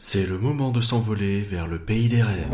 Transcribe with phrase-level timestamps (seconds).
[0.00, 2.46] C'est le moment de s'envoler vers le pays des rêves.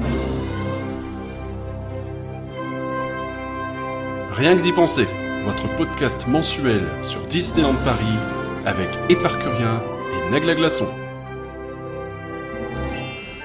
[4.33, 5.07] Rien que d'y penser,
[5.45, 8.19] votre podcast mensuel sur Disneyland Paris
[8.65, 9.83] avec Éparcurien
[10.15, 10.91] et Nagla Glaçon.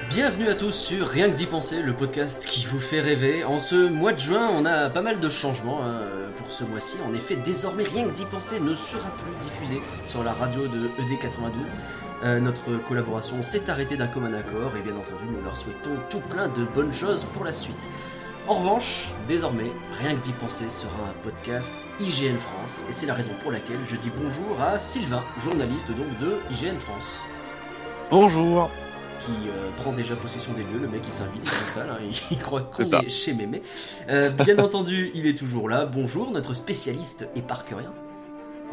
[0.08, 3.44] Bienvenue à tous sur Rien que d'y penser, le podcast qui vous fait rêver.
[3.44, 6.00] En ce mois de juin, on a pas mal de changements hein,
[6.38, 6.96] pour ce mois-ci.
[7.06, 10.86] En effet, désormais, Rien que d'y penser ne sera plus diffusé sur la radio de
[10.86, 11.52] E ED92.
[12.22, 16.20] Euh, notre collaboration s'est arrêtée d'un commun accord et bien entendu, nous leur souhaitons tout
[16.20, 17.88] plein de bonnes choses pour la suite.
[18.46, 23.14] En revanche, désormais, Rien que d'y penser sera un podcast IGN France et c'est la
[23.14, 27.20] raison pour laquelle je dis bonjour à Sylvain, journaliste donc de IGN France
[28.10, 28.70] Bonjour.
[29.20, 30.80] qui euh, prend déjà possession des lieux.
[30.80, 33.62] Le mec il s'invite, il s'installe, hein, il, il croit qu'on est chez Mémé.
[34.08, 35.86] Euh, bien entendu, il est toujours là.
[35.86, 37.92] Bonjour, notre spécialiste éparcurien.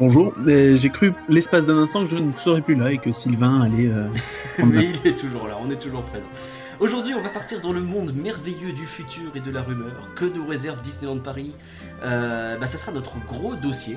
[0.00, 0.32] Bonjour.
[0.46, 3.88] J'ai cru l'espace d'un instant que je ne serais plus là et que Sylvain allait.
[3.88, 4.06] euh,
[4.64, 6.26] Mais il est toujours là, on est toujours présent.
[6.78, 10.10] Aujourd'hui, on va partir dans le monde merveilleux du futur et de la rumeur.
[10.14, 11.56] Que nous réserve Disneyland Paris
[12.04, 13.96] euh, bah, Ça sera notre gros dossier.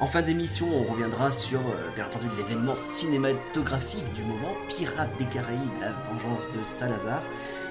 [0.00, 5.26] En fin d'émission, on reviendra sur, euh, bien entendu, l'événement cinématographique du moment, Pirates des
[5.26, 7.22] Caraïbes, la vengeance de Salazar.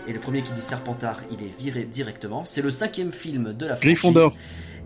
[0.07, 2.45] Et le premier qui dit Serpentard, il est viré directement.
[2.45, 3.93] C'est le cinquième film de la franchise.
[3.93, 4.35] Gryffondor.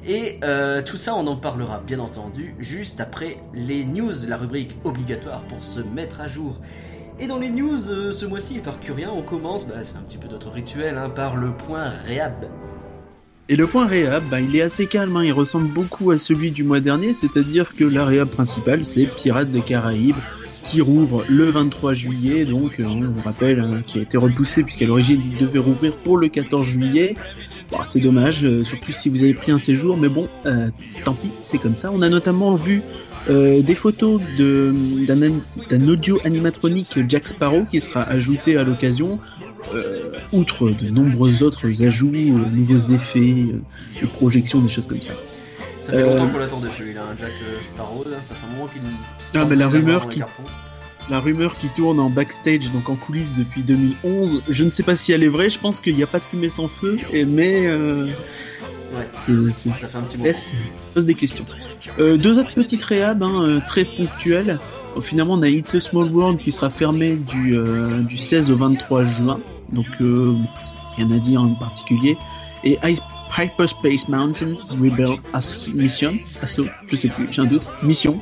[0.07, 4.77] Et euh, tout ça, on en parlera bien entendu juste après les news, la rubrique
[4.83, 6.59] obligatoire pour se mettre à jour.
[7.19, 10.17] Et dans les news, euh, ce mois-ci, par Curien, on commence, bah, c'est un petit
[10.17, 12.49] peu notre rituel, hein, par le point réhab.
[13.49, 15.15] Et le point réhab, bah, il est assez calme.
[15.17, 19.05] hein, Il ressemble beaucoup à celui du mois dernier, c'est-à-dire que la réhab principale, c'est
[19.05, 20.17] Pirates des Caraïbes
[20.65, 24.63] qui rouvre le 23 juillet, donc euh, on vous rappelle, hein, qui a été repoussé
[24.63, 27.15] puisqu'à l'origine il devait rouvrir pour le 14 juillet.
[27.71, 30.69] Bon, c'est dommage, euh, surtout si vous avez pris un séjour, mais bon, euh,
[31.03, 31.91] tant pis, c'est comme ça.
[31.91, 32.81] On a notamment vu
[33.29, 39.19] euh, des photos d'un audio animatronique Jack Sparrow qui sera ajouté à l'occasion,
[39.73, 43.19] euh, outre de nombreux autres ajouts, euh, nouveaux effets,
[43.51, 45.13] euh, de projections, des choses comme ça.
[45.81, 47.31] Ça fait longtemps qu'on l'attendait celui-là, hein, Jack
[47.63, 48.81] Sparrow, là, ça fait un moment qu'il
[49.35, 50.43] Ah, mais la rumeur qui- cartons.
[51.09, 54.95] La rumeur qui tourne en backstage, donc en coulisses depuis 2011, je ne sais pas
[54.95, 57.25] si elle est vraie, je pense qu'il n'y a pas de fumée sans feu, et,
[57.25, 58.07] mais euh,
[58.95, 60.53] Ouais, c'est, c'est- ça fait un petit laisse
[60.93, 61.45] pose des questions.
[61.99, 64.59] Euh, deux autres petites réhab, hein, euh, très ponctuelles.
[64.95, 68.49] Euh, Finalement, on a It's a Small World qui sera fermé du, euh, du 16
[68.51, 69.39] au 23 juin,
[69.73, 70.33] donc euh,
[70.97, 72.15] rien à dire en particulier.
[72.63, 72.99] Et Hy-
[73.37, 78.17] Hyperspace Mountain Rebel As Mission, Asso, je sais plus, j'ai un doute, Mission,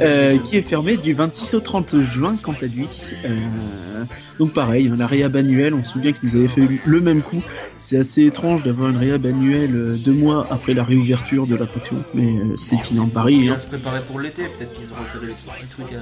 [0.00, 2.88] euh, qui est fermé du 26 au 30 juin quant à lui.
[3.24, 4.04] Euh,
[4.38, 7.22] donc pareil, hein, la réhab annuelle, on se souvient qu'ils nous avaient fait le même
[7.22, 7.42] coup.
[7.78, 12.02] C'est assez étrange d'avoir une réhab annuelle euh, deux mois après la réouverture de l'attraction,
[12.14, 13.40] mais euh, c'est Disneyland Paris.
[13.40, 13.56] Bien hein.
[13.56, 16.00] se préparer pour l'été, peut-être qu'ils ont repéré les petits trucs à.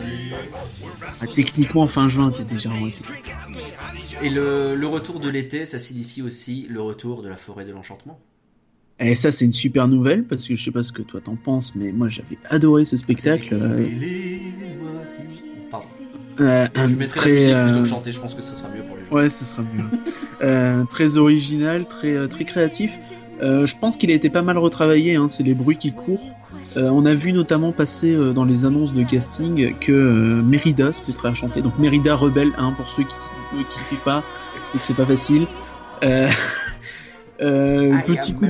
[1.21, 3.01] Ah, techniquement, fin juin, t'es déjà en été.
[4.23, 7.73] Et le, le retour de l'été, ça signifie aussi le retour de la forêt de
[7.73, 8.21] l'enchantement.
[9.01, 11.35] Et ça, c'est une super nouvelle, parce que je sais pas ce que toi t'en
[11.37, 13.55] penses, mais moi j'avais adoré ce spectacle.
[13.55, 13.87] euh,
[15.71, 15.87] Pardon.
[16.41, 18.55] euh, Je un mettrai très, la musique plutôt euh, que chanter, je pense que ce
[18.55, 19.13] sera mieux pour les gens.
[19.15, 19.85] Ouais, ce sera mieux.
[20.43, 22.91] Euh, très original, très euh, très créatif.
[23.43, 25.17] Euh, je pense qu'il a été pas mal retravaillé.
[25.17, 26.35] Hein, c'est les bruits qui courent.
[26.79, 30.95] Euh, on a vu notamment passer euh, dans les annonces de casting que euh, Mérida
[30.95, 31.61] se prêterait à chanter.
[31.61, 33.15] Donc Mérida rebelle, hein, pour ceux qui
[33.55, 34.25] eux, qui suivent pas,
[34.73, 35.47] c'est que c'est pas facile.
[37.43, 38.45] Euh, euh, I petit coup.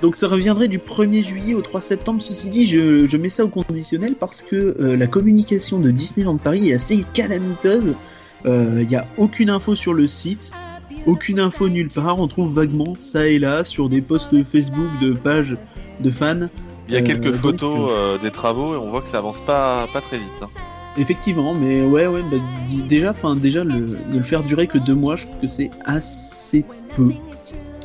[0.00, 2.20] Donc ça reviendrait du 1er juillet au 3 septembre.
[2.20, 6.38] Ceci dit, je, je mets ça au conditionnel parce que euh, la communication de Disneyland
[6.38, 7.94] Paris est assez calamiteuse.
[8.44, 10.50] Il n'y a aucune info sur le site,
[11.06, 12.18] aucune info nulle part.
[12.18, 15.56] On trouve vaguement ça et là sur des posts Facebook de pages
[16.00, 16.48] de fans.
[16.88, 19.18] Il y a Euh, quelques donc, photos euh, des travaux et on voit que ça
[19.18, 20.26] avance pas, pas très vite.
[20.42, 20.48] hein.
[20.98, 22.36] Effectivement, mais ouais, ouais, bah,
[22.88, 25.70] déjà, enfin déjà le, de le faire durer que deux mois, je trouve que c'est
[25.84, 26.64] assez
[26.96, 27.12] peu.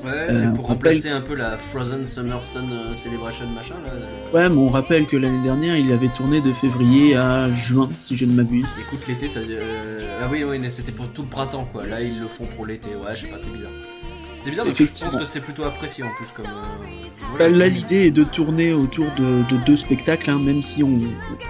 [0.07, 3.47] Ouais, c'est Euh, pour on rappelle- remplacer un peu la Frozen Summer Sun euh, Celebration
[3.47, 3.89] machin là.
[3.93, 4.33] euh.
[4.33, 8.15] Ouais, mais on rappelle que l'année dernière, il avait tourné de février à juin, si
[8.17, 8.65] je ne m'abuse.
[8.79, 9.39] Écoute, l'été, ça.
[10.21, 11.85] Ah oui, oui, mais c'était pour tout le printemps quoi.
[11.85, 12.89] Là, ils le font pour l'été.
[12.89, 13.71] Ouais, je sais pas, c'est bizarre.
[14.47, 16.45] C'est bizarre parce que je pense que c'est plutôt apprécié en plus comme.
[16.45, 20.83] euh, Bah, là, l'idée est de tourner autour de, de deux spectacles, hein, même si
[20.83, 20.97] on,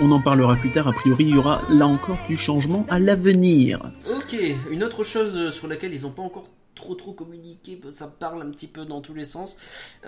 [0.01, 0.87] on en parlera plus tard.
[0.87, 3.91] A priori, il y aura là encore du changement à l'avenir.
[4.09, 4.35] Ok,
[4.71, 8.41] une autre chose euh, sur laquelle ils n'ont pas encore trop trop communiqué, ça parle
[8.41, 9.57] un petit peu dans tous les sens,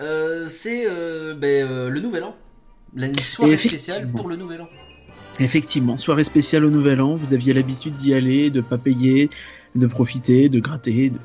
[0.00, 2.34] euh, c'est euh, ben, le Nouvel An.
[2.96, 4.68] La soirée spéciale pour le Nouvel An.
[5.38, 9.30] Effectivement, soirée spéciale au Nouvel An, vous aviez l'habitude d'y aller, de pas payer,
[9.76, 11.18] de profiter, de gratter, de...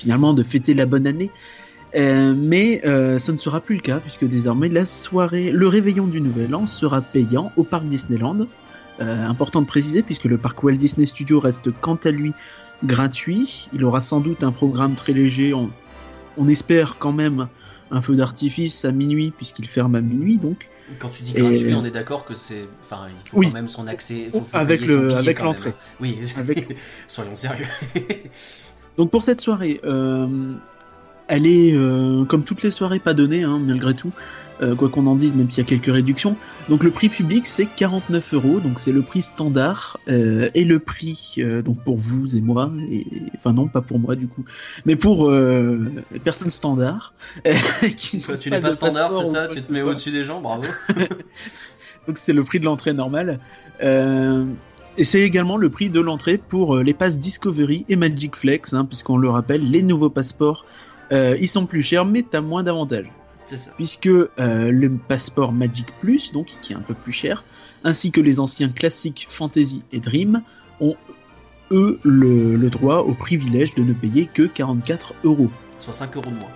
[0.00, 1.30] finalement de fêter la bonne année.
[1.96, 6.06] Euh, mais euh, ce ne sera plus le cas puisque désormais la soirée, le réveillon
[6.06, 8.46] du Nouvel An sera payant au parc Disneyland.
[9.00, 12.32] Euh, important de préciser puisque le parc Walt Disney Studio reste quant à lui
[12.84, 13.68] gratuit.
[13.72, 15.52] Il aura sans doute un programme très léger.
[15.52, 15.70] On,
[16.38, 17.48] on espère quand même
[17.90, 20.68] un feu d'artifice à minuit puisqu'il ferme à minuit donc.
[20.98, 23.46] Quand tu dis gratuit, on est d'accord que c'est, enfin, il faut Oui.
[23.46, 25.08] quand même son accès, faut, faut Avec le-
[25.42, 25.72] l'entrée.
[26.00, 26.76] Oui, Avec-
[27.06, 27.66] soyons sérieux.
[29.00, 30.52] Donc pour cette soirée, euh,
[31.26, 34.10] elle est euh, comme toutes les soirées pas donnée hein, malgré tout,
[34.60, 36.36] euh, quoi qu'on en dise, même s'il y a quelques réductions.
[36.68, 41.36] Donc le prix public c'est 49 euros, donc c'est le prix standard et le prix
[41.64, 43.06] donc pour vous et moi, et
[43.38, 44.44] enfin non pas pour moi du coup,
[44.84, 47.14] mais pour les personnes standards.
[47.96, 50.42] qui Toi, tu n'es pas de standard, c'est ça Tu te mets au-dessus des gens,
[50.42, 50.64] bravo.
[52.06, 53.40] Donc c'est le prix de l'entrée normale.
[54.96, 58.74] Et c'est également le prix de l'entrée pour euh, les passes Discovery et Magic Flex,
[58.74, 60.66] hein, puisqu'on le rappelle, les nouveaux passeports,
[61.12, 63.10] euh, ils sont plus chers, mais t'as moins d'avantages.
[63.46, 63.70] C'est ça.
[63.76, 67.44] Puisque euh, le passeport Magic Plus, donc qui est un peu plus cher,
[67.84, 70.42] ainsi que les anciens classiques Fantasy et Dream,
[70.80, 70.96] ont
[71.70, 75.50] eux le, le droit au privilège de ne payer que 44 euros.
[75.78, 76.50] Soit 5 euros de moins.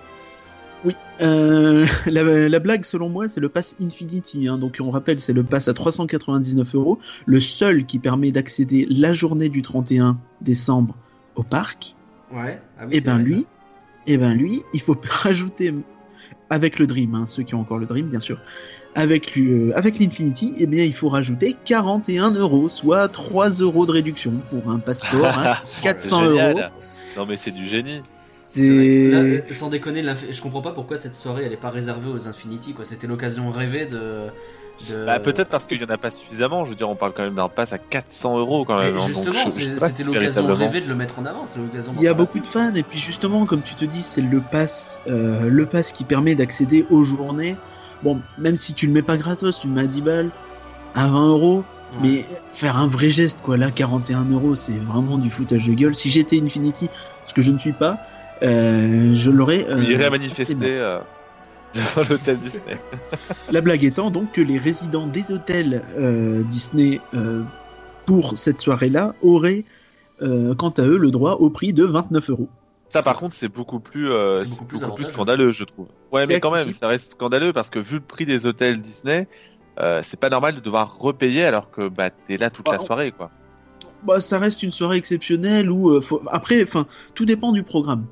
[1.21, 4.57] Euh, la, la blague selon moi c'est le pass Infinity, hein.
[4.57, 9.13] donc on rappelle c'est le pass à 399 euros, le seul qui permet d'accéder la
[9.13, 10.95] journée du 31 décembre
[11.35, 11.95] au parc.
[12.33, 12.59] Ouais.
[12.77, 13.29] Ah oui, et c'est ben vrai, ça.
[13.29, 13.45] lui,
[14.07, 15.73] et ben lui, il faut rajouter
[16.49, 18.39] avec le Dream, hein, ceux qui ont encore le Dream bien sûr,
[18.93, 19.39] avec
[19.73, 24.69] avec l'Infinity, et bien il faut rajouter 41 euros, soit 3 euros de réduction pour
[24.69, 26.59] un passeport à Oh, 400 C'est euros.
[27.17, 28.01] Non mais c'est du génie.
[28.61, 32.27] Là, euh, sans déconner, je comprends pas pourquoi cette soirée elle est pas réservée aux
[32.27, 32.85] Infinity quoi.
[32.85, 34.27] C'était l'occasion rêvée de.
[34.89, 36.65] de- Bah, peut-être parce qu'il y en a pas suffisamment.
[36.65, 38.95] Je veux dire, on parle quand même d'un pass à 400 euros quand même.
[38.97, 41.43] hein, justement, c'était si l'occasion rêvée de le mettre en avant.
[41.97, 44.39] Il y a beaucoup de fans et puis justement comme tu te dis c'est le
[44.41, 47.55] pass euh, le pass qui permet d'accéder aux journées.
[48.03, 50.29] Bon même si tu le mets pas gratos, tu le mets à 10 balles,
[50.95, 51.63] à 20 euros,
[51.93, 51.99] Ouais.
[52.01, 55.95] mais faire un vrai geste quoi là 41 euros c'est vraiment du foutage de gueule.
[55.95, 56.89] Si j'étais Infinity,
[57.27, 57.99] ce que je ne suis pas,
[58.41, 59.65] je l'aurais.
[59.69, 60.99] euh, Il irait manifester euh,
[61.75, 62.77] devant l'hôtel Disney.
[63.51, 67.43] La blague étant donc que les résidents des hôtels euh, Disney euh,
[68.05, 69.65] pour cette soirée-là auraient
[70.21, 72.49] euh, quant à eux le droit au prix de 29 euros.
[72.89, 75.87] Ça, par contre, c'est beaucoup plus, euh, C'est beaucoup, scandaleux, je trouve.
[76.13, 79.27] Ouais, mais quand même, ça reste scandaleux parce que vu le prix des hôtels Disney,
[79.79, 82.85] euh, c'est pas normal de devoir repayer alors que bah t'es là toute la Ah,
[82.85, 83.31] soirée, quoi.
[84.03, 86.21] bah, ça reste une soirée exceptionnelle où euh, faut...
[86.27, 88.05] après, enfin, tout dépend du programme.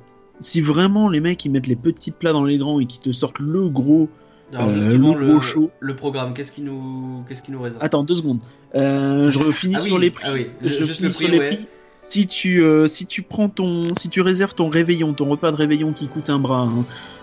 [0.44, 3.10] Si vraiment les mecs ils mettent les petits plats dans les grands et qui te
[3.12, 4.10] sortent le gros,
[4.52, 5.70] Alors euh, le le, gros show.
[5.80, 7.82] le programme, qu'est-ce qui nous, qu'est-ce qui nous réserve?
[7.82, 8.42] Attends deux secondes,
[8.74, 10.24] euh, je finis Ah sur oui, les prix.
[10.28, 11.56] ah oui, je juste finis le sur prix, les ouais.
[11.56, 11.68] prix.
[11.88, 15.56] Si tu euh, si tu prends ton si tu réserves ton réveillon, ton repas de
[15.56, 16.68] réveillon qui coûte un bras,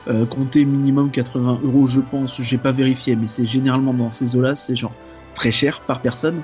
[0.08, 2.42] hein, compter minimum 80 euros, je pense.
[2.42, 4.96] J'ai pas vérifié, mais c'est généralement dans ces eaux-là, c'est genre
[5.36, 6.42] très cher par personne.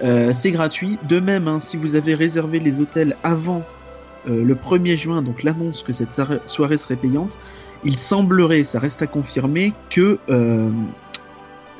[0.00, 0.98] C'est gratuit.
[1.08, 3.62] De même, hein, si vous avez réservé les hôtels avant
[4.26, 7.38] le 1er juin, donc l'annonce que cette soirée- serait payante,
[7.84, 10.70] il semblerait, ça reste à confirmer, que euh,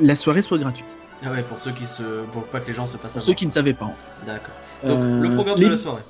[0.01, 0.97] la soirée soit gratuite.
[1.25, 2.03] Ah ouais, pour ceux qui se,
[2.33, 3.25] pour pas que les gens se fassent Pour avoir.
[3.25, 4.27] ceux qui ne savaient pas, en fait.
[4.27, 4.55] D'accord.
[4.83, 6.03] Donc Euh, le programme les- de la soirée.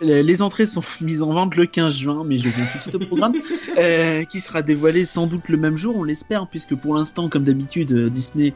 [0.00, 2.94] Les entrées sont mises en vente le 15 juin, mais je viens tout de suite
[2.94, 3.32] au programme,
[3.78, 7.44] euh, qui sera dévoilé sans doute le même jour, on l'espère, puisque pour l'instant, comme
[7.44, 8.52] d'habitude, euh, Disney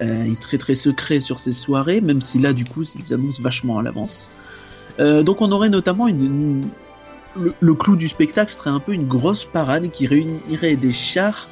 [0.00, 3.42] euh, est très très secret sur ses soirées, même si là, du coup, ils annoncent
[3.42, 4.28] vachement à l'avance.
[5.00, 6.68] Euh, donc on aurait notamment une, une-
[7.36, 11.48] le, le clou du spectacle serait un peu une grosse parade qui réunirait des chars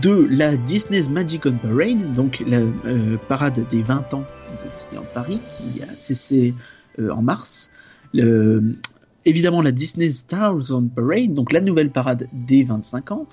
[0.00, 4.24] de la Disney's Magic on Parade, donc la euh, parade des 20 ans
[4.64, 6.54] de Disneyland Paris, qui a cessé
[6.98, 7.70] euh, en mars.
[8.14, 8.76] Le-
[9.24, 13.26] évidemment la Disney Stars on Parade, donc la nouvelle parade des 25 ans,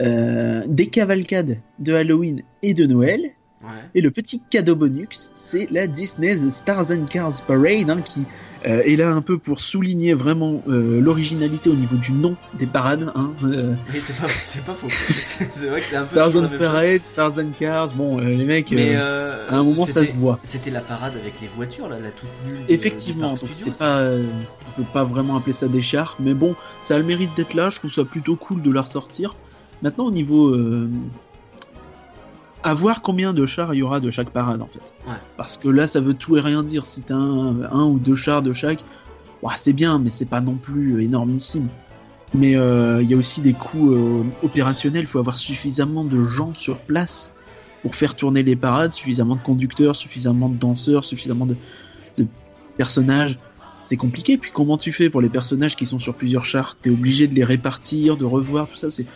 [0.00, 3.20] euh, des cavalcades de Halloween et de Noël,
[3.62, 3.68] Ouais.
[3.94, 8.24] et le petit cadeau bonus, c'est la Disney's Stars and Cars Parade, hein, qui
[8.66, 12.66] euh, est là un peu pour souligner vraiment euh, l'originalité au niveau du nom des
[12.66, 13.10] parades.
[13.14, 14.28] Hein, euh, Oui, c'est pas,
[14.74, 14.88] faux.
[14.90, 16.48] c'est vrai que c'est un peu chose.
[16.58, 20.38] Parade, Stars and Cars, bon, les mecs, Mais à un moment ça se voit.
[20.42, 22.58] C'était la parade avec les voitures, là, la toute nulle.
[22.68, 26.94] Effectivement, donc c'est pas, on peut pas vraiment appeler ça des chars, mais bon, ça
[26.94, 27.70] a le mérite d'être là.
[27.70, 29.36] Je trouve ça plutôt cool de la ressortir.
[29.82, 30.56] Maintenant, au niveau,
[32.62, 34.82] à voir combien de chars il y aura de chaque parade en fait.
[35.06, 35.16] Ouais.
[35.36, 36.82] Parce que là, ça veut tout et rien dire.
[36.84, 38.84] Si t'as un, un ou deux chars de chaque,
[39.56, 41.68] c'est bien, mais c'est pas non plus énormissime.
[42.34, 45.02] Mais euh, il y a aussi des coûts euh, opérationnels.
[45.02, 47.32] Il faut avoir suffisamment de gens sur place
[47.82, 51.56] pour faire tourner les parades, suffisamment de conducteurs, suffisamment de danseurs, suffisamment de,
[52.16, 52.26] de
[52.78, 53.38] personnages.
[53.82, 54.38] C'est compliqué.
[54.38, 56.76] Puis comment tu fais pour les personnages qui sont sur plusieurs chars?
[56.80, 58.88] T'es obligé de les répartir, de revoir tout ça.
[58.88, 59.06] C'est,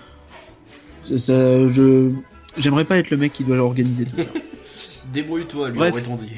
[1.02, 2.10] c'est- ça- je,
[2.58, 4.24] j'aimerais pas être le mec qui doit organiser tout ça.
[5.12, 6.32] Débrouille-toi, lui aurait-on dit.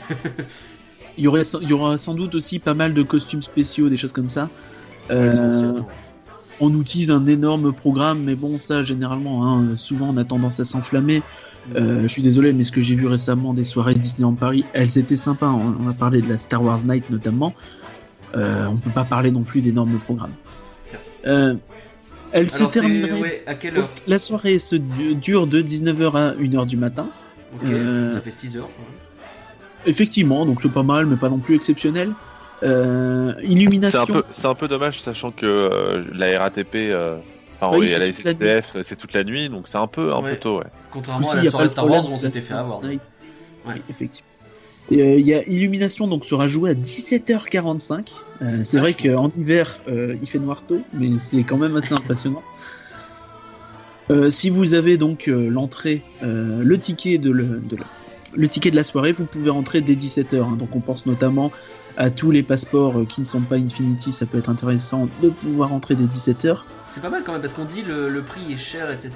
[1.16, 3.96] Il y, aurait, il y aura sans doute aussi pas mal de costumes spéciaux, des
[3.96, 4.50] choses comme ça.
[5.10, 5.80] Euh,
[6.60, 10.64] on utilise un énorme programme, mais bon, ça, généralement, hein, souvent, on a tendance à
[10.64, 11.22] s'enflammer.
[11.74, 14.64] Euh, je suis désolé, mais ce que j'ai vu récemment des soirées Disney en Paris,
[14.74, 15.48] elles étaient sympas.
[15.48, 17.54] On, on a parlé de la Star Wars Night notamment.
[18.36, 20.34] Euh, on peut pas parler non plus d'énormes programmes.
[20.84, 21.02] Certes.
[21.26, 21.54] Euh,
[22.32, 23.20] elle se Alors, c'est- terminerait.
[23.20, 26.76] ouais, à quelle donc, heure la soirée se du- dure de 19h à 1h du
[26.76, 27.08] matin.
[27.54, 28.64] Ok, euh, ça fait 6 heures.
[28.66, 29.90] ouais.
[29.90, 32.12] Effectivement, donc c'est pas mal, mais pas non plus exceptionnel.
[32.64, 34.04] Euh, illumination.
[34.30, 37.18] c'est un peu dommage, sachant que euh, la RATP, euh,
[37.60, 40.20] enfin, Oui, la toute la SNCF, c'est toute la nuit, donc c'est un peu, un
[40.20, 40.32] Ouais.
[40.32, 40.64] peu tôt, ouais.
[40.90, 42.82] Contrairement à la soirée Star Wars où on s'était fait avoir.
[42.82, 43.00] Night.
[43.64, 43.74] Ouais.
[43.76, 44.27] Oui, effectivement.
[44.92, 48.08] Euh, Il y a Illumination, donc sera joué à 17h45.
[48.40, 49.30] Euh, c'est vrai Vachement.
[49.30, 52.42] qu'en hiver, euh, il fait noir tôt, mais c'est quand même assez impressionnant.
[54.30, 57.76] Si vous avez donc l'entrée, le ticket de, le, de
[58.34, 60.56] le ticket de la soirée, vous pouvez rentrer dès 17h.
[60.56, 61.52] Donc on pense notamment
[61.98, 65.68] à tous les passeports qui ne sont pas Infinity, ça peut être intéressant de pouvoir
[65.70, 66.60] rentrer dès 17h.
[66.88, 69.12] C'est pas mal quand même parce qu'on dit le, le prix est cher, etc.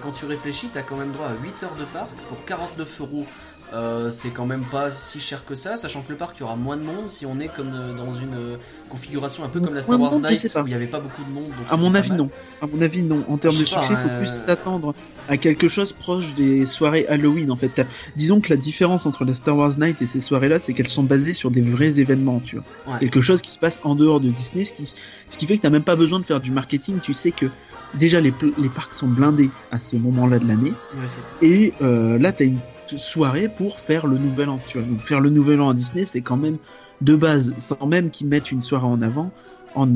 [0.00, 3.26] Quand tu réfléchis, t'as quand même droit à 8 heures de parc pour 49 euros.
[3.72, 6.42] Euh, c'est quand même pas si cher que ça, sachant que le parc il y
[6.42, 8.56] aura moins de monde si on est comme euh, dans une euh,
[8.88, 11.22] configuration un peu comme la Star Wars monde, Night où il n'y avait pas beaucoup
[11.22, 11.44] de monde.
[11.44, 12.30] donc À mon avis, non.
[12.60, 13.24] À mon avis, non.
[13.28, 14.92] En termes de pas, succès, il faut plus s'attendre
[15.28, 17.52] à quelque chose proche des soirées Halloween.
[17.52, 17.86] En fait,
[18.16, 21.04] disons que la différence entre la Star Wars Night et ces soirées-là, c'est qu'elles sont
[21.04, 22.94] basées sur des vrais événements, tu vois.
[22.94, 22.98] Ouais.
[22.98, 25.62] Quelque chose qui se passe en dehors de Disney, ce qui, ce qui fait que
[25.62, 26.98] t'as même pas besoin de faire du marketing.
[27.00, 27.46] Tu sais que
[27.94, 32.32] déjà les, les parcs sont blindés à ce moment-là de l'année, Ouais, et euh, là
[32.32, 32.58] t'as une
[32.96, 34.58] soirée pour faire le nouvel an.
[34.66, 34.86] Tu vois.
[34.86, 36.58] Donc faire le nouvel an à Disney, c'est quand même
[37.00, 39.30] de base, sans même qu'ils mettent une soirée en avant,
[39.74, 39.88] en,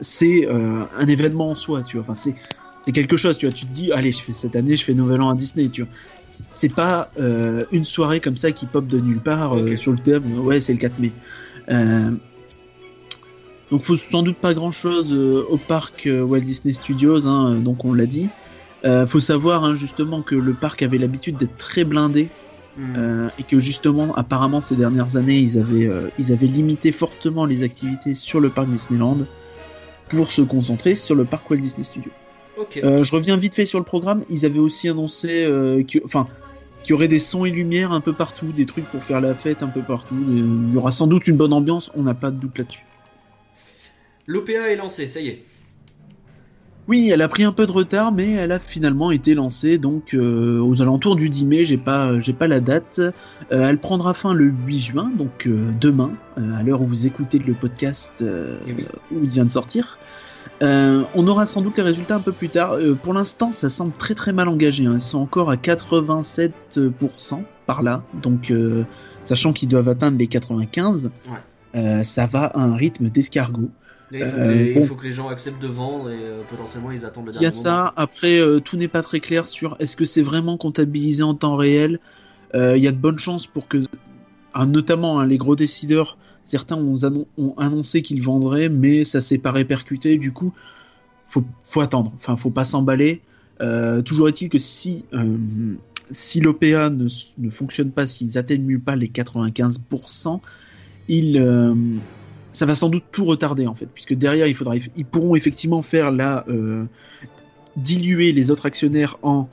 [0.00, 2.02] c'est euh, un événement en soi, tu vois.
[2.02, 2.34] Enfin, c'est
[2.84, 3.54] c'est quelque chose, tu vois.
[3.54, 5.82] Tu te dis, allez, je fais cette année, je fais Nouvel An à Disney, tu
[5.82, 5.90] vois.
[6.28, 9.98] C'est pas euh, une soirée comme ça qui pop de nulle part euh, sur le
[9.98, 10.40] thème.
[10.40, 11.12] Ouais, c'est le 4 mai.
[13.70, 17.94] Donc, faut sans doute pas grand chose au parc Walt Disney Studios, hein, donc on
[17.94, 18.28] l'a dit.
[18.84, 22.28] Euh, faut savoir hein, justement que le parc avait l'habitude d'être très blindé
[22.76, 22.94] Hmm.
[22.96, 27.44] euh, et que justement, apparemment, ces dernières années, ils avaient, euh, ils avaient limité fortement
[27.44, 29.18] les activités sur le parc Disneyland
[30.08, 32.12] pour se concentrer sur le parc Walt Disney Studios.
[32.56, 32.80] Ok.
[32.82, 34.22] Euh, je reviens vite fait sur le programme.
[34.30, 35.46] Ils avaient aussi annoncé
[35.86, 36.28] qu'il enfin,
[36.82, 39.34] qu'il y aurait des sons et lumières un peu partout, des trucs pour faire la
[39.34, 40.16] fête un peu partout.
[40.28, 42.84] Il y aura sans doute une bonne ambiance, on n'a pas de doute là-dessus.
[44.26, 45.44] L'OPA est lancé, ça y est.
[46.88, 50.14] Oui, elle a pris un peu de retard, mais elle a finalement été lancée donc
[50.14, 51.64] euh, aux alentours du 10 mai.
[51.64, 52.98] J'ai pas, j'ai pas la date.
[52.98, 53.12] Euh,
[53.50, 57.38] elle prendra fin le 8 juin, donc euh, demain, euh, à l'heure où vous écoutez
[57.38, 58.84] le podcast euh, Eh oui.
[59.12, 59.98] où il vient de sortir.
[60.62, 62.72] Euh, on aura sans doute les résultats un peu plus tard.
[62.72, 64.84] Euh, pour l'instant, ça semble très très mal engagé.
[64.86, 64.94] hein.
[64.96, 66.50] Ils sont encore à 87%
[67.66, 68.84] par là, donc euh,
[69.24, 71.32] sachant qu'ils doivent atteindre les 95, Ouais.
[71.76, 73.70] euh, ça va à un rythme d'escargot.
[74.18, 77.04] Il, faut Euh, il faut que les gens acceptent de vendre et euh, potentiellement ils
[77.04, 77.62] attendent le Il y dernier a moment.
[77.62, 77.92] ça.
[77.96, 81.56] Après, euh, tout n'est pas très clair sur est-ce que c'est vraiment comptabilisé en temps
[81.56, 81.98] réel.
[82.54, 83.86] Il y a de bonnes chances pour que,
[84.52, 89.22] ah, notamment hein, les gros décideurs, certains ont, annon- ont annoncé qu'ils vendraient, mais ça
[89.22, 90.18] s'est pas répercuté.
[90.18, 90.52] Du coup,
[91.28, 92.12] faut, faut attendre.
[92.14, 93.22] Enfin, faut pas s'emballer.
[94.04, 95.04] Toujours est-il que si
[96.10, 100.40] si l'OPA ne, ne fonctionne pas, s'ils atteignent pas les 95%,
[101.08, 101.38] ils
[102.52, 105.82] ça va sans doute tout retarder en fait, puisque derrière il faudra, ils pourront effectivement
[105.82, 106.84] faire la euh,
[107.76, 109.48] diluer les autres actionnaires en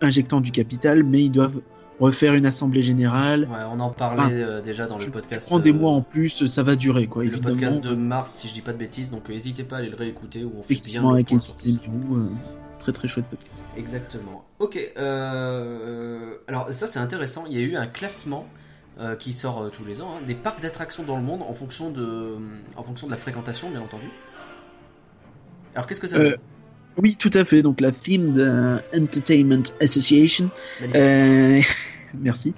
[0.00, 1.60] injectant du capital, mais ils doivent
[2.00, 3.42] refaire une assemblée générale.
[3.44, 4.30] Ouais, on en parlait Ah.
[4.30, 5.46] euh, déjà dans le podcast.
[5.46, 7.22] prends des euh, mois en plus, ça va durer quoi.
[7.22, 7.54] le évidemment.
[7.54, 9.96] podcast de mars, si je dis pas de bêtises, donc n'hésitez pas à aller le
[9.96, 12.28] réécouter où on fait bien le avec point sur tout
[12.78, 13.64] très très chouette podcast.
[13.76, 14.44] Exactement.
[14.58, 14.76] Ok.
[14.96, 17.44] alors ça c'est intéressant.
[17.48, 18.46] Il y a eu un classement
[19.00, 21.54] euh, qui sort euh, tous les ans hein, des parcs d'attractions dans le monde en
[21.54, 22.36] fonction de,
[22.76, 24.08] en fonction de la fréquentation, bien entendu.
[25.74, 26.38] Alors qu'est-ce que ça Euh, donne
[26.98, 27.62] Oui, tout à fait.
[27.62, 30.48] Donc la Themed euh, Entertainment Association,
[30.94, 31.60] euh,
[32.20, 32.54] merci,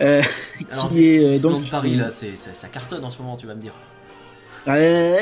[0.00, 0.22] euh,
[0.70, 3.54] Alors qui est euh, donc Paris là, c'est, ça, cartonne en ce moment, tu vas
[3.54, 3.74] me dire.
[4.66, 5.16] Euh,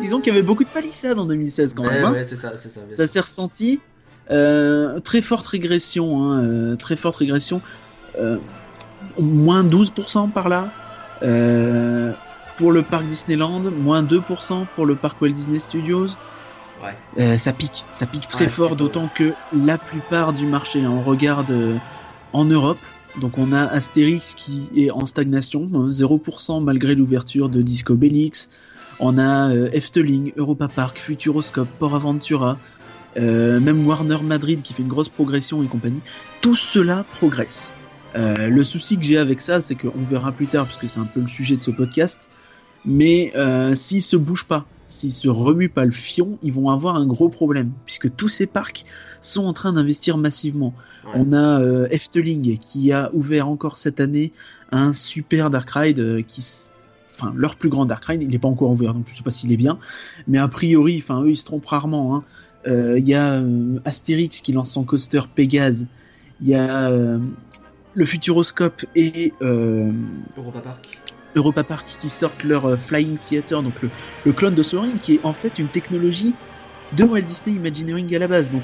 [0.00, 2.04] disons qu'il y avait beaucoup de palissades en 2016 quand même.
[2.06, 2.12] hein.
[2.12, 2.80] ouais, c'est ça, c'est ça.
[2.80, 3.12] bien Ça sûr.
[3.12, 3.80] s'est ressenti.
[4.30, 7.60] Euh, très forte régression, hein, euh, très forte régression.
[9.18, 10.68] Moins 12% par là.
[11.22, 12.12] Euh,
[12.56, 16.08] pour le parc Disneyland, moins 2% pour le parc Walt Disney Studios.
[16.82, 16.96] Ouais.
[17.18, 20.90] Euh, ça pique, ça pique très Ouais, fort, d'autant que la plupart du marché, hein,
[20.90, 21.76] on regarde euh,
[22.32, 22.78] en Europe,
[23.20, 28.48] donc on a Astérix qui est en stagnation, hein, 0% malgré l'ouverture de Disco Bellix.
[28.98, 32.58] On a euh, Efteling, Europa Park, Futuroscope, Port Aventura,
[33.16, 36.00] euh, même Warner Madrid qui fait une grosse progression et compagnie.
[36.40, 37.72] Tout cela progresse.
[38.16, 41.06] Euh, le souci que j'ai avec ça, c'est qu'on verra plus tard, puisque c'est un
[41.06, 42.28] peu le sujet de ce podcast,
[42.84, 46.96] mais euh, s'ils se bougent pas, s'ils se remuent pas le fion, ils vont avoir
[46.96, 48.84] un gros problème, puisque tous ces parcs
[49.20, 50.74] sont en train d'investir massivement.
[51.04, 51.12] Ouais.
[51.14, 54.32] On a euh, Efteling qui a ouvert encore cette année
[54.72, 56.44] un super Dark Ride euh, qui
[57.14, 59.30] Enfin, leur plus grand Dark Ride, il n'est pas encore ouvert, donc je sais pas
[59.30, 59.78] s'il est bien.
[60.26, 62.16] Mais a priori, enfin, eux, ils se trompent rarement.
[62.16, 62.22] hein.
[62.66, 65.86] Euh, Il y a euh, Astérix qui lance son coaster Pégase.
[66.40, 67.18] Il y a euh,
[67.94, 69.90] le Futuroscope et euh,
[70.36, 70.98] Europa Park.
[71.34, 73.90] Europa Park qui sortent leur euh, Flying Theater, donc le,
[74.24, 76.34] le clone de Soaring, qui est en fait une technologie
[76.96, 78.50] de Walt Disney Imagineering à la base.
[78.50, 78.62] Donc,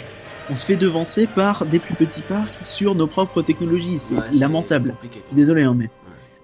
[0.50, 3.98] on se fait devancer par des plus petits parcs sur nos propres technologies.
[3.98, 4.94] C'est Ouais, lamentable.
[5.32, 5.90] Désolé, hein, mais.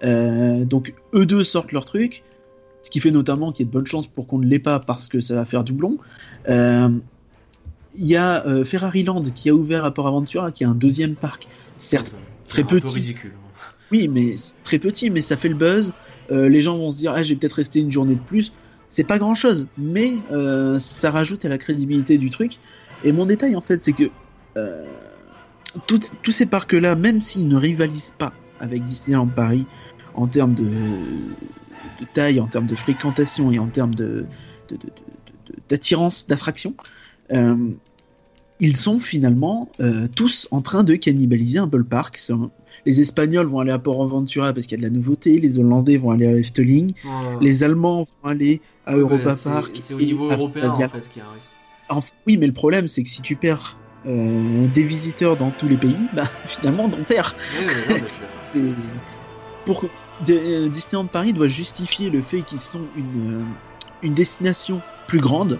[0.02, 2.22] Euh, donc, eux deux sortent leur truc,
[2.82, 4.78] ce qui fait notamment qu'il y a de bonnes chances pour qu'on ne l'ait pas
[4.78, 5.96] parce que ça va faire doublon.
[6.48, 6.88] Euh,
[7.96, 10.74] Il y a euh, Ferrari Land qui a ouvert à Port Aventura, qui est un
[10.74, 11.48] deuxième parc.
[11.78, 12.12] Certes,
[12.48, 12.96] très petit.
[12.96, 13.32] ridicule.
[13.92, 15.92] oui, mais très petit, mais ça fait le buzz.
[16.30, 18.52] Euh, les gens vont se dire, ah, j'ai peut-être resté une journée de plus.
[18.88, 22.58] C'est pas grand chose, mais euh, ça rajoute à la crédibilité du truc.
[23.02, 24.04] Et mon détail, en fait, c'est que
[24.56, 24.84] euh,
[25.86, 29.66] tous ces parcs-là, même s'ils ne rivalisent pas avec Disneyland Paris
[30.14, 34.26] en termes de, de taille, en termes de fréquentation et en termes de,
[35.68, 36.74] d'attirance, d'attraction,
[38.61, 42.20] ils sont finalement euh, tous en train de cannibaliser un peu le parc.
[42.87, 45.58] Les Espagnols vont aller à Port Aventura parce qu'il y a de la nouveauté, les
[45.58, 47.11] Hollandais vont aller à Efteling, Ouais.
[47.40, 49.73] les Allemands vont aller à Ouais, Europa Park.
[49.75, 52.12] C'est au niveau européen en fait qu'il y a un risque.
[52.26, 55.76] Oui, mais le problème, c'est que si tu perds euh, des visiteurs dans tous les
[55.76, 57.34] pays, bah finalement, on perd.
[58.54, 58.62] Ouais,
[59.64, 59.84] Pour
[60.28, 63.44] euh, Disneyland Paris doit justifier le fait qu'ils sont une,
[64.02, 65.58] une destination plus grande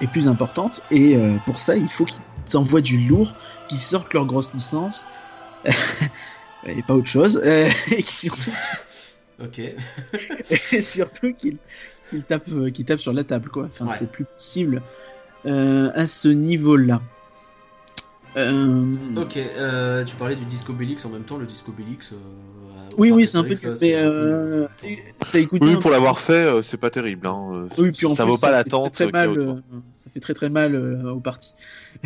[0.00, 2.20] et plus importante, et euh, pour ça, il faut qu'ils
[2.54, 3.34] envoient du lourd,
[3.68, 5.06] qu'ils sortent leur grosse licence.
[6.66, 8.50] Et pas autre chose, et surtout,
[9.42, 9.58] Ok.
[10.72, 11.58] et surtout qu'ils
[12.26, 13.64] tapent, euh, qu'ils tapent sur la table, quoi.
[13.66, 13.92] Enfin, Ouais.
[13.94, 14.80] c'est plus possible
[15.44, 17.02] euh, à ce niveau-là.
[18.36, 22.14] Euh, Ok, euh, tu parlais du Disco Bellix en même temps, le Disco euh,
[22.96, 24.66] au Oui, oui, c'est un peu là, mais c'est un peu-
[25.32, 27.26] t'as écouté Oui, un pour peu- l'avoir fait, c'est pas terrible.
[27.26, 27.66] Hein.
[27.78, 29.54] Oui, puis en ça plus, vaut pas l'attente très, mal, euh,
[30.04, 31.54] ça fait très très mal euh, au parti.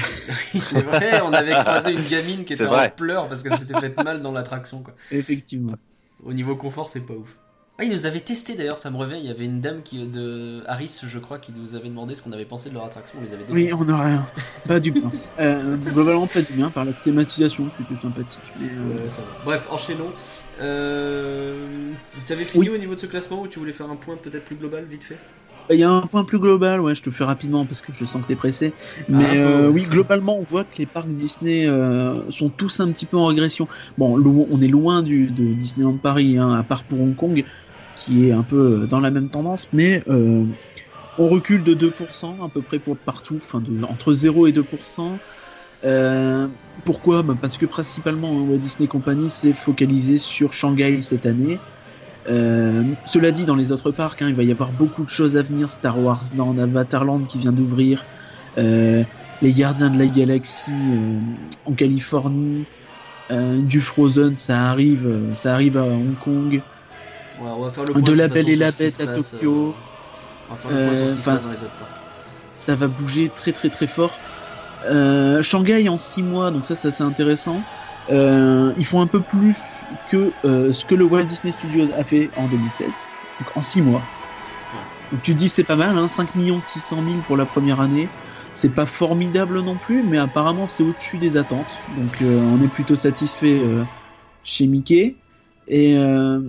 [0.55, 3.79] Oui, c'est vrai, on avait croisé une gamine qui était en pleurs parce qu'elle s'était
[3.79, 4.83] faite mal dans l'attraction.
[4.83, 4.95] quoi.
[5.11, 5.75] Effectivement.
[6.25, 7.37] Au niveau confort, c'est pas ouf.
[7.81, 9.17] Ah, ils nous avaient testé d'ailleurs, ça me revient.
[9.21, 12.23] Il y avait une dame qui, de Harris, je crois, qui nous avait demandé ce
[12.25, 13.19] qu'on avait pensé de leur attraction.
[13.21, 14.27] On les avait Oui, on n'a rien.
[14.67, 15.11] Pas du bien.
[15.39, 18.43] Euh, globalement, pas du bien par la thématisation, plutôt sympathique.
[18.59, 19.27] Mais, euh, Ouais, ça va.
[19.45, 20.11] Bref, enchaînons.
[20.61, 21.55] Euh...
[22.27, 22.75] T'avais fini Oui.
[22.75, 25.05] au niveau de ce classement ou tu voulais faire un point peut-être plus global, vite
[25.05, 25.19] fait?
[25.71, 28.05] Il y a un point plus global, ouais, je te fais rapidement parce que je
[28.07, 28.75] sens que t'es pressé.
[29.07, 32.91] Mais peu, euh, oui, globalement, on voit que les parcs Disney euh, sont tous un
[32.93, 33.69] petit peu en régression.
[33.99, 37.45] Bon, on est loin du, de Disneyland Paris, hein, à part pour Hong Kong,
[37.95, 40.47] qui est un peu euh, dans la même tendance, mais euh,
[41.17, 45.23] on recule de 2% à peu près pour partout, enfin de, entre 0 et 2%.
[45.85, 46.49] Euh,
[46.85, 47.23] pourquoi?
[47.23, 51.63] Bah Parce que principalement, hein, Walt Disney Company s'est focalisé sur Shanghai cette année.
[52.27, 55.37] Euh, cela dit, dans les autres parcs, hein, il va y avoir beaucoup de choses
[55.37, 55.71] à venir.
[55.71, 58.05] Star Wars Land, Avatar Land qui vient d'ouvrir,
[58.59, 59.03] euh,
[59.41, 61.19] les Gardiens de la Galaxie euh,
[61.67, 62.67] en Californie,
[63.31, 66.63] du Frozen, ça arrive, ça arrive à Hong Kong,
[67.41, 69.75] Ouais, on va faire le point de La Belle et la Bête à passe, Tokyo.
[70.49, 71.91] On va faire le point sur ce qui se passe dans les autres parcs.
[72.57, 74.19] ça va bouger très très très fort.
[75.43, 77.61] Shanghai en 6 mois, donc ça, ça c'est intéressant.
[78.11, 82.05] Euh, ils font un peu plus que euh, ce que le Walt Disney Studios a
[82.05, 83.03] fait en 2016,
[83.39, 84.09] donc en 6 mois.
[85.11, 88.09] Donc tu te dis c'est pas mal, hein, 5 600 000 pour la première année.
[88.53, 91.85] C'est pas formidable non plus, mais apparemment c'est au-dessus des attentes.
[91.89, 93.85] Donc euh, on est plutôt satisfait euh,
[94.43, 95.17] chez Mickey.
[95.67, 96.41] Et euh,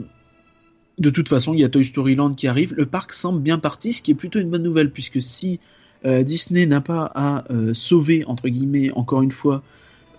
[0.98, 2.74] de toute façon, il y a Toy Story Land qui arrive.
[2.76, 5.60] Le parc semble bien parti, ce qui est plutôt une bonne nouvelle, puisque si
[6.06, 7.44] Disney n'a pas à
[7.74, 9.64] sauver, entre guillemets, encore une fois,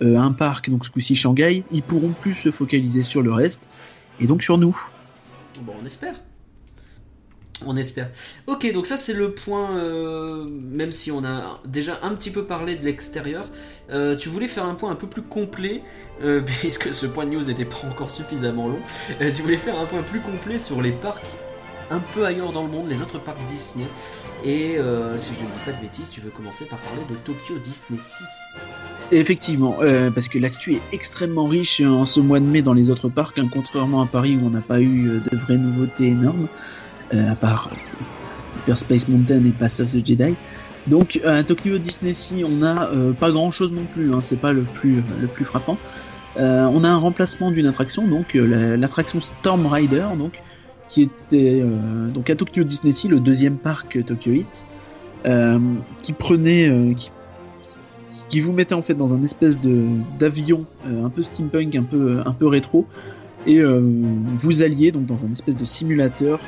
[0.01, 3.67] un parc, donc ce coup-ci Shanghai, ils pourront plus se focaliser sur le reste,
[4.19, 4.77] et donc sur nous.
[5.61, 6.15] Bon, on espère.
[7.65, 8.09] On espère.
[8.47, 12.45] Ok, donc ça c'est le point, euh, même si on a déjà un petit peu
[12.45, 13.45] parlé de l'extérieur,
[13.91, 15.83] euh, tu voulais faire un point un peu plus complet,
[16.23, 18.79] euh, puisque ce point de news n'était pas encore suffisamment long,
[19.21, 21.21] Euh, tu voulais faire un point plus complet sur les parcs
[21.91, 23.85] un peu ailleurs dans le monde, les autres parcs Disney.
[24.43, 27.15] Et euh, si je ne dis pas de bêtises, tu veux commencer par parler de
[27.15, 28.23] Tokyo Disney Sea.
[29.11, 32.89] Effectivement, euh, parce que l'actu est extrêmement riche en ce mois de mai dans les
[32.89, 36.07] autres parcs, hein, contrairement à Paris où on n'a pas eu euh, de vraies nouveautés
[36.07, 36.47] énormes,
[37.11, 37.69] à part
[38.59, 40.35] Hyper Space Mountain et Pass of the Jedi.
[40.87, 44.53] Donc à Tokyo Disney Sea, on n'a pas grand chose non plus, hein, c'est pas
[44.53, 45.77] le plus, le plus frappant.
[46.37, 50.39] On a un remplacement d'une attraction, donc l'attraction Storm Rider, donc
[50.91, 54.67] qui était euh, donc à Tokyo Disney Sea, le deuxième parc Tokyo Heat,
[56.03, 57.11] qui prenait, qui,
[58.27, 59.85] qui, vous mettait en fait dans un espèce de
[60.19, 62.87] d'avion un peu steampunk, un peu un peu rétro,
[63.45, 66.39] et vous alliez donc dans un espèce de simulateur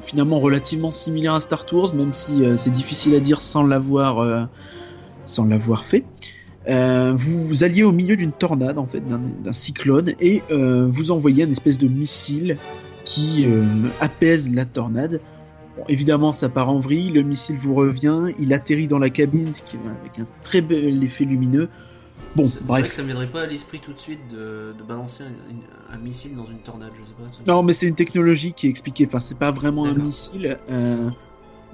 [0.00, 4.48] finalement relativement similaire à Star Tours, même si c'est difficile à dire sans l'avoir
[5.26, 6.04] sans l'avoir fait.
[6.68, 11.44] Euh, vous, alliez au milieu d'une tornade, en fait, d'un cyclone, et euh, vous envoyez
[11.44, 12.58] une espèce de missile
[13.10, 13.64] qui euh,
[14.00, 15.20] apaise la tornade.
[15.88, 19.62] évidemment, ça part en vrille, le missile vous revient, il atterrit dans la cabine, ce
[19.62, 21.68] qui avec un très bel effet lumineux.
[22.36, 22.82] Bon, bref.
[22.82, 25.24] Vrai que ça me viendrait pas à l'esprit tout de suite de, balancer
[25.92, 27.52] un, missile dans une tornade, je sais pas.
[27.52, 29.06] Non, mais c'est une technologie qui est expliquée.
[29.06, 30.58] Enfin, c'est pas vraiment un missile.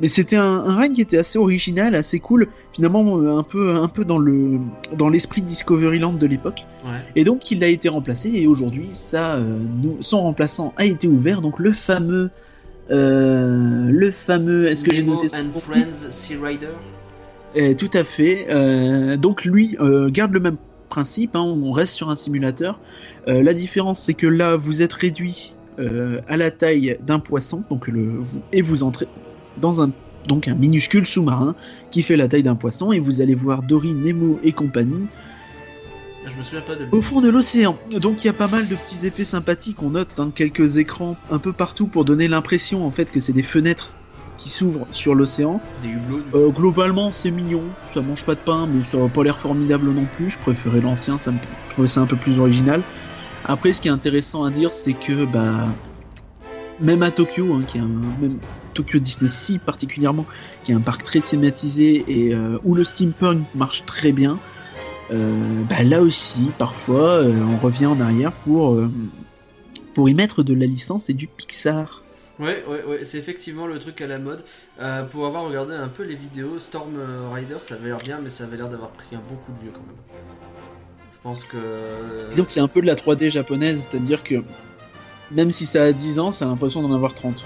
[0.00, 3.88] Mais c'était un, un qui était assez original, assez cool, finalement euh, un peu, un
[3.88, 4.58] peu dans le
[4.96, 6.66] dans l'esprit de Discoveryland de l'époque.
[6.84, 7.00] Ouais.
[7.14, 11.08] Et donc il a été remplacé et aujourd'hui ça, euh, nous, son remplaçant a été
[11.08, 12.30] ouvert, donc le fameux,
[12.90, 16.74] euh, le fameux, est-ce que j'ai noté and Friends Sea Rider
[17.54, 18.48] eh, Tout à fait.
[18.50, 19.78] Euh, donc lui
[20.08, 20.58] garde le même
[20.90, 22.80] principe, hein, on reste sur un simulateur.
[23.26, 28.18] la différence c'est que là vous êtes réduit à la taille d'un poisson, donc le,
[28.18, 29.08] vous, et vous entrez
[29.58, 29.90] dans un
[30.26, 31.54] donc un minuscule sous-marin
[31.92, 35.06] qui fait la taille d'un poisson et vous allez voir Dory, Nemo et compagnie
[36.28, 37.78] je me souviens pas de au fond de l'océan.
[37.92, 39.82] Donc il y a pas mal de petits effets sympathiques.
[39.82, 43.32] On note hein, quelques écrans un peu partout pour donner l'impression en fait que c'est
[43.32, 43.92] des fenêtres
[44.36, 45.60] qui s'ouvrent sur l'océan.
[45.82, 46.24] Des hublots.
[46.34, 47.62] Euh, globalement c'est mignon,
[47.94, 50.30] ça mange pas de pain mais ça n'a pas l'air formidable non plus.
[50.30, 51.38] Je préférais l'ancien, ça me...
[51.38, 52.82] je trouvais ça un peu plus original.
[53.44, 55.68] Après ce qui est intéressant à dire c'est que bah
[56.80, 57.88] même à Tokyo, hein, qui est un,
[58.20, 58.38] même
[58.74, 60.26] Tokyo Disney Sea particulièrement,
[60.64, 64.38] qui est un parc très thématisé et euh, où le steampunk marche très bien,
[65.10, 68.78] euh, bah là aussi, parfois, euh, on revient en arrière pour,
[69.94, 72.02] pour y mettre de la licence et du Pixar.
[72.38, 74.44] Ouais, ouais, ouais, c'est effectivement le truc à la mode.
[75.10, 76.96] pour avoir regardé un peu les vidéos, Storm
[77.32, 79.60] Rider, ça avait l'air bien, mais ça avait l'air d'avoir pris un bon coup de
[79.60, 79.96] vieux quand même.
[81.14, 82.28] Je pense que.
[82.28, 84.44] Disons que c'est un peu de la 3D japonaise, c'est-à-dire que
[85.30, 87.44] même si ça a 10 ans, ça a l'impression d'en avoir 30.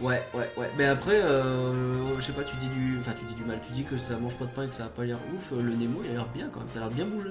[0.00, 0.70] Ouais, ouais, ouais.
[0.76, 3.58] Mais après, euh, je sais pas, tu dis du, enfin, tu dis du mal.
[3.66, 5.52] Tu dis que ça mange pas de pain et que ça a pas l'air ouf.
[5.52, 6.68] Euh, le Nemo, il a l'air bien quand même.
[6.68, 7.30] Ça a l'air bien bougé.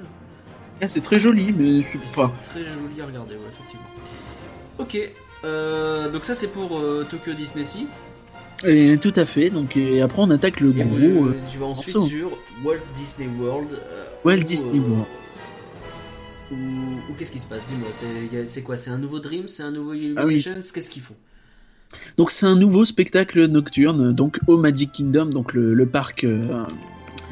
[0.82, 2.32] Ah, c'est très joli, mais je suis pas.
[2.44, 3.86] Très joli à regarder, ouais, effectivement.
[4.80, 4.98] Ok.
[5.46, 7.88] Euh, donc ça, c'est pour Tokyo Disney Sea.
[8.66, 9.50] Et, tout à fait.
[9.50, 11.32] Donc et après, on attaque le gros.
[11.52, 12.32] tu vas ensuite sur
[12.64, 13.78] Walt Disney World.
[14.24, 15.06] Walt Disney World.
[16.54, 17.62] Ou, qu'est-ce qui se passe?
[17.68, 18.78] Dis-moi, c'est quoi?
[18.78, 19.48] C'est un nouveau Dream?
[19.48, 20.54] C'est un nouveau Illuminations?
[20.58, 21.16] Ah Qu'est-ce qu'ils font?
[22.18, 26.24] Donc c'est un nouveau spectacle nocturne, donc au Magic Kingdom, donc le, parc.
[26.24, 26.66] Euh,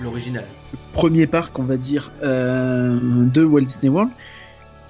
[0.01, 0.45] L'original.
[0.93, 4.11] Premier parc, on va dire, euh, de Walt Disney World.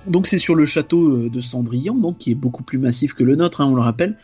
[0.08, 3.24] Donc c'est sur le château euh, de Cendrillon, donc qui est beaucoup plus massif que
[3.24, 4.16] le nôtre, hein, on le rappelle.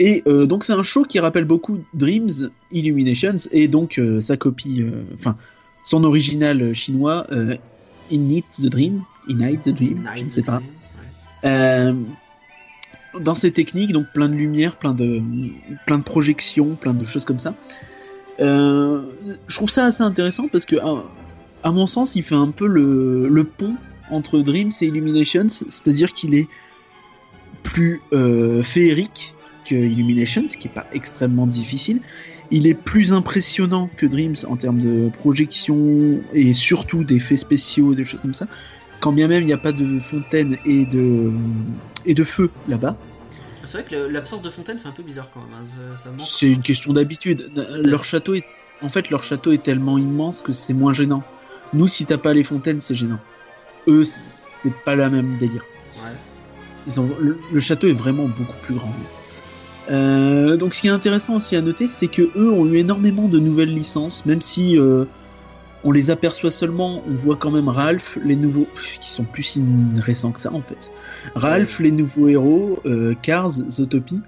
[0.00, 4.84] Et donc c'est un show qui rappelle beaucoup Dreams Illuminations et donc sa copie,
[5.14, 5.36] enfin
[5.84, 7.28] son original chinois,
[8.12, 10.60] In the Dream, In the Dream, je ne sais pas
[13.20, 15.22] dans ces techniques, donc plein de lumière, plein de,
[15.86, 17.54] plein de projections, plein de choses comme ça.
[18.40, 19.02] Euh,
[19.46, 20.76] je trouve ça assez intéressant parce que,
[21.62, 23.76] à, mon sens, il fait un peu le, le pont
[24.10, 26.48] entre Dreams et Illuminations, c'est-à-dire qu'il est
[27.62, 32.00] plus euh, féerique que Illuminations, ce qui est pas extrêmement difficile.
[32.50, 38.04] Il est plus impressionnant que Dreams en termes de projection et surtout d'effets spéciaux, des
[38.04, 38.46] choses comme ça.
[39.00, 41.32] Quand bien même il n'y a pas de fontaine et de,
[42.06, 42.96] et de feu là-bas.
[43.64, 45.64] C'est vrai que l'absence de fontaine fait un peu bizarre quand même.
[45.64, 46.16] Hein.
[46.18, 47.50] C'est une question d'habitude.
[47.82, 48.44] Leur château est,
[48.82, 51.22] en fait, leur château est tellement immense que c'est moins gênant.
[51.72, 53.18] Nous, si t'as pas les fontaines, c'est gênant.
[53.88, 55.64] Eux, c'est pas la même délire.
[55.96, 56.12] Ouais.
[56.86, 57.10] Ils ont...
[57.18, 58.92] le, château est vraiment beaucoup plus grand.
[59.90, 63.28] Euh, donc, ce qui est intéressant aussi à noter, c'est que eux ont eu énormément
[63.28, 65.04] de nouvelles licences, même si euh,
[65.84, 68.66] on les aperçoit seulement, on voit quand même Ralph, les nouveaux,
[69.00, 69.62] qui sont plus si
[70.00, 70.90] récents que ça en fait.
[71.34, 74.20] Ralph, les nouveaux héros, euh, Cars, Zootopie.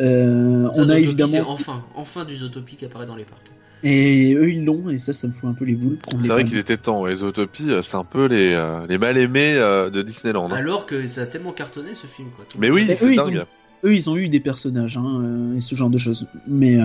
[0.00, 1.50] Euh, on a évidemment.
[1.50, 3.50] Enfin, enfin du Zootopie qui apparaît dans les parcs.
[3.84, 5.98] Et eux ils l'ont, et ça, ça me fout un peu les boules.
[6.20, 8.50] C'est vrai qu'il était temps, et Zootopie, euh, c'est un peu les,
[8.88, 10.48] les mal-aimés de Disneyland.
[10.52, 10.56] Hein.
[10.56, 12.28] Alors que ça a tellement cartonné ce film.
[12.36, 13.32] Quoi, Mais oui, c'est dingue.
[13.34, 13.46] Ils ont,
[13.84, 16.26] eux, ils ont eu des personnages, hein, et ce genre de choses.
[16.46, 16.78] Mais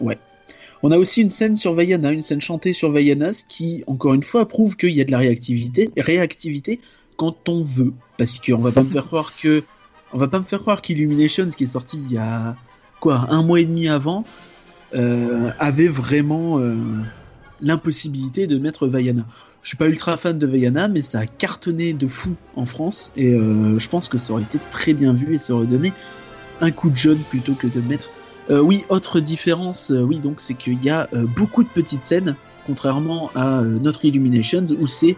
[0.00, 0.18] ouais.
[0.82, 4.12] On a aussi une scène sur Vaiana, une scène chantée sur Vaiana, ce qui, encore
[4.12, 6.78] une fois, prouve qu'il y a de la réactivité, réactivité
[7.16, 7.94] quand on veut.
[8.18, 9.62] Parce qu'on va pas me faire croire que,
[10.12, 12.54] on va pas me faire croire qu'Illuminations, qui est sorti il y a,
[13.00, 14.24] quoi, un mois et demi avant,
[14.94, 16.74] euh, avait vraiment euh,
[17.62, 19.24] l'impossibilité de mettre Vaiana.
[19.64, 23.12] Je suis pas ultra fan de Vaiana, mais ça a cartonné de fou en France
[23.16, 25.94] et euh, je pense que ça aurait été très bien vu et ça aurait donné
[26.60, 28.10] un coup de jaune plutôt que de mettre.
[28.50, 32.04] Euh, oui, autre différence, euh, oui, donc c'est qu'il y a euh, beaucoup de petites
[32.04, 35.16] scènes, contrairement à notre Illuminations où c'est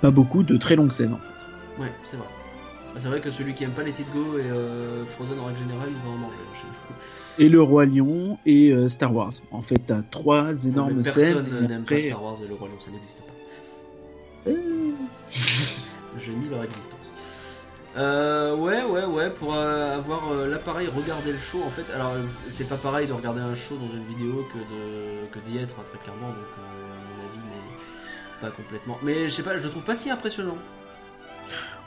[0.00, 1.80] pas beaucoup de très longues scènes en fait.
[1.82, 2.26] Ouais, c'est vrai.
[2.92, 5.44] Ah, C'est vrai que celui qui aime pas les Tit Go et euh, Frozen en
[5.44, 6.34] règle générale, il va en manger.
[7.38, 9.32] Et le Roi Lion et Star Wars.
[9.52, 11.44] En fait, t'as trois énormes Mais scènes.
[11.44, 13.39] Personne n'aime pas Star Wars et le Roi Lion, ça n'existe pas.
[14.46, 14.92] Euh,
[16.18, 17.12] Je nie leur existence.
[17.96, 22.12] Euh, ouais, ouais, ouais, pour euh, avoir euh, l'appareil, regarder le show, en fait, alors
[22.48, 24.46] c'est pas pareil de regarder un show dans une vidéo
[25.32, 28.96] que d'y être, hein, très clairement, donc à mon avis, mais pas complètement.
[29.02, 30.56] Mais je sais pas, je le trouve pas si impressionnant.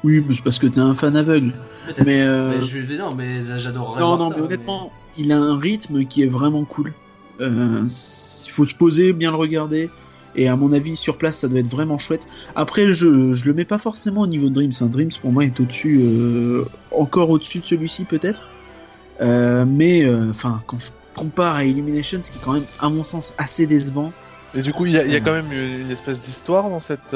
[0.03, 1.53] Oui, mais c'est parce que t'es un fan aveugle.
[1.99, 5.57] Mais, Mais je, mais non, mais j'adorerais Non, non, ça, mais honnêtement, il a un
[5.57, 6.91] rythme qui est vraiment cool.
[7.39, 9.89] Il faut se poser, bien le regarder.
[10.35, 12.27] Et à mon avis, sur place, ça doit être vraiment chouette.
[12.55, 14.71] Après, je, je le mets pas forcément au niveau de Dreams.
[14.81, 14.87] hein.
[14.87, 18.49] Dreams, pour moi, est au-dessus, euh, encore au-dessus de celui-ci, peut-être.
[19.21, 22.89] Euh, mais, euh, enfin, quand je compare à Illumination, ce qui est quand même, à
[22.89, 24.11] mon sens, assez décevant.
[24.55, 25.21] Et du coup, il y a, il y a Euh.
[25.23, 27.13] quand même une, espèce d'histoire dans cette,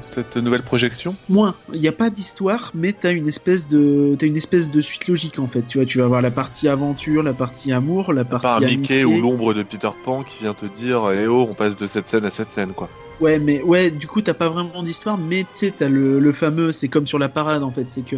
[0.00, 1.14] cette nouvelle projection.
[1.28, 4.80] Moins, il n'y a pas d'histoire, mais t'as une espèce de, t'as une espèce de
[4.80, 5.62] suite logique en fait.
[5.66, 8.76] Tu vois, tu vas avoir la partie aventure, la partie amour, la partie amitié.
[8.76, 11.86] Mickey ou l'ombre de Peter Pan qui vient te dire Eh oh, on passe de
[11.86, 12.88] cette scène à cette scène, quoi.
[13.20, 16.32] Ouais, mais ouais, du coup, t'as pas vraiment d'histoire, mais tu sais, t'as le, le
[16.32, 18.16] fameux, c'est comme sur la parade en fait, c'est que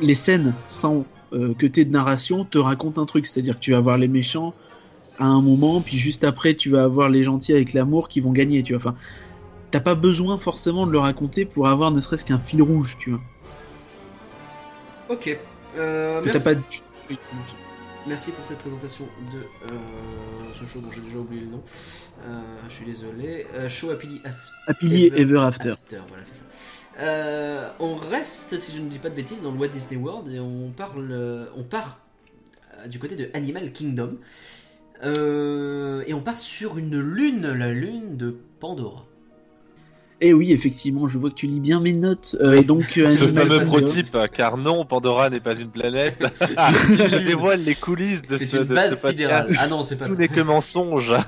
[0.00, 3.72] les scènes sans euh, que t'aies de narration te racontent un truc, c'est-à-dire que tu
[3.72, 4.54] vas avoir les méchants
[5.18, 8.32] à un moment, puis juste après, tu vas avoir les gentils avec l'amour qui vont
[8.32, 8.80] gagner, tu vois.
[8.80, 8.96] Enfin,
[9.72, 13.10] t'as pas besoin forcément de le raconter pour avoir ne serait-ce qu'un fil rouge, tu
[13.10, 13.20] vois.
[15.08, 15.36] Ok.
[15.76, 17.18] Euh, Parce que t'as
[18.06, 18.30] merci.
[18.32, 19.78] pour cette présentation de euh,
[20.54, 21.62] ce show dont j'ai déjà oublié le nom.
[22.26, 23.46] Euh, je suis désolé.
[23.68, 24.52] Show Happily After.
[24.68, 25.74] Happily Ever After.
[26.08, 26.44] voilà, c'est ça.
[27.00, 30.28] Euh, on reste, si je ne dis pas de bêtises, dans le Walt Disney World
[30.28, 31.98] et on parle, on part
[32.86, 34.18] du côté de Animal Kingdom
[35.02, 39.06] et on part sur une lune, la lune de Pandora.
[40.24, 42.36] Eh oui, effectivement, je vois que tu lis bien mes notes.
[42.40, 46.24] Euh, donc, euh, Ce Animal fameux prototype, car non, Pandora n'est pas une planète.
[46.40, 49.54] C'est Je dévoile les coulisses de C'est ce, une de base ce sidérale.
[49.58, 50.18] Ah non, c'est pas Tout ça.
[50.18, 51.12] n'est que mensonge.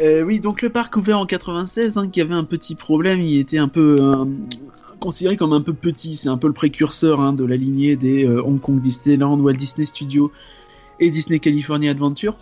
[0.00, 3.38] Euh, oui, donc le parc ouvert en 96, hein, qui avait un petit problème, il
[3.38, 4.24] était un peu euh,
[4.98, 6.16] considéré comme un peu petit.
[6.16, 9.54] C'est un peu le précurseur hein, de la lignée des euh, Hong Kong Disneyland, Walt
[9.54, 10.32] Disney Studios
[11.00, 12.38] et Disney California Adventure.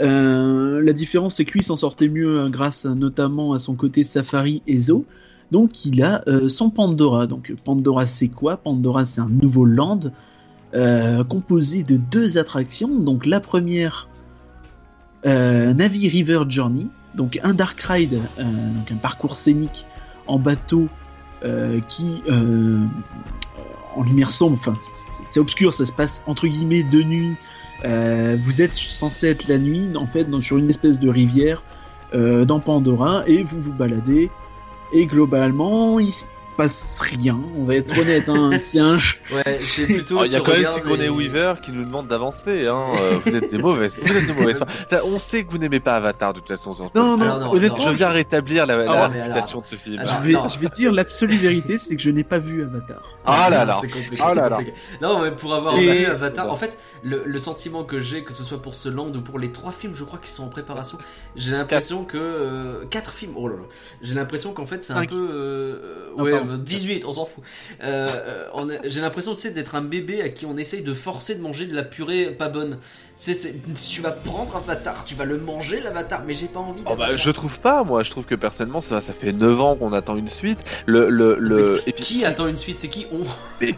[0.00, 4.02] Euh, la différence, c'est que lui s'en sortait mieux hein, grâce notamment à son côté
[4.02, 5.04] safari et zoo.
[5.50, 7.26] Donc il a euh, son Pandora.
[7.26, 8.56] Donc Pandora, c'est quoi?
[8.56, 10.00] Pandora, c'est un nouveau land
[10.74, 12.88] euh, composé de deux attractions.
[12.88, 14.08] Donc la première,
[15.24, 19.86] Navi River Journey, donc un dark ride, donc un parcours scénique
[20.26, 20.88] en bateau
[21.88, 22.22] qui,
[23.96, 24.78] en lumière sombre, enfin
[25.28, 27.36] c'est obscur, ça se passe entre guillemets de nuit.
[27.84, 31.62] Euh, vous êtes censé être la nuit, en fait, sur une espèce de rivière
[32.14, 34.30] euh, dans Pandora, et vous vous baladez.
[34.92, 36.12] Et globalement, il
[36.60, 37.38] passe rien.
[37.56, 38.96] On va être honnête, hein, c'est un,
[39.32, 40.14] Ouais, c'est plutôt.
[40.18, 42.66] Alors, Il y a quand même Sigourney les- Weaver qui nous demande d'avancer.
[42.66, 42.82] Hein.
[43.00, 43.98] Euh, vous êtes des mauvaises.
[44.02, 44.58] Vous êtes de mauvaises.
[44.58, 44.66] foi.
[45.06, 46.72] On sait que vous n'aimez pas Avatar de toute façon.
[46.94, 49.98] Non, non, non, honnêtement, Je viens rétablir la, la Ah, réputation de ce film.
[50.00, 53.00] Alors, je vais, je vais dire l'absolue vérité, c'est que je n'ai pas vu Avatar.
[53.24, 53.78] Ah là là.
[53.80, 54.22] C'est compliqué.
[54.24, 54.56] Ah là là.
[54.56, 54.74] compliqué.
[55.00, 58.32] Non, mais pour avoir Et- vu Avatar, en fait, le, le sentiment que j'ai, que
[58.32, 60.48] ce soit pour ce land ou pour les trois films, je crois qu'ils sont en
[60.50, 60.98] préparation,
[61.36, 62.18] j'ai l'impression que.
[62.18, 63.62] euh, quatre films, oh là là.
[64.02, 65.16] J'ai l'impression qu'en fait, c'est un peu.
[65.16, 67.42] euh, Ah, ouais, 18, on s'en fout.
[67.82, 68.08] Euh,
[68.54, 71.40] euh, j'ai l'impression, tu sais, d'être un bébé à qui on essaye de forcer de
[71.40, 72.78] manger de la purée pas bonne.
[73.20, 73.34] Tu
[73.74, 77.16] si vas prendre Avatar, tu vas le manger, l'Avatar, mais j'ai pas envie Oh bah,
[77.16, 80.16] je trouve pas, moi je trouve que personnellement ça, ça fait 9 ans qu'on attend
[80.16, 80.60] une suite.
[80.86, 81.82] Le, le.
[81.86, 82.78] Mais Qui attend une suite?
[82.78, 83.06] C'est qui?
[83.12, 83.20] On
[83.60, 83.74] mais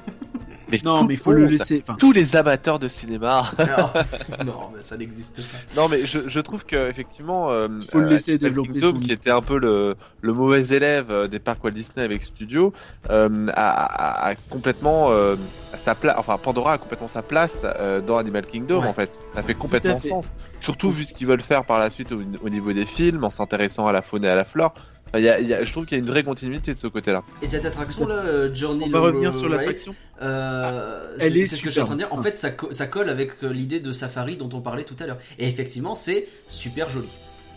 [0.84, 1.82] Non, mais il faut le laisser.
[1.86, 3.50] Enfin, Tous les amateurs de cinéma.
[3.58, 5.58] Non, non, mais ça n'existe pas.
[5.80, 9.00] Non mais je, je trouve que effectivement, euh, Faut le laisser Animal développer Kingdom, son-
[9.00, 12.72] qui était un peu le, le mauvais élève euh, des parcs Walt Disney avec Studio,
[13.10, 15.36] euh, a, a- a complètement euh,
[15.76, 16.14] sa place.
[16.18, 18.82] Enfin, Pandora a complètement sa place euh, dans Animal Kingdom.
[18.82, 18.88] Ouais.
[18.88, 20.08] En fait, ça fait complètement fait.
[20.08, 20.30] sens.
[20.60, 23.30] Surtout vu ce qu'ils veulent faire par la suite au, au niveau des films, en
[23.30, 24.74] s'intéressant à la faune et à la flore.
[25.14, 27.22] Y a- y a- je trouve qu'il y a une vraie continuité de ce côté-là.
[27.42, 29.94] Et cette attraction là, euh, Journey on va revenir sur l'attraction.
[30.22, 32.12] euh, Elle c'est est c'est ce que je suis en train de dire.
[32.12, 34.96] En fait, ça, co- ça colle avec euh, l'idée de Safari dont on parlait tout
[35.00, 35.18] à l'heure.
[35.38, 37.08] Et effectivement, c'est super joli.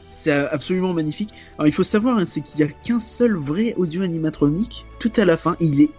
[0.09, 1.29] C'est absolument magnifique.
[1.57, 4.85] Alors il faut savoir, hein, c'est qu'il n'y a qu'un seul vrai audio animatronique.
[4.99, 5.91] Tout à la fin, il est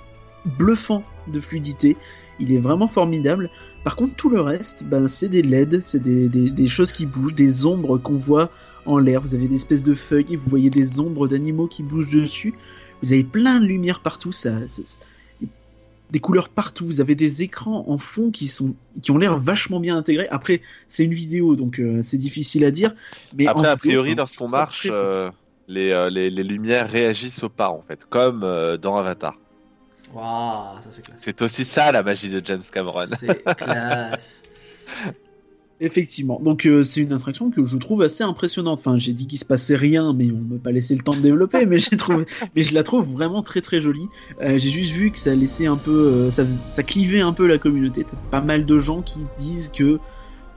[0.44, 1.96] bluffant de fluidité.
[2.38, 3.50] Il est vraiment formidable.
[3.84, 7.06] Par contre, tout le reste, ben, c'est des LED, c'est des, des- des choses qui
[7.06, 8.50] bougent, des ombres qu'on voit
[8.86, 12.14] en l'air, vous avez des espèces de feuilles, vous voyez des ombres d'animaux qui bougent
[12.14, 12.54] dessus,
[13.02, 14.98] vous avez plein de lumière partout, ça, ça- ça-
[16.12, 19.80] des couleurs partout, vous avez des écrans en fond qui sont qui ont l'air vachement
[19.80, 20.28] bien intégrés.
[20.30, 22.94] Après, c'est une vidéo, donc euh, c'est difficile à dire.
[23.36, 25.30] Mais Après, a priori, lorsqu'on marche, très- euh,
[25.66, 29.36] les, euh, les, les lumières réagissent au pas, en fait, comme euh, dans Avatar.
[30.14, 31.18] Waouh, ça c'est classe.
[31.20, 33.06] C'est aussi ça la magie de James Cameron.
[33.18, 34.44] C'est classe.
[35.78, 36.40] Effectivement.
[36.40, 38.80] Donc euh, c'est une attraction que je trouve assez impressionnante.
[38.80, 41.20] Enfin, j'ai dit qu'il se passait rien, mais on m'a pas laissé le temps de
[41.20, 41.66] développer.
[41.66, 42.24] mais j'ai trouvé,
[42.56, 44.08] mais je la trouve vraiment très très jolie.
[44.40, 47.46] Euh, j'ai juste vu que ça laissait un peu, euh, ça, ça clivait un peu
[47.46, 48.04] la communauté.
[48.04, 49.98] T'as pas mal de gens qui disent que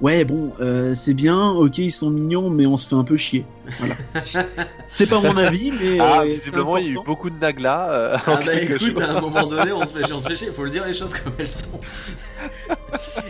[0.01, 3.17] ouais bon, euh, c'est bien, ok ils sont mignons, mais on se fait un peu
[3.17, 3.45] chier.
[3.79, 3.95] Voilà.
[4.89, 7.37] c'est pas mon avis, mais Ah, euh, c'est visiblement, il y a eu beaucoup de
[7.39, 10.19] naglas euh, en Ah bah quelques écoute, à un moment donné, on se fait, on
[10.19, 11.79] se fait chier, faut le dire les choses comme elles sont.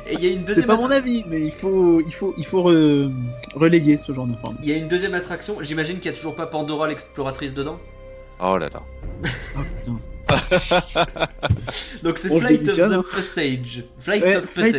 [0.08, 2.34] Et il y a une C'est deuxième pas mon avis, mais il faut, il faut,
[2.38, 3.12] il faut re-
[3.56, 4.62] relayer ce genre d'informations.
[4.64, 7.78] Il y a une deuxième attraction, j'imagine qu'il y a toujours pas Pandora l'exploratrice dedans.
[8.42, 8.82] Oh là là.
[9.24, 10.00] Oh, putain.
[12.04, 13.84] Donc c'est Bon, je Flight of Passage.
[14.00, 14.26] Flight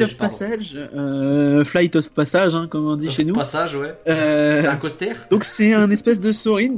[0.02, 3.34] of Passage, euh, Flight of Passage, hein, comme on dit chez nous.
[3.34, 3.94] Passage, ouais.
[4.08, 6.76] Euh, C'est un coaster donc c'est un espèce de Sorin,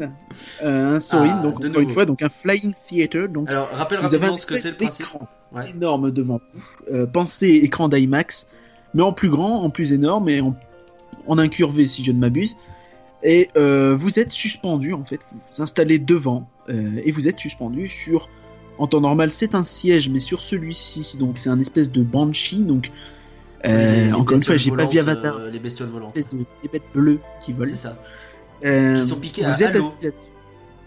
[0.62, 1.94] euh, un Sorin, Ah, donc encore une nouveau.
[1.94, 5.06] fois, donc un flying theater, donc Alors, rappelle rapidement ce que c'est le principe.
[5.52, 5.70] Ouais.
[5.70, 7.06] énorme devant vous.
[7.12, 8.48] Pensez écran d'IMAX,
[8.94, 10.56] mais en plus grand, en plus énorme et en,
[11.26, 12.56] en incurvé si je ne m'abuse.
[13.22, 18.28] Et vous êtes suspendu en fait, vous vous installez devant et vous êtes suspendu sur.
[18.78, 22.64] En temps normal, c'est un siège, mais sur celui-ci, donc c'est un espèce de banshee,
[22.64, 22.90] donc
[23.64, 26.16] euh, Les- les encore une fois, j'ai pas vu Avatar, euh, les bestioles volantes.
[26.16, 27.70] espèce de des bêtes bleues qui volent.
[27.70, 28.02] C'est ça.
[28.64, 30.08] Euh, Qui sont piquées vous à êtes assis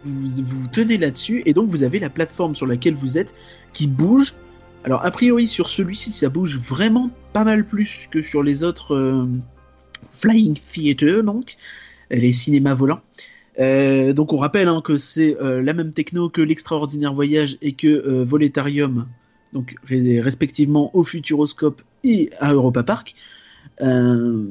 [0.03, 3.33] vous, vous tenez là-dessus et donc vous avez la plateforme sur laquelle vous êtes
[3.73, 4.33] qui bouge.
[4.83, 9.27] Alors a priori sur celui-ci ça bouge vraiment pas mal plus que sur les autres
[10.13, 11.55] Flying Theater donc
[12.11, 13.01] les cinémas volants.
[13.59, 17.71] Euh, donc on rappelle hein, que c'est euh, la même techno que l'extraordinaire voyage et
[17.71, 19.07] que euh, Voletarium,
[19.53, 23.15] donc respectivement au Futuroscope et à Europa Park.
[23.81, 24.45] Euh,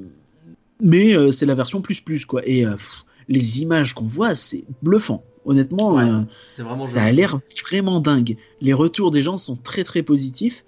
[0.80, 2.42] mais c'est la version plus plus quoi.
[2.46, 5.22] Et pff, les images qu'on voit, c'est bluffant.
[5.46, 6.04] Honnêtement, Ouais.
[6.94, 8.36] ça a l'air vraiment dingue.
[8.62, 10.64] Les retours des gens sont très très positifs.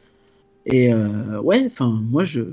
[0.69, 2.45] Et euh, ouais, enfin, moi, j'ai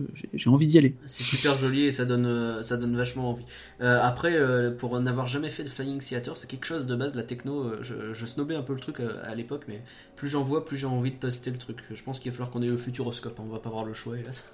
[0.45, 0.93] envie d'y aller.
[1.07, 3.43] C'est super joli et ça donne, euh, ça donne vachement envie.
[3.81, 7.15] Euh, après, euh, pour n'avoir jamais fait de Flying Theater, c'est quelque chose de base,
[7.15, 7.71] la techno.
[7.81, 9.81] je, je snobais un peu le truc à l'époque, mais
[10.15, 11.77] plus j'en vois, plus j'ai envie de tester le truc.
[11.91, 13.93] Je pense qu'il va falloir qu'on ait le futuroscope, hein, on va pas avoir le
[13.93, 14.47] choix, hélas.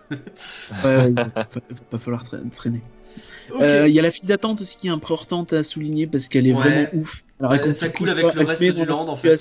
[0.84, 1.46] Ouais, il va, va
[1.90, 2.82] pas falloir tra- traîner.
[3.60, 6.54] Il y a la file d'attente aussi qui est importante à souligner parce qu'elle est
[6.54, 6.60] Ouais.
[6.62, 7.24] vraiment ouf.
[7.40, 9.40] Alors, ça coule avec le reste du land, en fait,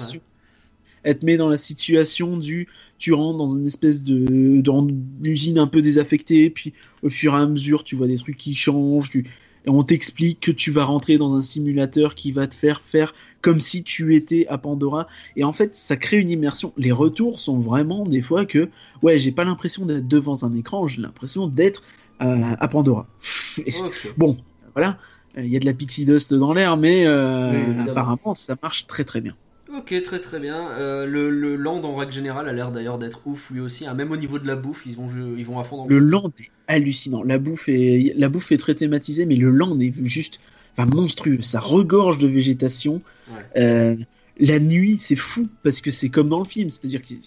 [1.05, 5.05] Elle te met dans la situation du tu rentres dans une espèce de dans une
[5.25, 8.55] usine un peu désaffectée, puis au fur et à mesure tu vois des trucs qui
[8.55, 9.27] changent, tu-
[9.67, 13.15] et on t'explique que tu vas rentrer dans un simulateur qui va te faire faire
[13.41, 15.09] comme si tu étais à Pandora.
[15.37, 16.73] Et en fait, ça crée une immersion.
[16.77, 18.69] Les retours sont vraiment des fois que
[19.03, 21.83] ouais, j'ai pas l'impression d'être devant un écran, j'ai l'impression d'être
[22.23, 23.07] euh, à Pandora.
[24.17, 24.37] Bon,
[24.75, 24.99] voilà,
[25.37, 28.87] il y a de la pixie dust dans l'air, mais euh, Oui, apparemment ça marche
[28.87, 29.35] très très bien.
[29.77, 30.71] Ok, très très bien.
[30.73, 33.87] Euh, le, le land en règle générale a l'air d'ailleurs d'être ouf lui aussi.
[33.87, 33.95] hein.
[33.95, 36.33] Même au niveau de la bouffe, ils vont, ils vont à fond dans Le land
[36.41, 37.23] est hallucinant.
[37.23, 40.41] La bouffe est, la bouffe est très thématisée, mais le land est juste
[40.77, 41.43] enfin, monstrueux.
[41.43, 43.03] Ça regorge de végétation.
[43.29, 43.35] Ouais.
[43.59, 43.97] Euh,
[44.41, 47.23] la nuit, c'est fou parce que c'est comme dans le film, c'est-à-dire qu'il y a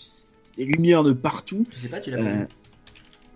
[0.58, 1.68] des lumières de partout.
[1.70, 2.48] Tu sais pas, tu l'as pas Euh, vu.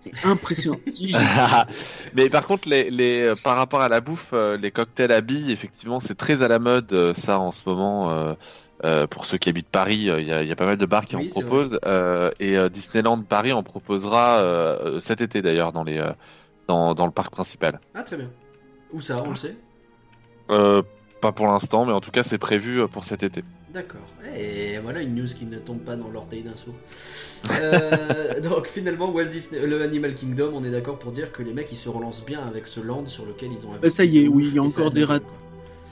[0.00, 0.80] c'est impressionnant.
[2.14, 5.52] Mais par contre, les, les, euh, par rapport à la bouffe, les cocktails à billes,
[5.52, 8.36] effectivement, c'est très à la mode ça en ce moment.
[8.84, 10.76] Euh, pour ceux qui habitent Paris, euh, il y, a, il y a pas mal
[10.76, 11.78] de bars qui Oui, en proposent.
[11.86, 16.10] euh, et euh, Disneyland Paris en proposera euh, cet été d'ailleurs dans, les, euh,
[16.68, 17.80] dans, dans le parc principal.
[17.94, 18.30] Ah, très bien.
[18.92, 19.56] Où ça, on le sait?
[20.50, 20.82] Euh,
[21.20, 23.42] pas pour l'instant, mais en tout cas, c'est prévu pour cet été.
[23.72, 24.00] D'accord.
[24.36, 26.52] Et voilà une news qui ne tombe pas dans l'orteil d'un.
[27.60, 31.52] Euh, donc finalement, Walt Disney, le Animal Kingdom, on est d'accord pour dire que les
[31.52, 33.70] mecs ils se relancent bien avec ce land sur lequel ils ont.
[33.80, 35.32] Bah, ça y est, oui, il y a encore des annule, rat- quoi.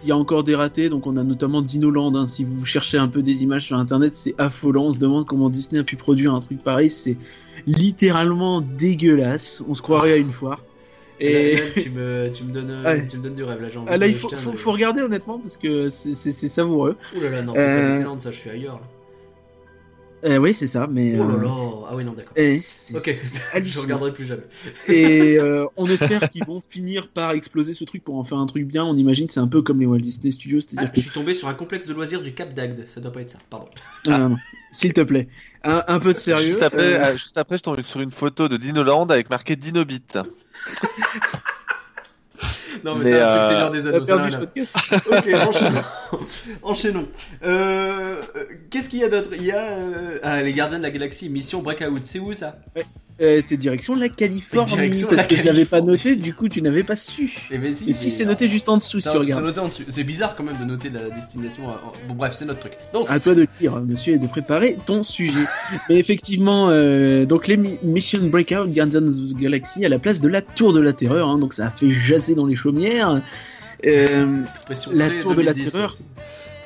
[0.05, 2.15] Il y a encore des ratés, donc on a notamment Dinoland.
[2.15, 2.27] hein.
[2.27, 4.85] Si vous cherchez un peu des images sur internet, c'est affolant.
[4.89, 6.91] On se demande comment Disney a pu produire un truc pareil.
[6.91, 7.17] C'est
[7.67, 9.63] littéralement dégueulasse.
[9.69, 10.63] On se croirait à une foire.
[11.21, 13.07] Et Là, là, tu, me, tu, me donnes, euh, Allez.
[13.07, 15.39] tu me donnes du rêve là, j'ai envie Ah, là, de il faut, regarder honnêtement
[15.39, 16.97] parce que c'est- savoureux.
[17.17, 18.75] Ouh là là, non, c'est Euh, pas Disneyland, ça, je suis ailleurs.
[18.75, 18.81] Là.
[20.25, 21.15] Euh, oui, c'est ça, mais.
[21.19, 22.33] Oh là euh, là, ah oui, non, d'accord.
[22.37, 22.61] et
[22.95, 23.15] Ok,
[23.63, 24.43] je regarderai plus jamais.
[24.89, 28.47] Et euh, on espère qu'ils vont finir par exploser ce truc pour en faire un
[28.47, 28.85] truc bien.
[28.85, 31.11] On imagine c'est un peu comme les Walt Disney Studios, Ah, c'est-à-dire je que suis
[31.11, 33.69] tombé sur un complexe de loisirs du Cap d'Agde, ça doit pas être ça, pardon.
[34.07, 34.37] Ah, non, non.
[34.73, 35.29] s'il te plaît,
[35.63, 36.47] un, un peu de sérieux.
[36.47, 40.03] Juste après, euh, juste après, je tombe sur une photo de Dinoland avec marqué Dinobit.
[42.85, 45.83] Non, mais, Mais, c'est un truc, euh, c'est l'heure des ça à- Ok, enchaînons.
[46.63, 47.09] enchaînons.
[47.45, 49.31] Euh, euh, Qu'est-ce qu'il y a d'autre?
[49.35, 52.01] Il y a euh, ah, les Gardiens de la Galaxie, Mission Breakout.
[52.05, 52.57] C'est où ça?
[53.21, 56.49] Euh, c'est direction la Californie, Direction parce la que je l'avais pas noté, du coup
[56.49, 57.33] tu n'avais pas su.
[57.53, 59.45] Eh ben, si, Et si c'est noté juste en dessous, si tu C'est regardes.
[59.45, 59.85] noté en dessus.
[59.89, 61.69] C'est bizarre quand même de noter la destination.
[61.69, 62.73] à- Bon, bref, c'est notre truc.
[62.93, 65.45] Donc, À toi de lire, monsieur, et de préparer ton sujet.
[65.89, 70.21] Mais effectivement, euh, donc les mi- Mission Breakout Guardians of the Galaxy à la place
[70.21, 73.23] de la Tour de la Terreur, hein, donc ça a fait jaser dans les chaumières.
[73.87, 74.43] Euh,
[74.93, 75.91] La tour de la 2010, terreur.
[75.93, 76.03] aussi.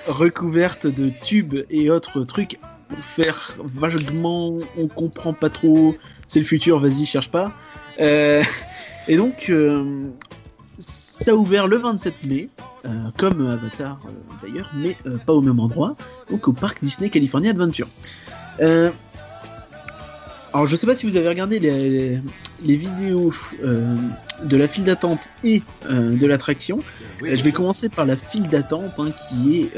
[0.06, 2.58] recouverte de tubes et autres trucs
[3.00, 7.52] faire vaguement, on comprend pas trop, c'est le futur, vas-y, cherche pas.
[8.00, 8.42] Euh,
[9.08, 10.08] et donc, euh,
[10.78, 12.48] ça a ouvert le 27 mai,
[12.86, 13.98] euh, comme Avatar
[14.42, 15.96] d'ailleurs, mais pas au même endroit,
[16.30, 17.88] donc au parc Disney California Adventure.
[20.54, 22.22] Alors, je sais pas si vous avez regardé les, les-
[22.64, 23.32] les vidéos
[23.62, 26.80] de la file d'attente et de l'attraction.
[27.20, 29.70] Oui, je vais commencer par la file d'attente hein, qui est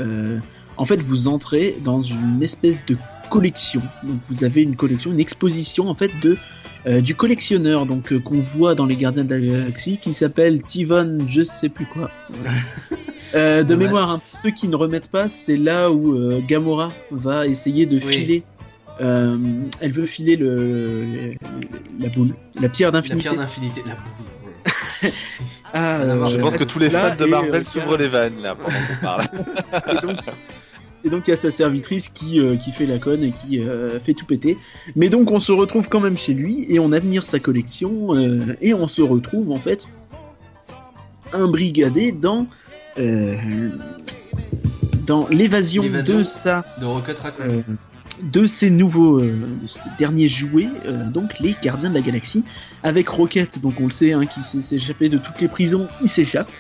[0.80, 2.96] en fait vous entrez dans une espèce de
[3.30, 3.82] collection.
[4.02, 6.36] Donc vous avez une collection, une exposition en fait de
[6.86, 10.62] euh, du collectionneur donc euh, qu'on voit dans les Gardiens de la Galaxie qui s'appelle
[10.62, 12.10] Tivon je sais plus quoi.
[13.32, 13.86] Euh, de Dommage.
[13.86, 17.86] mémoire, hein, pour ceux qui ne remettent pas, c'est là où euh, Gamora va essayer
[17.86, 18.12] de Oui.
[18.12, 18.42] filer.
[19.00, 19.38] euh,
[19.80, 21.34] elle veut filer le,
[22.00, 23.20] la boule, la pierre La d'infinité.
[23.28, 23.82] pierre d'infinité.
[23.86, 25.12] La boule.
[25.72, 26.28] Ah, La.
[26.28, 29.24] Je pense que tous les fans de Marvel s'ouvrent les vannes là pendant qu'on parle.
[29.92, 30.16] et donc
[31.04, 33.60] et donc il y a sa servitrice qui, euh, qui fait la conne et qui
[33.60, 34.58] euh, fait tout péter.
[34.96, 38.56] Mais donc on se retrouve quand même chez lui et on admire sa collection euh,
[38.60, 39.86] et on se retrouve en fait
[41.32, 42.46] imbrigadé dans
[45.06, 47.64] dans l'évasion de sa De Rocket Raccoon.
[48.22, 49.32] de ces nouveaux euh,
[49.62, 50.68] de ces derniers jouets
[51.12, 52.44] donc les gardiens de la galaxie
[52.82, 56.08] avec Rocket donc on le sait hein, qui s'est échappé de toutes les prisons il
[56.08, 56.50] s'échappe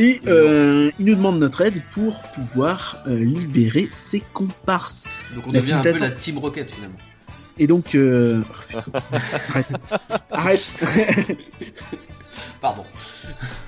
[0.00, 5.52] et euh, il nous demande notre aide pour pouvoir euh, libérer ses comparses Donc on
[5.52, 6.10] la devient un peu la.
[6.10, 6.98] Team Rocket finalement.
[7.58, 8.42] et donc euh,
[9.52, 9.66] arrête
[10.30, 10.70] arrête
[12.60, 12.84] Pardon.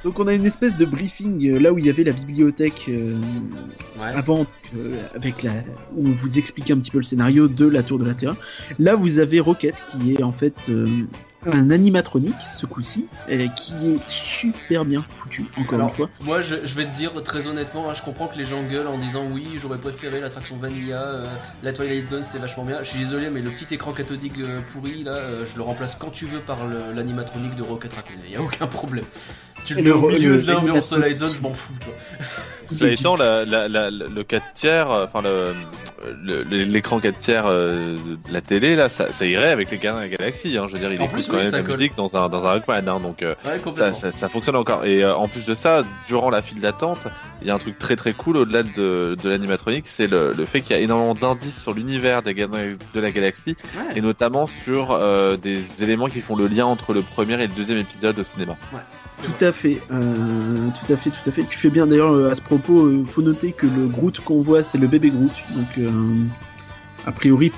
[0.05, 2.87] donc on a une espèce de briefing euh, là où il y avait la bibliothèque
[2.89, 3.17] euh,
[4.01, 4.07] Ouais.
[4.15, 5.53] avant euh, avec la
[5.95, 8.35] où on vous explique un petit peu le scénario de la Tour de la Terre.
[8.79, 10.89] Là, vous avez Rocket qui est en fait euh,
[11.47, 16.11] un animatronique ce coup-ci, euh, qui est super bien foutu encore Alors, une fois.
[16.21, 18.87] Moi, je, je vais te dire très honnêtement, hein, je comprends que les gens gueulent
[18.87, 21.27] en disant oui, j'aurais préféré l'attraction Vanilla, euh,
[21.63, 22.79] la Twilight Zone c'était vachement bien.
[22.83, 25.95] Je suis désolé, mais le petit écran cathodique euh, pourri là, euh, je le remplace
[25.95, 26.59] quand tu veux par
[26.95, 28.15] l'animatronique de Rocket Raccoon.
[28.25, 29.05] Il y a aucun problème.
[29.65, 31.93] Tu le Et mets au milieu de Twilight Zone, je m'en fous, toi.
[32.67, 35.53] Cela étant, la, la, la- le 4 tiers, euh, enfin le,
[36.25, 40.07] le- l'écran 4 tiers euh, de la télé, là, ça, ça irait avec les Gardiens
[40.07, 40.57] de la Galaxie.
[40.57, 40.67] Hein.
[40.69, 42.47] Je veux dire, il En écoute plus, quand oui, même la musique dans un dans
[42.47, 43.93] un Rockman, hein, donc euh, Ouais, ça, complètement.
[43.95, 44.85] ça, ça fonctionne encore.
[44.87, 47.01] Et euh, en plus de ça, durant la file d'attente,
[47.43, 50.47] il y a un truc très très cool au-delà de, de l'animatronique, c'est le, le
[50.47, 53.97] fait qu'il y a énormément d'indices sur l'univers des Gardiens de la Galaxie Ouais.
[53.97, 57.53] et notamment sur euh, des éléments qui font le lien entre le premier et le
[57.55, 58.57] deuxième épisode au cinéma.
[58.71, 58.77] c'est
[59.21, 61.45] Tout à fait, euh, tout à fait, tout à fait.
[61.49, 62.91] Tu fais bien d'ailleurs euh, à ce propos.
[62.91, 65.31] Il faut noter que le Groot qu'on voit, c'est le bébé Groot.
[65.55, 65.91] Donc, euh,
[67.07, 67.53] a priori,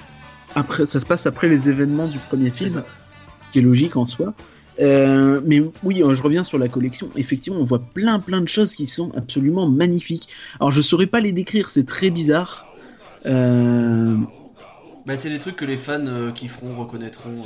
[0.55, 2.83] après, ça se passe après les événements du premier film.
[2.83, 4.35] ce qui est logique en soi.
[4.81, 7.09] Euh, mais oui, euh, je reviens sur la collection.
[7.17, 10.29] Effectivement, on voit plein plein de choses qui sont absolument magnifiques.
[10.59, 12.67] Alors, je saurais pas les décrire, c'est très bizarre.
[13.27, 14.17] Euh,
[15.07, 17.37] Bah, c'est des trucs que les fans euh, qui feront reconnaîtront.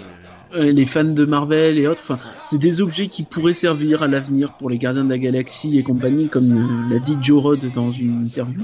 [0.55, 0.73] Euh.
[0.73, 4.71] les fans de Marvel et autres, c'est des objets qui pourraient servir à l'avenir pour
[4.71, 8.63] les Gardiens de la Galaxie et compagnie, comme l'a dit Joe Rod dans une interview,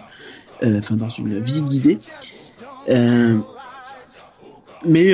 [0.62, 1.98] euh, enfin dans une visite guidée.
[2.88, 3.38] Euh,
[4.86, 5.12] mais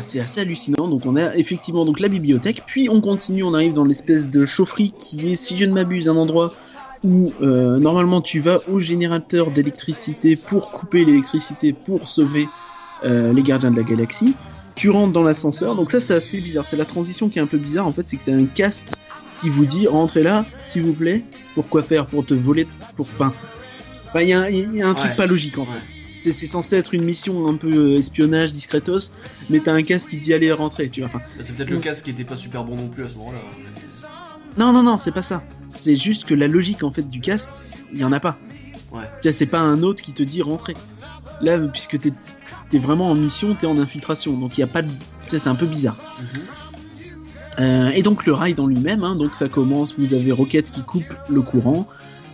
[0.00, 0.88] c'est assez hallucinant.
[0.88, 4.44] Donc on a effectivement donc la bibliothèque, puis on continue, on arrive dans l'espèce de
[4.44, 6.54] chaufferie qui est, si je ne m'abuse, un endroit
[7.04, 12.48] où normalement tu vas au générateur d'électricité pour couper l'électricité pour sauver
[13.02, 14.34] les gardiens de la galaxie.
[14.78, 16.64] Tu rentres dans l'ascenseur, donc ça c'est assez bizarre.
[16.64, 18.94] C'est la transition qui est un peu bizarre en fait, c'est que c'est un cast
[19.40, 21.24] qui vous dit rentrez là, s'il vous plaît.
[21.54, 22.66] Pourquoi faire Pour te voler
[22.96, 23.32] Pour enfin,
[24.20, 25.16] il y, a un- il y a un truc Ouais.
[25.16, 25.72] pas logique en fait.
[26.22, 29.10] C'est- C'est censé être une mission un peu euh, espionnage, discretos,
[29.50, 31.10] mais t'as un casque qui dit allez rentrer, tu vois.
[31.12, 33.38] Enfin, C'est peut-être le casque qui était pas super bon non plus à ce moment-là.
[34.56, 35.42] non, non, non, c'est pas ça.
[35.68, 38.36] C'est juste que la logique en fait du cast, il y en a pas.
[38.92, 39.32] Ouais.
[39.32, 40.74] C'est pas un autre qui te dit rentrer.
[41.40, 42.12] Là, puisque t'es
[42.76, 44.88] es vraiment en mission, t'es en infiltration, donc il y a pas de.
[45.28, 45.96] C'est un peu bizarre.
[46.20, 46.40] Mhm.
[47.60, 50.82] Euh, et donc le ride en lui-même, hein, donc ça commence, vous avez Rocket qui
[50.82, 51.88] coupe le courant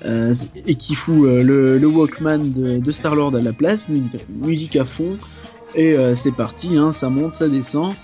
[0.04, 0.34] euh,
[0.66, 3.90] et qui fout euh, le, le Walkman de, de Star-Lord à la place,
[4.28, 5.16] musique à fond,
[5.74, 7.94] et euh, c'est parti, hein, ça monte, ça descend.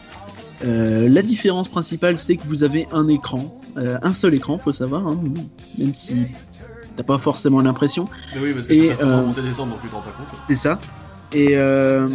[0.65, 4.73] Euh, la différence principale, c'est que vous avez un écran Euh, un seul écran, faut
[4.73, 5.21] savoir, hein,
[5.79, 6.27] même si
[6.97, 8.09] t'as pas forcément l'impression.
[8.35, 10.27] Mais oui, parce que Et, tu euh, descendre, donc tu te rends pas compte.
[10.49, 10.79] C'est ça.
[11.33, 12.09] Et, euh,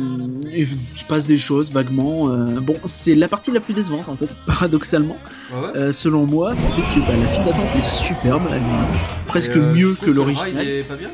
[0.52, 2.30] et je passe des choses vaguement.
[2.30, 5.18] euh, bon, c'est la partie la plus décevante en fait, paradoxalement,
[5.54, 9.56] Ouais, euh, selon moi, c'est que bah, la file d'attente est superbe, elle est presque
[9.56, 10.54] euh, mieux que l'original.
[10.54, 11.10] Le ride est pas bien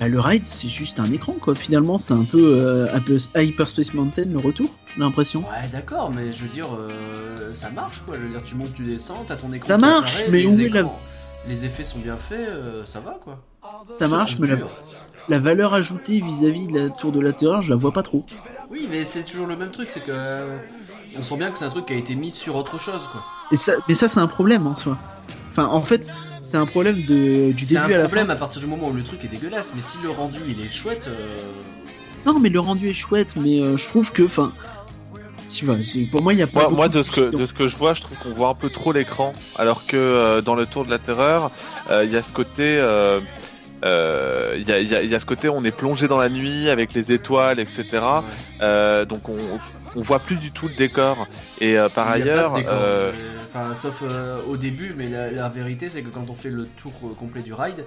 [0.00, 1.54] Bah, le ride, c'est juste un écran, quoi.
[1.54, 5.40] Finalement, c'est un peu, un peu Hyperspace Mountain, le retour, j'ai l'impression.
[5.40, 8.16] Ouais, d'accord, mais je veux dire, euh, ça marche quoi.
[8.16, 9.68] Je veux dire, tu montes, tu descends, t'as ton écran.
[9.68, 10.90] Ça marche, apparaît, mais les où est la-
[11.48, 13.38] Les effets sont bien faits, euh, ça va quoi.
[13.86, 14.56] Ça marche, mais la.
[15.28, 18.24] La valeur ajoutée vis-à-vis de la tour de la terreur, je la vois pas trop.
[18.70, 20.10] Oui, mais c'est toujours le même truc, c'est que.
[20.10, 20.56] euh,
[21.18, 23.22] on sent bien que c'est un truc qui a été mis sur autre chose quoi.
[23.50, 24.98] Et ça, mais ça, c'est un problème en soi.
[25.50, 26.06] Enfin, en fait,
[26.42, 28.32] c'est un problème de, du C'est début un à la problème fin.
[28.34, 30.70] à partir du moment où le truc est dégueulasse, mais si le rendu il est
[30.70, 31.06] chouette.
[31.08, 31.36] euh,
[32.26, 34.52] Non, mais le rendu est chouette, mais euh, je trouve que, enfin,
[35.50, 36.68] tu vois, c'est- pour moi, il y a pas.
[36.68, 38.68] Moi, de, ce que, de ce que je vois, je trouve qu'on voit un peu
[38.68, 41.50] trop l'écran, alors que euh, dans le Tour de la Terreur,
[41.90, 43.20] euh, il y a ce côté, euh,
[43.84, 46.08] euh, il y, a, il y a- il y a ce côté, on est plongé
[46.08, 47.84] dans la nuit avec les étoiles, etc.
[47.92, 48.00] ouais.
[48.62, 49.36] Euh, donc on,
[49.96, 51.26] on voit plus du tout le décor.
[51.60, 53.18] Et euh, par ailleurs, décor, euh, mais-
[53.50, 56.66] Enfin, sauf euh, au début, mais la, la vérité c'est que quand on fait le
[56.66, 57.84] tour euh, complet du ride,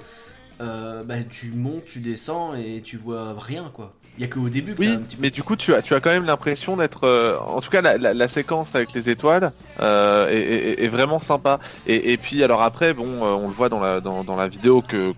[0.62, 3.94] euh, bah, tu montes, tu descends et tu vois rien quoi.
[4.18, 5.22] Il y a que au début que oui, un petit peu.
[5.22, 7.82] mais du coup, tu as, tu as quand même l'impression d'être, euh, en tout cas,
[7.82, 10.36] la, la, la séquence avec les étoiles euh, est,
[10.82, 11.60] est- est vraiment sympa.
[11.88, 14.48] Et, et puis, alors après, bon, euh, on le voit dans la dans, dans la
[14.50, 15.14] vidéo que,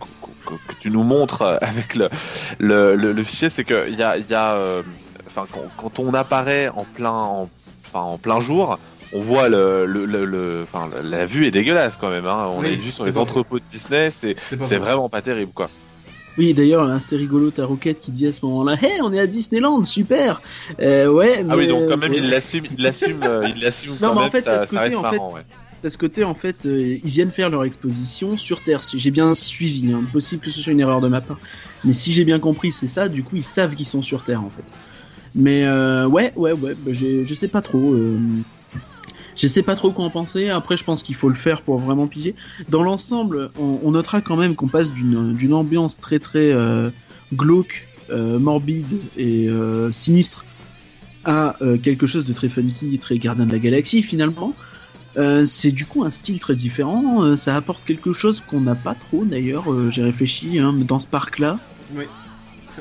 [0.45, 2.09] que, que tu nous montres euh, avec le
[2.59, 4.81] le, le, le fichier, c'est que il y a il y a, euh,
[5.27, 7.49] enfin, quand, quand on apparaît en plein, en,
[7.85, 8.77] enfin, en plein jour.
[9.15, 12.25] On voit le, le, le, le- enfin, la vue est dégueulasse quand même.
[12.25, 12.47] Hein.
[12.51, 14.83] On Oui, est vu sur les entrepôts de Disney, c'est C'est pas c'est faux.
[14.83, 15.69] vraiment pas terrible quoi.
[16.35, 19.19] Oui, d'ailleurs, hein, c'est rigolo, ta roquette qui dit à ce moment-là, hey, on est
[19.19, 20.41] à Disneyland, super.
[20.81, 21.45] Euh, ouais.
[21.47, 23.19] Ah oui, donc quand même il l'assume, il l'assume,
[23.55, 24.31] il l'assume Non, quand mais en même.
[24.31, 25.41] fait, à ça, ce côté, fait, marrant, ouais.
[25.85, 28.83] À ce côté, en fait, euh, ils viennent faire leur exposition sur Terre.
[28.83, 31.39] Si j'ai bien suivi, hein, possible que ce soit une erreur de ma part.
[31.83, 33.09] Mais si j'ai bien compris, c'est ça.
[33.09, 34.63] Du coup, ils savent qu'ils sont sur Terre, en fait.
[35.35, 36.75] Mais euh, ouais, ouais, ouais.
[36.75, 37.93] bah, je sais pas trop.
[37.93, 38.17] euh,
[39.35, 40.49] je sais pas trop quoi en penser.
[40.49, 42.35] Après, je pense qu'il faut le faire pour vraiment piger.
[42.69, 46.53] Dans l'ensemble, on, notera quand même qu'on passe d'une ambiance très très
[47.33, 49.49] glauque, morbide et
[49.91, 50.45] sinistre
[51.25, 54.53] à quelque chose de très funky, très gardien de la galaxie finalement.
[55.15, 57.23] Euh, c'est du coup un style très différent.
[57.23, 59.71] euh, ça apporte quelque chose qu'on n'a pas trop d'ailleurs.
[59.71, 61.59] euh, J'ai réfléchi hein, dans ce parc-là.
[61.95, 62.05] Oui.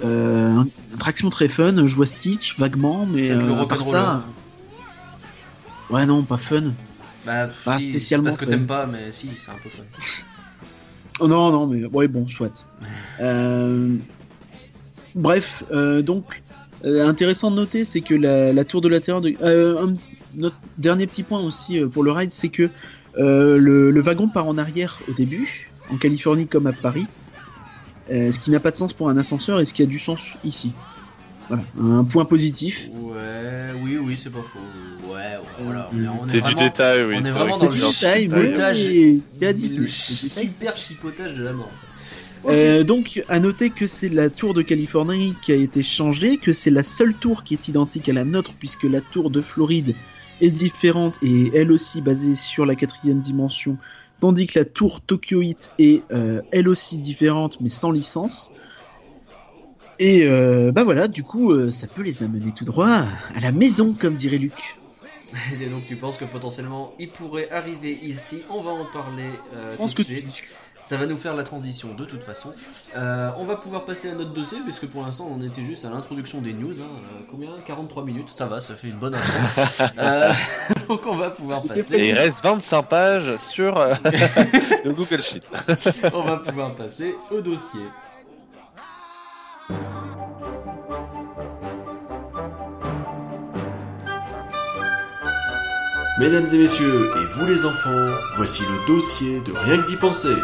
[0.03, 1.87] Une attraction très fun.
[1.87, 3.93] Je vois Stitch vaguement, mais Avec le à part rock'n'roller.
[3.99, 4.25] ça,
[5.91, 6.73] ouais non, pas fun.
[7.27, 9.83] Bah, Pas si, spécialement Parce que t'aimes pas, mais si, c'est un peu fun.
[11.21, 12.65] Oh, non, non, mais ouais, bon, soit.
[15.15, 15.63] Bref,
[16.03, 16.25] donc
[16.85, 19.21] intéressant de noter, c'est que la, la tour de la terreur.
[19.21, 19.29] De...
[19.79, 19.95] Un
[20.37, 22.69] notre dernier petit point aussi euh, pour le ride, c'est que
[23.19, 27.07] euh, le, le wagon part en arrière au début, en Californie comme à Paris,
[28.11, 29.99] euh, ce qui n'a pas de sens pour un ascenseur et ce qui a du
[29.99, 30.73] sens ici.
[31.49, 32.89] Voilà, un point positif.
[32.93, 34.59] Ouais, oui, oui, c'est pas faux.
[35.09, 35.89] Ouais, ouais, voilà.
[35.93, 37.15] on est- on est C'est du vraiment- détail, oui.
[37.17, 39.23] on est c'est vraiment vrai dans le détail.
[39.41, 39.81] Et à Disney.
[39.81, 41.71] Le super chipotage de la mort.
[42.49, 46.53] Euh, donc, à noter que c'est la tour de Californie qui a été changée, que
[46.53, 49.95] c'est la seule tour qui est identique à la nôtre, puisque la tour de Floride
[50.43, 53.79] est différente et elle aussi basée sur la quatrième dimension,
[54.21, 58.53] tandis que la tour Tokyoite est euh, elle aussi différente, mais sans licence.
[59.99, 63.53] Et euh, bah voilà, du coup, euh, ça peut les amener tout droit à la
[63.53, 64.77] maison, comme dirait Luc.
[65.61, 69.73] Et donc tu penses que potentiellement il pourrait arriver ici On va en parler euh,
[69.73, 70.45] Je pense que tu suite.
[70.83, 72.53] Ça va nous faire la transition de toute façon.
[72.97, 75.91] Euh, on va pouvoir passer à notre dossier puisque pour l'instant on était juste à
[75.91, 76.81] l'introduction des news.
[76.81, 76.87] hein.
[76.87, 77.51] Euh, combien?
[77.65, 79.33] 43 minutes Ça va, ça fait une bonne intro.
[79.99, 80.33] Euh,
[80.89, 81.99] donc on va pouvoir Et passer.
[81.99, 83.95] il reste 25 pages sur euh,
[84.85, 85.43] le Google Sheet.
[86.13, 87.83] on va pouvoir passer au dossier.
[96.19, 100.35] Mesdames et messieurs, et vous les enfants, voici le dossier de Rien que d'y penser.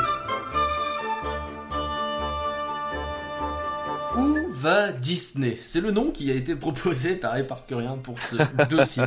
[4.69, 8.37] Va Disney C'est le nom qui a été proposé par Éparcurien pour ce
[8.69, 9.05] dossier.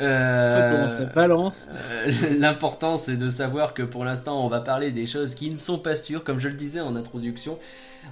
[0.00, 1.68] Euh, Ça balance.
[1.90, 5.56] Euh, L'important c'est de savoir que pour l'instant on va parler des choses qui ne
[5.56, 7.58] sont pas sûres, comme je le disais en introduction.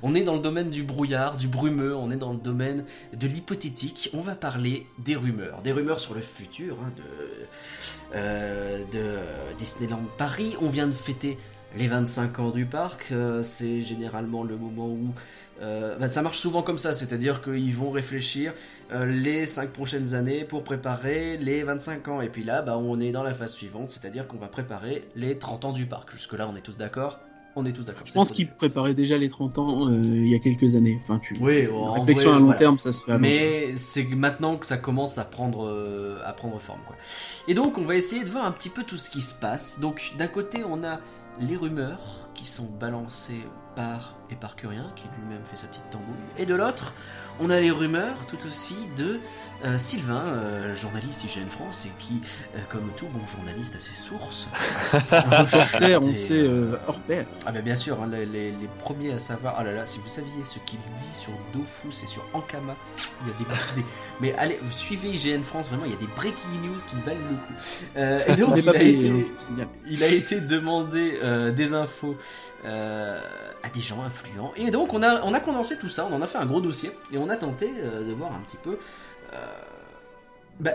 [0.03, 2.85] On est dans le domaine du brouillard, du brumeux, on est dans le domaine
[3.17, 4.11] de l'hypothétique.
[4.15, 9.17] On va parler des rumeurs, des rumeurs sur le futur hein, de, euh, de
[9.59, 10.55] Disneyland Paris.
[10.61, 11.39] On vient de fêter
[11.77, 15.15] les 25 ans du parc, c'est généralement le moment où
[15.61, 18.55] bah, ça marche souvent comme ça, c'est-à-dire qu'ils vont réfléchir
[18.93, 22.21] les 5 prochaines années pour préparer les 25 ans.
[22.21, 25.39] Et puis là, bah, on est dans la phase suivante, c'est-à-dire qu'on va préparer les
[25.39, 26.13] 30 ans du parc.
[26.13, 27.21] Jusque-là, on est tous d'accord
[27.57, 28.07] on est tous d'accord.
[28.07, 30.99] Je pense qu'il préparait déjà les 30 ans euh, il y a quelques années.
[31.03, 31.37] Enfin, tu...
[31.41, 33.19] Oui, en réflexion à long terme, ça se fait.
[33.19, 36.81] Mais c'est maintenant que ça commence à prendre, euh, à prendre forme.
[36.87, 36.97] Quoi.
[37.49, 39.81] Et donc, on va essayer de voir un petit peu tout ce qui se passe.
[39.81, 41.01] Donc, d'un côté, on a
[41.41, 43.43] les rumeurs qui sont balancées
[43.75, 46.17] par Éparcurien, qui lui-même fait sa petite tambouille.
[46.39, 46.95] Et de l'autre,
[47.41, 49.21] on a les rumeurs tout aussi de
[49.65, 52.21] euh, Sylvain, euh, journaliste IGN France, et qui,
[52.55, 54.49] euh, comme tout bon journaliste, a ses sources.
[54.93, 56.49] reporter, on sait,
[56.89, 57.27] hors pair.
[57.45, 59.59] Ah ben bien sûr, hein, les, premiers à savoir.
[59.61, 62.75] Oh là là, si vous saviez ce qu'il dit sur Dofus et sur Ankama,
[63.23, 63.85] il y a des,
[64.21, 67.37] Mais allez, suivez IGN France, vraiment, il y a des breaking news qui valent le
[67.37, 68.33] coup.
[68.33, 71.19] et donc, il a, été, hein, il a été demandé
[71.55, 72.17] des infos
[72.65, 74.53] à des gens influents.
[74.57, 76.63] Et donc, on a, on a condensé tout ça, on en a fait un gros
[76.63, 78.79] dossier, et on a tenté de voir un petit peu
[80.61, 80.73] bah,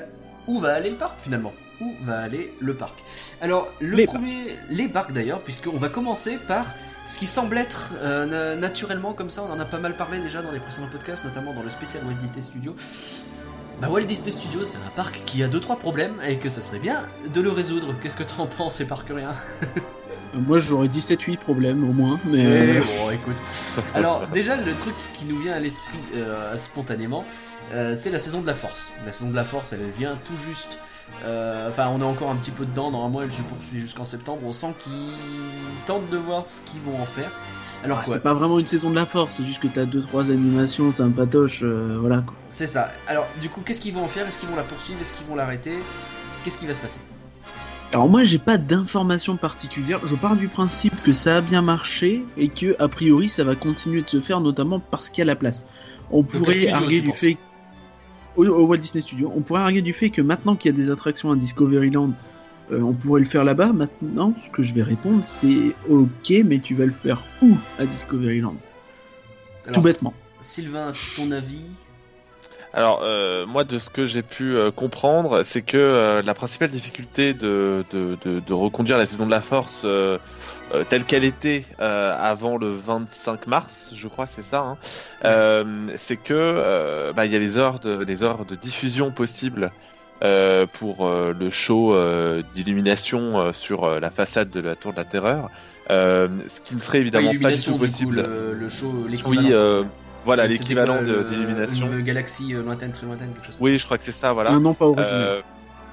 [0.47, 1.53] où va aller le parc finalement?
[1.81, 3.03] Où va aller le parc?
[3.41, 4.59] Alors, le les premier, parcs.
[4.69, 6.67] les parcs d'ailleurs, puisqu'on va commencer par
[7.05, 10.41] ce qui semble être euh, naturellement comme ça, on en a pas mal parlé déjà
[10.41, 12.75] dans les précédents podcasts, notamment dans le spécial Walt Disney Studio.
[13.81, 16.79] Bah Walt Disney Studio, c'est un parc qui a 2-3 problèmes et que ça serait
[16.79, 17.03] bien
[17.33, 17.93] de le résoudre.
[18.01, 19.35] Qu'est-ce que tu en penses, rien
[20.33, 22.79] Moi j'aurais 17-8 problèmes au moins, mais...
[22.79, 23.35] bon, écoute.
[23.93, 27.25] Alors déjà le truc qui nous vient à l'esprit euh, spontanément,
[27.73, 28.91] euh, c'est la saison de la force.
[29.05, 30.79] La saison de la force, elle vient tout juste.
[31.23, 32.91] Euh, enfin, on est encore un petit peu dedans.
[32.91, 34.41] Normalement, elle se poursuit jusqu'en septembre.
[34.45, 35.11] On sent qu'ils
[35.85, 37.31] tentent de voir ce qu'ils vont en faire.
[37.83, 40.31] Alors ah, c'est pas vraiment une saison de la force, c'est juste que t'as 2-3
[40.31, 42.33] animations, c'est un patoche, euh, voilà quoi.
[42.49, 42.89] C'est ça.
[43.07, 44.25] Alors, du coup, qu'est-ce qu'ils vont en faire?
[44.25, 44.99] Est-ce qu'ils vont la poursuivre?
[45.01, 45.73] Est-ce qu'ils vont l'arrêter?
[46.43, 46.99] Qu'est-ce qui va se passer?
[47.93, 52.25] Alors moi j'ai pas d'informations particulières, je pars du principe que ça a bien marché
[52.35, 55.25] et que a priori ça va continuer de se faire notamment parce qu'il y a
[55.25, 55.65] la place.
[56.11, 57.37] On pourrait arguer du fait
[58.35, 59.31] au, Walt Disney Studio.
[59.35, 62.13] On pourrait arguer du fait que maintenant qu'il y a des attractions à Discoveryland,
[62.71, 63.73] euh, on pourrait le faire là-bas.
[63.73, 67.85] Maintenant, ce que je vais répondre, c'est ok, mais tu vas le faire où à
[67.85, 68.55] Discoveryland
[69.71, 70.13] Tout bêtement.
[70.41, 71.65] Sylvain, ton avis?
[72.75, 77.33] Alors euh, moi de ce que j'ai pu euh, comprendre, c'est que la principale difficulté
[77.33, 79.85] de, de, de, reconduire la saison de la force
[80.73, 84.61] euh, telle qu'elle était euh, avant le 25 mars, je crois, c'est ça.
[84.61, 84.77] Hein.
[85.23, 89.71] Euh, c'est que bah, il y a les heures de les heures de diffusion possibles
[90.73, 91.95] pour le show
[92.53, 95.49] d'illumination sur la façade de la Tour de la Terreur,
[95.89, 98.21] ce qui ne serait évidemment pas du tout possible.
[98.21, 98.91] le, show,
[99.27, 99.53] oui,
[100.25, 101.91] voilà l'équivalent d'illumination.
[101.91, 103.57] Une galaxie lointaine, très lointaine, quelque chose.
[103.59, 104.51] Oui, je crois que c'est ça, voilà.
[104.51, 105.43] Non, non pas original.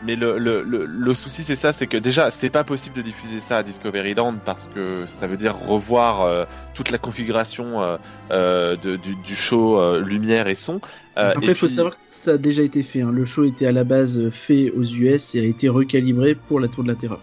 [0.05, 3.41] Mais le, le, le, souci c'est ça, c'est que déjà c'est pas possible de diffuser
[3.41, 7.97] ça à Discoveryland parce que ça veut dire revoir euh, toute la configuration euh,
[8.33, 10.81] euh de, du, du, show euh, lumière et son.
[11.15, 13.03] Après il faut savoir que ça a déjà été fait.
[13.03, 13.13] Hein.
[13.13, 16.67] Le show était à la base fait aux US et a été recalibré pour la
[16.67, 17.21] Tour de la Terreur.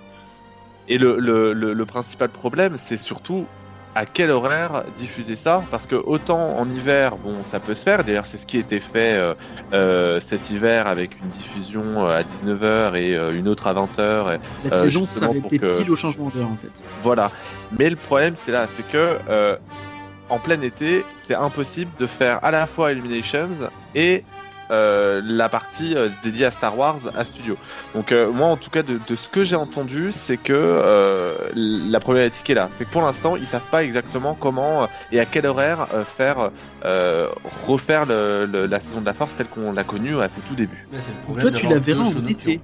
[0.88, 3.46] Et le, le, le principal problème c'est surtout
[4.00, 8.06] à quel horaire diffuser ça Parce que autant en hiver, bon, ça peut se faire.
[8.06, 9.34] D'ailleurs, c'est ce qui a été fait euh,
[9.74, 14.40] euh, cet hiver avec une diffusion euh, à 19h et une autre à 20h.
[14.70, 16.72] La saison s'arrêtait pile au changement d'heure en fait.
[17.02, 17.30] Voilà.
[17.78, 19.18] Mais le problème, c'est là, c'est que
[20.30, 23.50] en plein été, c'est impossible de faire à la fois Illuminations
[23.96, 24.24] et
[24.72, 27.58] euh, la partie euh, dédiée à Star Wars à studio.
[27.96, 32.50] Donc euh, moi en tout cas de, ce que j'ai entendu c'est que la problématique
[32.50, 32.70] est là.
[32.76, 36.52] C'est que pour l'instant ils savent pas exactement comment et à quel horaire faire
[37.68, 40.88] refaire la saison de la Force telle qu'on l'a connue à ses tout débuts.
[41.40, 42.62] toi tu la verras en été.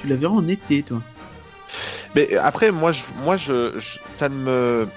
[0.00, 1.02] Tu la verras en été toi.
[2.14, 4.88] Mais après moi je, moi je, ça ne me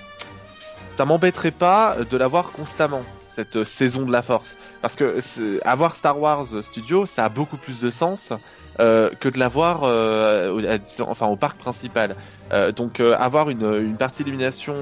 [0.98, 3.04] ça m'embêterait pas de l'avoir constamment
[3.36, 4.58] cette saison de la force.
[4.82, 5.20] Parce que
[5.68, 8.32] avoir Star Wars Studio, ça a beaucoup plus de sens
[8.80, 12.16] euh, que de l'avoir euh, enfin au parc principal.
[12.54, 14.76] Euh, donc euh, avoir une, une partie d'élimination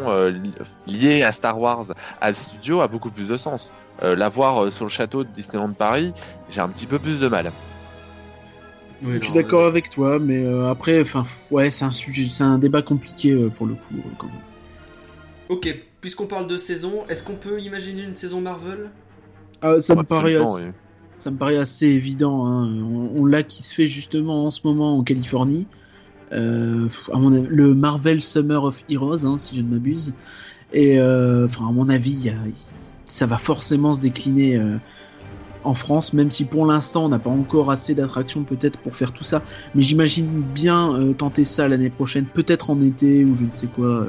[0.87, 1.85] liée à Star Wars
[2.21, 3.71] à Studio a beaucoup plus de sens.
[4.01, 6.13] l'avoir sur le château de Disneyland Paris,
[6.49, 7.51] j'ai un petit peu plus de mal.
[9.01, 12.81] je suis d'accord avec toi, mais après, enfin, ouais, c'est un sujet, c'est un débat
[12.81, 13.95] compliqué pour le coup.
[14.17, 14.35] Quand même.
[15.49, 15.67] Ok,
[16.03, 18.89] puisqu'on parle de saison, est-ce qu'on peut imaginer une saison Marvel?
[19.61, 20.65] Ah, ça, me paraît assez,
[21.17, 22.45] ça me paraît assez évident.
[22.45, 22.83] Hein.
[23.15, 25.65] On, l'a qui se fait justement en ce moment en Californie.
[26.33, 30.13] Euh, à mon le Marvel Summer of Heroes, hein, si je ne m'abuse.
[30.73, 32.33] Et euh, enfin, à mon avis,
[33.05, 34.75] ça va forcément se décliner euh,
[35.63, 39.13] en France, même si pour l'instant on n'a pas encore assez d'attractions peut-être pour faire
[39.13, 39.41] tout ça.
[39.73, 44.05] Mais j'imagine bien tenter ça l'année prochaine, peut-être en été ou je ne sais quoi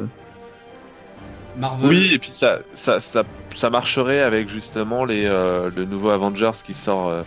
[1.56, 1.88] Marvel.
[1.88, 3.24] Oui, et puis ça, ça, ça,
[3.54, 7.22] ça marcherait avec justement les, euh, le nouveau Avengers qui sort euh,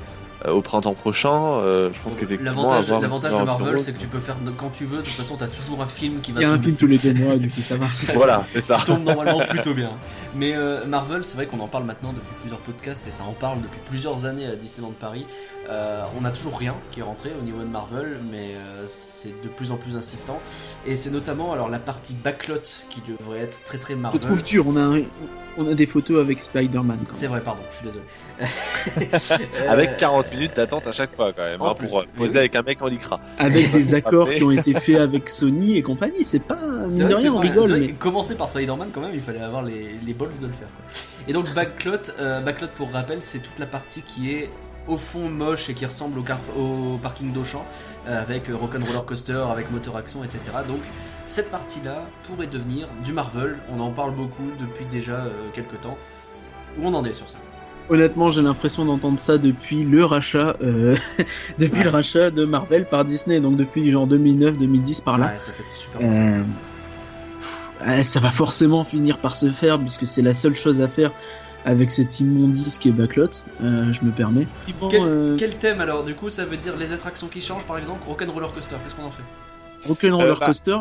[0.48, 1.60] au printemps prochain.
[1.62, 4.98] euh, je pense qu'effectivement, L'avantage, de Marvel, c'est que tu peux faire quand tu veux.
[4.98, 6.88] De toute façon, t'as toujours un film qui va Il y a un film tous
[6.88, 7.88] les deux mois, du coup ça va.
[8.14, 8.78] Voilà, c'est ça.
[8.78, 9.92] qui tombe normalement plutôt bien.
[10.36, 13.34] Mais euh, Marvel, c'est vrai qu'on en parle maintenant depuis plusieurs podcasts et ça en
[13.34, 15.26] parle depuis plusieurs années à Disneyland Paris.
[15.70, 19.34] Euh, on n'a toujours rien qui est rentré au niveau de Marvel, mais euh, c'est
[19.44, 20.40] de plus en plus insistant.
[20.86, 24.22] Et c'est notamment alors la partie backlot qui devrait être très très Je Marvel.
[24.22, 25.02] trouve dur, on a, un-
[25.58, 27.00] on a des photos avec Spider-Man.
[27.12, 28.06] C'est vrai, pardon, je suis désolé.
[29.70, 31.88] Avec 40 minutes d'attente à chaque fois quand même, En hein, plus.
[31.88, 33.20] pour euh, poser avec un mec en lycra.
[33.38, 36.58] Avec des accords qui ont été faits avec Sony et compagnie, c'est pas.
[36.92, 37.88] C'est rien, on rigole, vrai mais.
[37.94, 40.68] Commencer par Spider-Man, quand même, il fallait avoir les, les balls de le faire.
[40.76, 40.86] quoi.
[41.28, 44.50] Et donc, Backlot, euh, Backlot, pour rappel, c'est toute la partie qui est
[44.88, 47.66] au fond moche et qui ressemble au, car- au parking d'Auchan,
[48.08, 50.40] euh, avec euh, Rock'n'Roller Coaster, avec moteur action, etc.
[50.68, 50.80] Donc,
[51.28, 53.58] cette partie-là pourrait devenir du Marvel.
[53.70, 55.98] On en parle beaucoup depuis déjà euh, quelques temps.
[56.80, 57.38] Où on en est sur ça?
[57.90, 60.96] Honnêtement, j'ai l'impression d'entendre ça depuis le rachat, euh,
[61.58, 61.84] depuis Ouais.
[61.86, 65.28] le rachat de Marvel par Disney, donc depuis genre 2009-2010 par là.
[65.28, 66.02] Ouais, ça fait super.
[66.04, 66.44] Euh,
[67.40, 71.12] pff, ça va forcément finir par se faire puisque c'est la seule chose à faire
[71.68, 73.28] avec cette immondice qui est Backlot.
[73.62, 74.48] euh, je me permets.
[74.90, 77.78] Quel, Euh, quel thème alors Du coup, ça veut dire les attractions qui changent, par
[77.78, 79.24] exemple Rock'n'Roller Coaster, qu'est-ce qu'on en fait?
[79.88, 80.78] Rock'n'Roller Euh, bah, Coaster.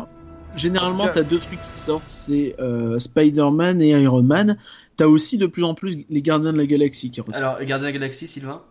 [0.55, 4.57] Généralement, t'as deux trucs qui sortent, c'est euh, Spider-Man et Iron Man.
[4.95, 7.37] T'as aussi de plus en plus les Gardiens de la Galaxie qui ressortent.
[7.43, 8.61] Alors, Gardien Galaxy, Sylvain?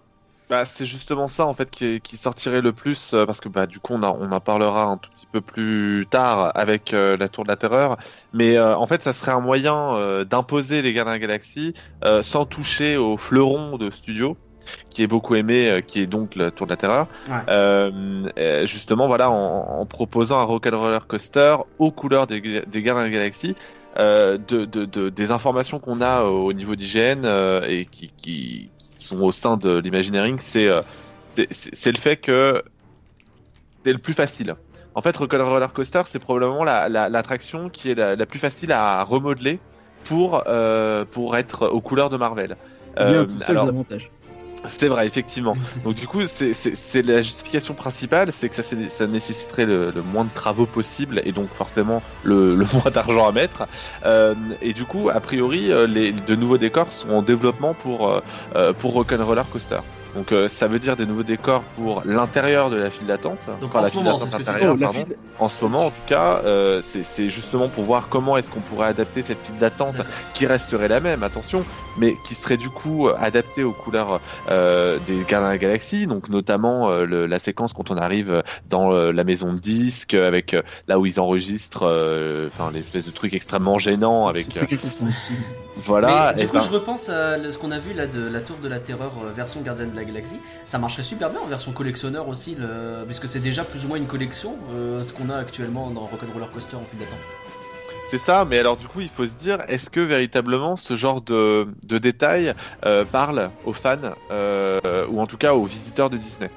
[0.49, 3.67] Bah, c'est justement ça en fait qui, qui sortirait le plus euh, parce que bah
[3.67, 7.17] du coup on, en- on en parlera un tout petit peu plus tard avec euh,
[7.17, 7.97] la Tour de la Terreur
[8.33, 11.75] mais euh, en fait ça serait un moyen euh, d'imposer les Gardiens de la Galaxie
[12.05, 14.37] euh, sans toucher au fleuron de studio
[14.89, 18.67] qui est beaucoup aimé euh, qui est donc la Tour de la Terreur Ouais.
[18.67, 23.19] Justement voilà en, en proposant un roller coaster aux couleurs des, des Gardiens de la
[23.19, 23.55] Galaxie
[23.99, 28.73] euh, de, de, de- des informations qu'on a au niveau d'hygiène euh, et qui, qui
[28.99, 30.83] sont au sein de l'Imagineering, c'est euh,
[31.51, 32.63] c'est- le fait que
[33.85, 34.55] c'est le plus facile.
[34.95, 38.73] En fait, Roller Coaster, c'est probablement la- la- l'attraction qui est la, la plus facile
[38.73, 39.61] à remodeler
[40.05, 42.57] pour euh, pour être aux couleurs de Marvel.
[42.99, 44.11] Euh, c'est ça les alors, avantages.
[44.69, 45.55] C'est vrai, effectivement.
[45.85, 50.67] Donc du coup, c'est- la justification principale, c'est que ça, nécessiterait le, moins de travaux
[50.67, 53.67] possible et donc forcément le, le moins d'argent à mettre.
[54.05, 58.09] Euh, et du coup, a priori, euh, les de nouveaux décors sont en développement pour
[58.11, 58.21] euh,
[58.55, 59.81] euh, pour Rock'n'Roller Coaster.
[60.17, 63.71] Donc euh, ça veut dire des nouveaux décors pour l'intérieur de la file d'attente, Donc,
[63.75, 65.05] enfin en la ce file moment, d'attente c'est ce que tu intérieure, la pardon.
[65.05, 68.51] file- En ce moment, en tout cas, euh, c'est c'est justement pour voir comment est-ce
[68.51, 70.13] qu'on pourrait adapter cette file d'attente D'accord.
[70.33, 71.65] qui resterait la même, attention,
[71.99, 76.31] mais qui serait du coup adaptée aux couleurs euh, des Gardiens de la Galaxie, donc
[76.31, 80.55] notamment euh, le- la séquence quand on arrive dans euh, la maison de disques, avec
[80.55, 84.65] euh, là où ils enregistrent, euh, enfin l'espèce de truc extrêmement gênant avec euh,
[85.77, 86.33] voilà.
[86.35, 88.41] Mais du et coup, ben, je repense à ce qu'on a vu là de la
[88.41, 90.41] Tour de la Terreur version Gardien de la Galaxie.
[90.65, 93.05] Ça marcherait super bien en version collectionneur aussi, le...
[93.07, 96.47] puisque c'est déjà plus ou moins une collection, euh, ce qu'on a actuellement dans Rock'n'Roller
[96.53, 97.19] Coaster en file d'attente.
[98.09, 101.21] C'est ça, mais alors du coup, il faut se dire, est-ce que véritablement ce genre
[101.21, 102.55] de, de détails
[102.85, 103.97] euh, parle aux fans
[104.31, 104.79] euh,
[105.11, 106.49] ou en tout cas aux visiteurs de Disney?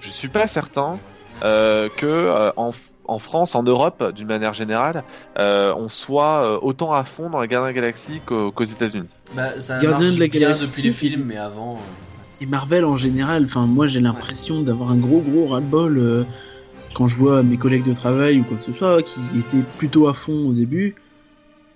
[0.00, 0.98] Je suis pas certain
[1.42, 2.72] euh, que euh, en,
[3.06, 5.04] en France, en Europe, d'une manière générale,
[5.38, 9.08] euh, on soit euh, autant à fond dans la Garden Galaxy qu'au- qu'aux États-Unis.
[9.32, 11.76] Bah, ça Gardien marche de la bien Galaxie, depuis les films, mais avant.
[11.76, 11.78] euh,
[12.40, 16.24] Et Marvel en général, enfin moi j'ai l'impression d'avoir un gros gros ras-le-bol euh,
[16.94, 20.08] quand je vois mes collègues de travail ou quoi que ce soit qui étaient plutôt
[20.08, 20.94] à fond au début.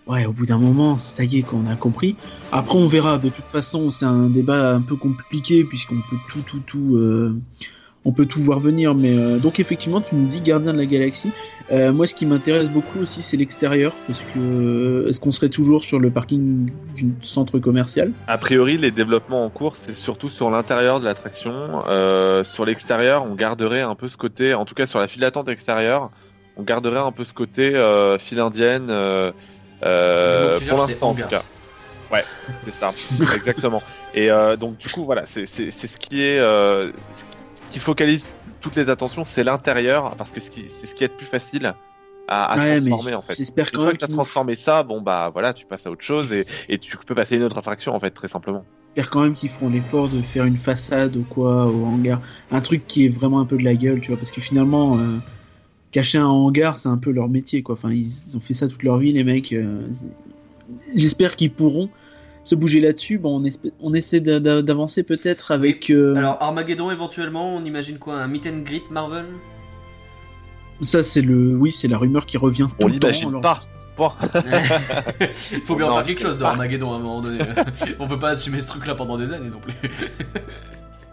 [0.06, 2.14] Ouais, au bout d'un moment, ça y est, qu'on a compris.
[2.52, 3.16] Après, on verra.
[3.18, 7.40] De toute façon, c'est un débat un peu compliqué puisqu'on peut tout, tout, tout, euh,
[8.04, 8.94] on peut tout voir venir.
[8.94, 11.30] Mais euh, donc effectivement, tu me dis Gardien de la Galaxie.
[11.72, 15.48] Euh, moi, ce qui m'intéresse beaucoup aussi, c'est l'extérieur parce que euh, est-ce qu'on serait
[15.48, 18.12] toujours sur le parking du centre commercial?
[18.26, 21.82] A priori, les développements en cours, c'est surtout sur l'intérieur de l'attraction.
[21.88, 25.22] Euh, sur l'extérieur, on garderait un peu ce côté, en tout cas sur la file
[25.22, 26.10] d'attente extérieure,
[26.56, 29.32] on garderait un peu ce côté euh, file indienne euh,
[29.84, 31.42] euh, pour l'instant en tout cas.
[32.12, 32.24] Ouais,
[32.64, 32.92] c'est ça,
[33.34, 33.82] exactement.
[34.14, 37.30] Et euh, donc du coup, voilà, c'est c'est c'est ce qui est, euh, ce qui-
[37.30, 37.43] ce
[37.74, 38.24] qui focalise
[38.60, 41.74] toutes les attentions, c'est l'intérieur, parce que c'est ce qui est le plus facile
[42.28, 43.34] à, à Ouais, mais transformer en fait.
[43.36, 46.04] J'espère quand même que tu as transformé ça, bon bah voilà, tu passes à autre
[46.04, 48.64] chose et, et tu peux passer à une autre attraction en fait, très simplement.
[48.94, 52.20] J'espère quand même qu'ils feront l'effort de faire une façade ou quoi au hangar,
[52.52, 54.96] un truc qui est vraiment un peu de la gueule, tu vois, parce que finalement,
[55.00, 55.18] euh,
[55.90, 57.74] cacher un hangar, c'est un peu leur métier, quoi.
[57.74, 59.52] Enfin, ils ont fait ça toute leur vie, les mecs.
[59.52, 59.88] euh,
[60.94, 61.90] J'espère qu'ils pourront
[62.44, 63.18] se bouger là-dessus.
[63.18, 63.48] Bon, on,
[63.80, 65.90] on essaie d'a- d'a- d'avancer peut-être avec.
[65.90, 69.24] euh, Alors, Armageddon éventuellement, on imagine quoi Un meet and greet Marvel?
[70.80, 72.64] Ça, c'est le, oui, c'est la rumeur qui revient.
[72.64, 73.60] On tout le temps, l'imagine alors- pas.
[73.96, 74.10] Bon,
[75.66, 76.42] Faut bien Non, faire quelque chose de.
[76.44, 77.38] Armageddon à un moment donné.
[78.00, 79.72] On peut pas assumer ce truc là pendant des années non plus.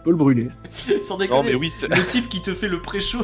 [0.04, 0.48] Faut le brûler.
[1.02, 1.42] Sans non déconner.
[1.50, 3.20] mais oui, c'est- Le type qui te fait le pré-show,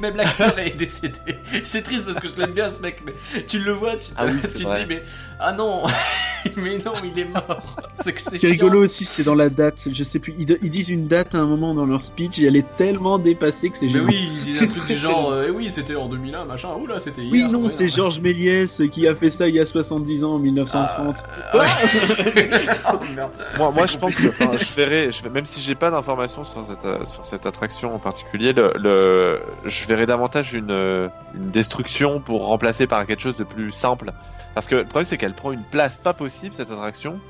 [0.00, 1.18] même l'acteur est décédé.
[1.64, 3.12] C'est triste parce que je l'aime bien ce mec, mais
[3.48, 5.02] tu le vois, tu te, Ah oui, tu te dis, mais
[5.40, 5.82] ah non,
[6.56, 7.62] mais non, il est mort.
[7.94, 9.88] C'est que c'est Ce qui est rigolo aussi, c'est dans la date.
[9.92, 10.34] Je sais plus.
[10.38, 12.76] Ils, de- ils disent une date à un moment dans leur speech et elle est
[12.76, 14.08] tellement dépassée que c'est Mais génial.
[14.08, 16.98] oui, il disait un truc du genre, euh, eh oui, c'était en 2001, machin, oula,
[17.00, 17.32] c'était hier.
[17.32, 17.88] Oui, non, Ouais, c'est.
[17.88, 21.24] Georges Méliès qui a fait ça il y a 70 ans, en 1930.
[21.52, 21.64] Ah, ouais.
[22.92, 23.30] Oh, merde.
[23.58, 26.64] moi, moi je pense que enfin, je verrais, je, même si j'ai pas d'informations sur
[26.66, 31.50] cette, euh, sur cette attraction en particulier, le, le- je verrais davantage une, euh, une
[31.50, 34.12] destruction pour remplacer par quelque chose de plus simple.
[34.54, 37.20] Parce que le problème c'est qu'elle prend une place pas possible cette attraction,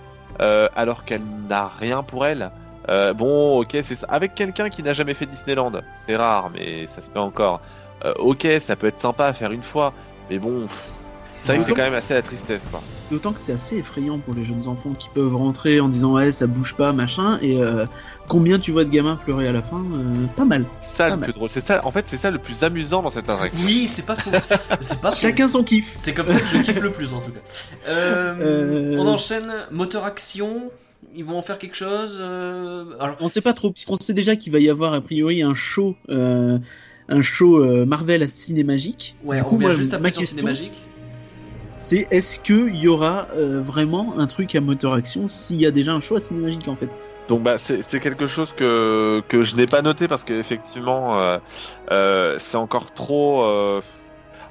[0.41, 2.51] euh, alors qu'elle n'a rien pour elle.
[2.89, 4.07] Euh, bon, ok, c'est ça.
[4.09, 5.73] Avec quelqu'un qui n'a jamais fait Disneyland,
[6.07, 7.61] c'est rare, mais ça se fait encore.
[8.05, 9.93] Euh, ok, ça peut être sympa à faire une fois,
[10.31, 10.67] mais bon,
[11.41, 12.83] c'est vrai que c'est quand même assez la tristesse, quoi.
[13.11, 16.31] D'autant que c'est assez effrayant pour les jeunes enfants qui peuvent rentrer en disant ouais
[16.31, 17.85] ça bouge pas machin et euh,
[18.29, 20.65] combien tu vois de gamins pleurer à la fin euh, Pas mal.
[20.81, 21.25] Ça Pas le mal.
[21.31, 21.85] plus drôle, c'est ça.
[21.85, 23.61] En fait, c'est ça le plus amusant dans cette attraction.
[23.67, 24.31] Oui, c'est pas faux.
[24.81, 25.17] C'est pas faux.
[25.17, 25.91] Chacun son kiff.
[25.97, 27.41] C'est comme ça que je kiffe le plus en tout cas.
[27.89, 30.71] Euh, Euh, On enchaîne, moteur action.
[31.17, 32.17] Ils vont en faire quelque chose.
[32.21, 35.43] euh, Alors, On sait pas trop puisqu'on sait déjà qu'il va y avoir a priori
[35.43, 36.59] un show, euh,
[37.09, 39.17] un show euh, Marvel à Cinémagique.
[39.25, 40.71] Ouais, Du on coup, revient moi, juste après ma sur question, Cinémagique.
[41.91, 45.67] C'est est-ce que il y aura euh, vraiment un truc à moteur action s'il y
[45.67, 46.89] a déjà un à Cinémagique en fait?
[47.29, 51.39] Donc bah c'est quelque chose que que je n'ai pas noté parce qu'effectivement euh,
[51.91, 53.83] euh, c'est encore trop en-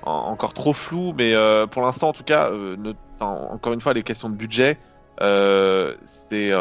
[0.04, 1.34] encore trop flou, mais
[1.72, 4.78] pour l'instant en tout cas, ne- en- encore une fois les questions de budget.
[5.22, 6.52] C'est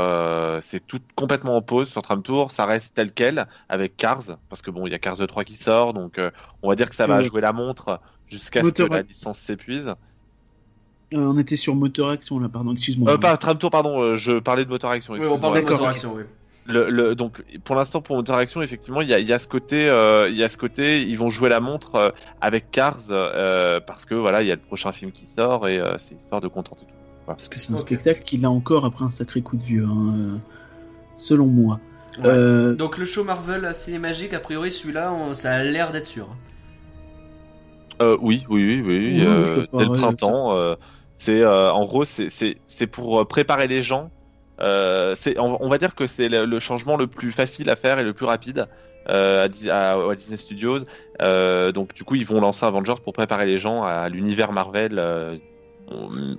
[0.63, 4.63] c'est tout complètement en pause sur Tram Tour, ça reste tel quel avec Cars parce
[4.63, 6.21] que bon il y a Cars 3 qui sort donc
[6.63, 9.95] on va dire que ça va jouer la montre jusqu'à ce que la licence s'épuise.
[11.15, 13.11] Euh, On était sur moteur action là, pardon, excuse-moi.
[13.13, 15.15] Euh, pas Tram Tour pardon, euh, je parlais de moteur action.
[15.15, 15.81] Oui, on parle de ok.
[15.87, 16.23] action, oui.
[16.67, 19.49] le, le, donc pour l'instant pour interaction effectivement il y a, il y a ce
[19.49, 22.11] côté euh, il y a ce côté ils vont jouer la montre euh,
[22.43, 25.79] avec Cars euh, parce que voilà il y a le prochain film qui sort et
[25.79, 26.93] euh, c'est histoire de contenter tout
[27.27, 30.39] Parce que c'est un spectacle qui l'a encore après un sacré coup de vieux, hein,
[31.17, 31.81] selon moi.
[32.19, 32.25] Ouais.
[32.27, 36.29] Euh, Donc le show Marvel Cinémagique, a priori celui-là, on- ça a l'air d'être sûr.
[38.03, 40.75] euh, oui oui oui oui Oui, euh, dès le printemps euh,
[41.19, 44.11] c'est euh, en gros c'est pour euh, préparer les gens
[44.61, 47.77] euh, c'est on, on va dire que c'est le, le changement le plus facile à
[47.77, 48.67] faire et le plus rapide
[49.07, 50.81] à, Disney Studios
[51.21, 55.01] donc du coup ils vont lancer Avengers pour préparer les gens à l'univers Marvel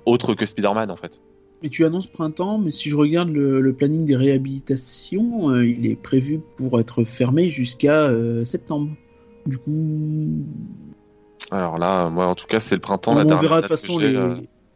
[0.06, 1.20] autre que Spider-Man en fait
[1.62, 5.86] Et tu annonces printemps, mais si je regarde le, le planning des réhabilitations, euh, il
[5.86, 8.90] est prévu pour être fermé jusqu'à euh, septembre.
[9.46, 10.44] Du coup,
[11.50, 13.12] Alors là, moi, en tout cas, c'est le printemps.
[13.12, 14.16] on, la on verra de toute façon les,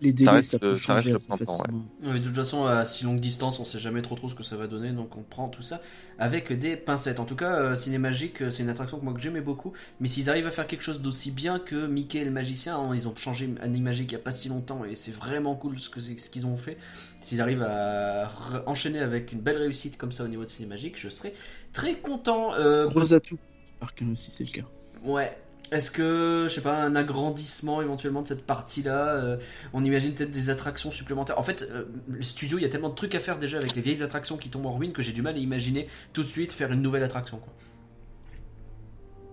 [0.01, 1.68] les délais, reste ça peut reste changer le printemps, ouais.
[1.68, 1.84] facilement.
[2.03, 4.42] Ouais, de toute façon, à si longue distance, on sait jamais trop trop ce que
[4.42, 5.80] ça va donner, donc on prend tout ça
[6.18, 7.20] avec des pincettes.
[7.20, 10.09] En tout cas, euh, Cinémagique, euh, c'est une attraction que moi que j'aimais beaucoup, mais
[10.09, 13.09] s'ils arrivent à faire quelque chose d'aussi bien que Mickey et le magicien, hein, ils
[13.09, 16.01] ont changé Animagique il y a pas si longtemps et c'est vraiment cool ce que
[16.01, 16.76] c'est- ce qu'ils ont fait.
[17.22, 18.30] S'ils arrivent à
[18.66, 21.32] enchaîner avec une belle réussite comme ça au niveau de Cinémagique, je serais
[21.72, 22.55] très content.
[22.55, 23.38] Euh, Gros atout,
[23.80, 24.66] par contre, si c'est le cas.
[25.05, 25.36] Ouais.
[25.73, 29.37] Est-ce que, je sais pas, un agrandissement éventuellement de cette partie-là euh,
[29.73, 31.39] On imagine peut-être des attractions supplémentaires.
[31.39, 33.75] En fait, euh, le studio, il y a tellement de trucs à faire déjà avec
[33.75, 36.29] les vieilles attractions qui tombent en ruine que j'ai du mal à imaginer tout de
[36.29, 37.39] suite faire une nouvelle attraction.
[37.39, 37.53] Quoi.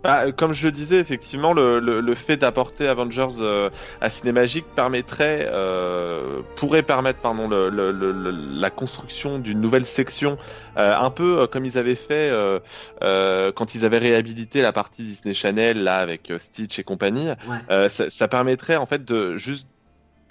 [0.04, 3.70] Bah, euh, comme je disais, effectivement, le, le, le fait d'apporter Avengers euh,
[4.02, 10.38] à Cinémagique permettrait, euh, pourrait permettre, pardon, le, le, la construction d'une nouvelle section,
[10.78, 12.60] euh, un peu euh, comme ils avaient fait euh,
[13.04, 17.30] euh, quand ils avaient réhabilité la partie Disney Channel là avec Stitch et compagnie.
[17.30, 17.58] Ouais.
[17.70, 19.68] Euh, ça, ça permettrait en fait de juste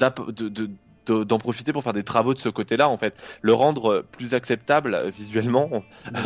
[0.00, 0.70] de, de-
[1.06, 4.34] de- d'en profiter pour faire des travaux de ce côté-là en fait le rendre plus
[4.34, 5.68] acceptable visuellement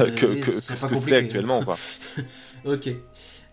[0.01, 1.77] euh, que, que, ce que ce que c'est actuellement quoi.
[2.65, 2.89] Ok.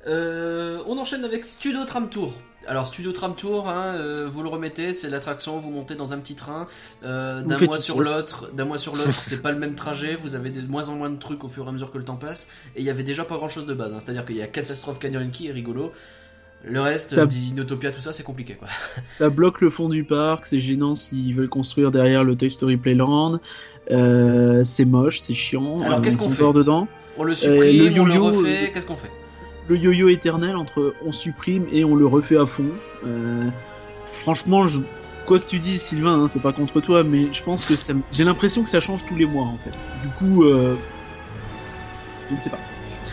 [0.08, 2.34] Euh, on enchaîne avec Studio Tram Tour.
[2.68, 6.20] Alors Studio Tram Tour, hein, euh, vous le remettez, c'est l'attraction, vous montez dans un
[6.20, 6.68] petit train,
[7.04, 10.36] euh, d'un mois sur l'autre, d'un mois sur l'autre, c'est pas le même trajet, vous
[10.36, 12.18] avez de moins en moins de trucs au fur et à mesure que le temps
[12.18, 14.00] passe, et il y avait déjà pas grand chose de base, hein.
[14.00, 15.92] c'est-à-dire qu'il y a Catastrophe Canyon qui est rigolo,
[16.64, 18.68] le reste, Ça- d'Inotopia, tout ça, c'est compliqué quoi.
[19.16, 22.78] Ça bloque le fond du parc, c'est gênant s'ils veulent construire derrière le Toy Story
[22.78, 23.40] Playland.
[23.90, 25.82] Euh, c'est moche, c'est chiant.
[25.82, 26.88] Alors, qu'est-ce qu'on fait dedans.
[27.18, 29.10] On le supprime, le on le refait, qu'est-ce qu'on fait?
[29.68, 32.70] Le yo-yo éternel entre on supprime et on le refait à fond.
[33.06, 33.48] Euh,
[34.12, 34.82] franchement, je-
[35.26, 37.94] quoi que tu dises, Sylvain, hein, c'est pas contre toi, mais je pense que ça
[38.12, 39.78] j'ai l'impression que ça change tous les mois en fait.
[40.02, 40.76] Du coup, euh,
[42.30, 42.60] je ne sais pas.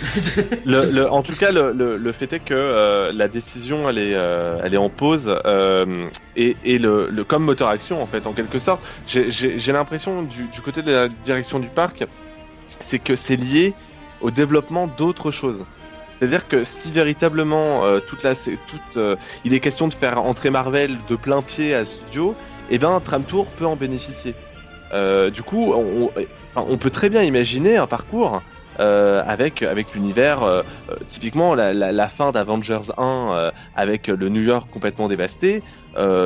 [0.65, 4.15] le, le, en tout cas, le, le, fait est que euh, la décision, elle est,
[4.15, 8.27] euh, elle est en pause euh, et, et le, le, comme moteur action en fait,
[8.29, 8.87] en quelque sorte.
[9.07, 12.05] J'ai l'impression du, du côté de la direction du parc,
[12.81, 13.75] c'est que c'est lié
[14.21, 15.65] au développement d'autres choses.
[16.19, 18.99] C'est-à-dire que si véritablement toute la, toute,
[19.45, 22.35] il est question de faire entrer Marvel de plein pied à studio,
[22.71, 24.35] eh ben Tram Tour peut en bénéficier.
[24.93, 26.11] du coup, on,
[26.57, 28.43] on peut très bien imaginer un parcours
[28.81, 34.29] euh, avec avec l'univers euh, euh, typiquement la, la, la fin d'Avengers 1 avec le
[34.29, 35.65] New York complètement dévasté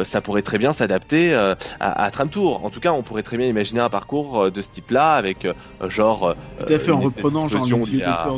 [0.04, 3.38] ça pourrait très bien s'adapter à, à Tram Tour en tout cas on pourrait très
[3.38, 5.46] bien imaginer un parcours de ce type là avec
[5.88, 7.66] genre tout à fait en reprenant genre
[8.04, 8.28] a...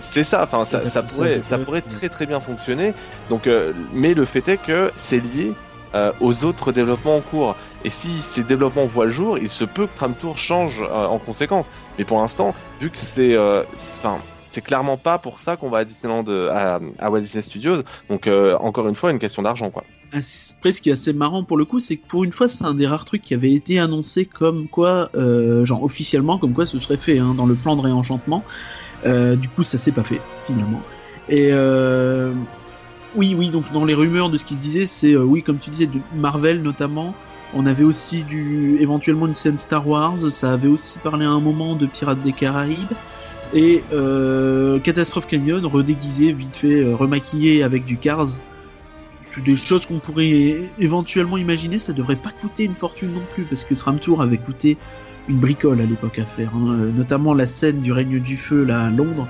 [0.00, 2.94] c'est ça enfin ça, ça, pourrait ça pourrait très très bien fonctionner
[3.28, 3.48] donc
[3.92, 5.54] mais le fait est que c'est lié
[5.94, 7.56] euh, aux autres développements en cours.
[7.84, 11.06] Et si ces développements voient le jour, il se peut que Tram Tour change euh,
[11.06, 11.66] en conséquence.
[11.98, 13.64] Mais pour l'instant, vu que c'est, euh,
[13.98, 14.18] enfin,
[14.52, 17.82] c'est clairement pas pour ça qu'on va à Disneyland, à, à, Walt Disney Studios.
[18.08, 18.28] Donc
[18.60, 19.82] encore une fois, une question d'argent, quoi.
[20.12, 22.64] Après, ce qui est assez marrant pour le coup, c'est que pour une fois, c'est
[22.64, 25.10] un des rares trucs qui avait été annoncé comme quoi,
[25.62, 28.44] genre officiellement, comme quoi ce serait fait hein, dans le plan de réenchantement.
[29.04, 30.82] Du coup, ça s'est pas fait finalement.
[31.28, 31.52] Et
[33.16, 35.58] oui, oui, donc dans les rumeurs de ce qui se disait, c'est, euh, oui, comme
[35.58, 37.14] tu disais, de Marvel notamment.
[37.52, 40.16] On avait aussi du, éventuellement une scène Star Wars.
[40.30, 42.92] Ça avait aussi parlé à un moment de Pirates des Caraïbes.
[43.52, 48.28] Et euh, Catastrophe Canyon, redéguisé, vite fait, euh, remaquillé avec du Cars.
[49.44, 51.80] Des choses qu'on pourrait éventuellement imaginer.
[51.80, 54.76] Ça devrait pas coûter une fortune non plus, parce que Tram Tour avait coûté
[55.28, 56.50] une bricole à l'époque à faire.
[56.54, 56.90] Hein.
[56.96, 59.28] notamment la scène du règne du feu là à Londres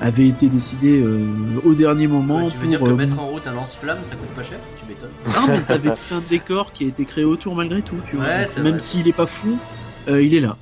[0.00, 1.24] avait été décidé euh,
[1.64, 2.48] au dernier moment.
[2.50, 4.86] tu veux dire que euh, mettre en route un lance-flamme, ça coûte pas cher Tu
[4.86, 5.10] m'étonnes.
[5.26, 7.96] Non, mais t'avais un décor qui a été créé autour malgré tout.
[8.10, 8.62] Tu vois.
[8.62, 9.58] même s'il est pas fou,
[10.08, 10.56] euh, il est là.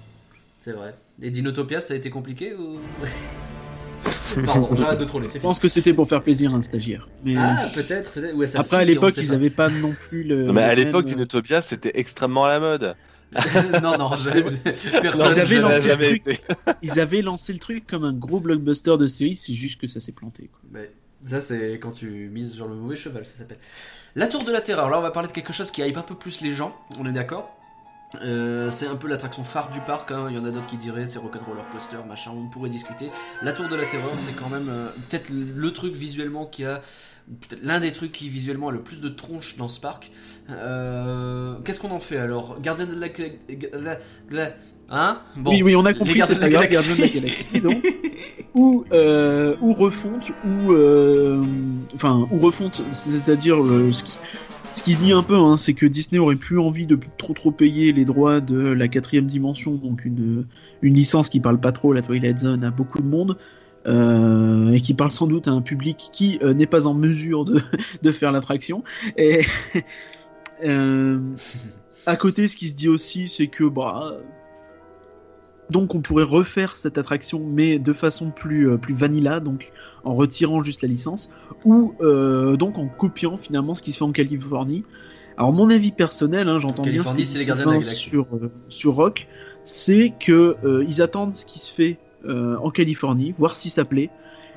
[0.59, 0.95] C'est vrai.
[1.20, 2.77] Et Dinotopia, ça a été compliqué ou?
[4.47, 5.29] Pardon, j'arrête de troller.
[5.33, 7.09] Je pense que c'était pour faire plaisir à un stagiaire.
[7.25, 7.35] Mais...
[7.37, 8.12] Ah, peut-être.
[8.12, 8.57] peut-être.
[8.57, 10.53] Après, à l'époque, ils n'avaient pas non plus le.
[10.53, 12.97] mais à l'époque, Dinotopia, c'était extrêmement à la mode.
[13.83, 16.41] non, non, personne ils avaient, lancé le truc,
[16.83, 20.01] ils avaient lancé le truc comme un gros blockbuster de série, c'est juste que ça
[20.01, 20.51] s'est planté.
[20.70, 20.91] Mais
[21.24, 23.59] ça, c'est quand tu mises sur le mauvais cheval, ça s'appelle.
[24.14, 24.91] La Tour de la Terreur.
[24.91, 27.07] Là, on va parler de quelque chose qui hype un peu plus les gens, on
[27.07, 27.57] est d'accord?
[28.20, 30.10] Euh, c'est un peu l'attraction phare du parc.
[30.12, 30.26] Hein.
[30.28, 32.32] Il y en a d'autres qui diraient c'est Rock'n'Roller Coaster, machin.
[32.34, 33.10] On pourrait discuter.
[33.42, 36.80] La Tour de la Terreur, c'est quand même euh, peut-être le truc visuellement qui a
[37.62, 40.10] l'un des trucs qui visuellement a le plus de tronches dans ce parc.
[40.50, 42.60] Euh, qu'est-ce qu'on en fait alors?
[42.60, 42.98] Gardien de
[44.30, 44.50] la,
[44.94, 45.20] Hein?
[45.46, 47.82] Oui, oui, on a compris, c'est pas grave, Gardien de la Galaxie, donc.
[48.54, 51.42] ou, euh, ou refonte, ou, euh,
[51.94, 53.56] enfin, ou refonte, c'est-à-dire
[53.90, 54.18] ce qui,
[54.73, 57.35] ce qui se dit un peu, hein, c'est que Disney aurait plus envie de trop
[57.35, 60.47] trop payer les droits de la quatrième dimension, donc une,
[60.83, 63.37] licence qui parle pas trop, la Twilight Zone, à beaucoup de monde.
[63.89, 67.45] Euh, et qui parle sans doute à un public qui euh, n'est pas en mesure
[67.45, 67.61] de,
[68.03, 68.85] de faire l'attraction.
[69.16, 69.41] Et
[70.64, 71.18] euh,
[72.07, 74.18] à côté, ce qui se dit aussi, c'est que bah
[75.73, 79.73] donc on pourrait refaire cette attraction, mais de façon plus plus vanilla, donc
[80.05, 81.31] en retirant juste la licence,
[81.64, 84.85] ou donc en copiant finalement ce qui se fait en Californie.
[85.37, 87.16] Alors mon avis personnel, hein, j'entends bien ce
[87.81, 88.27] sur
[88.68, 89.27] sur Rock,
[89.64, 90.57] c'est que
[90.87, 94.11] ils attendent ce qui se fait euh, en Californie, voir si ça plaît.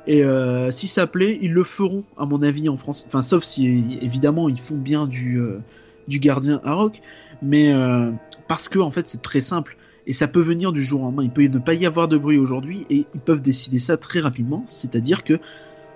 [0.05, 3.03] Et euh, si ça plaît, ils le feront, à mon avis, en France.
[3.07, 5.61] Enfin, sauf si, évidemment, ils font bien du, euh,
[6.07, 7.01] du gardien à rock.
[7.41, 7.73] Mais
[8.47, 9.77] parce que, en fait, c'est très simple.
[10.07, 11.23] Et ça peut venir du jour au lendemain.
[11.23, 12.85] Il peut ne pas y avoir de bruit aujourd'hui.
[12.89, 14.63] Et ils peuvent décider ça très rapidement.
[14.67, 15.39] C'est-à-dire que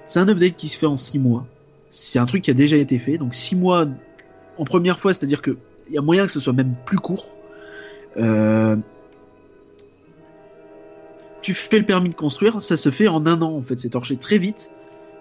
[0.07, 1.45] c'est un update qui se fait en 6 mois.
[1.91, 3.17] C'est un truc qui a déjà été fait.
[3.17, 3.85] Donc 6 mois
[4.59, 5.55] en première fois, c'est-à-dire qu'il
[5.89, 7.25] y a moyen que ce soit même plus court.
[8.17, 8.75] Euh,
[11.41, 13.89] tu fais le permis de construire, ça se fait en un an en fait, c'est
[13.89, 14.71] torché très vite.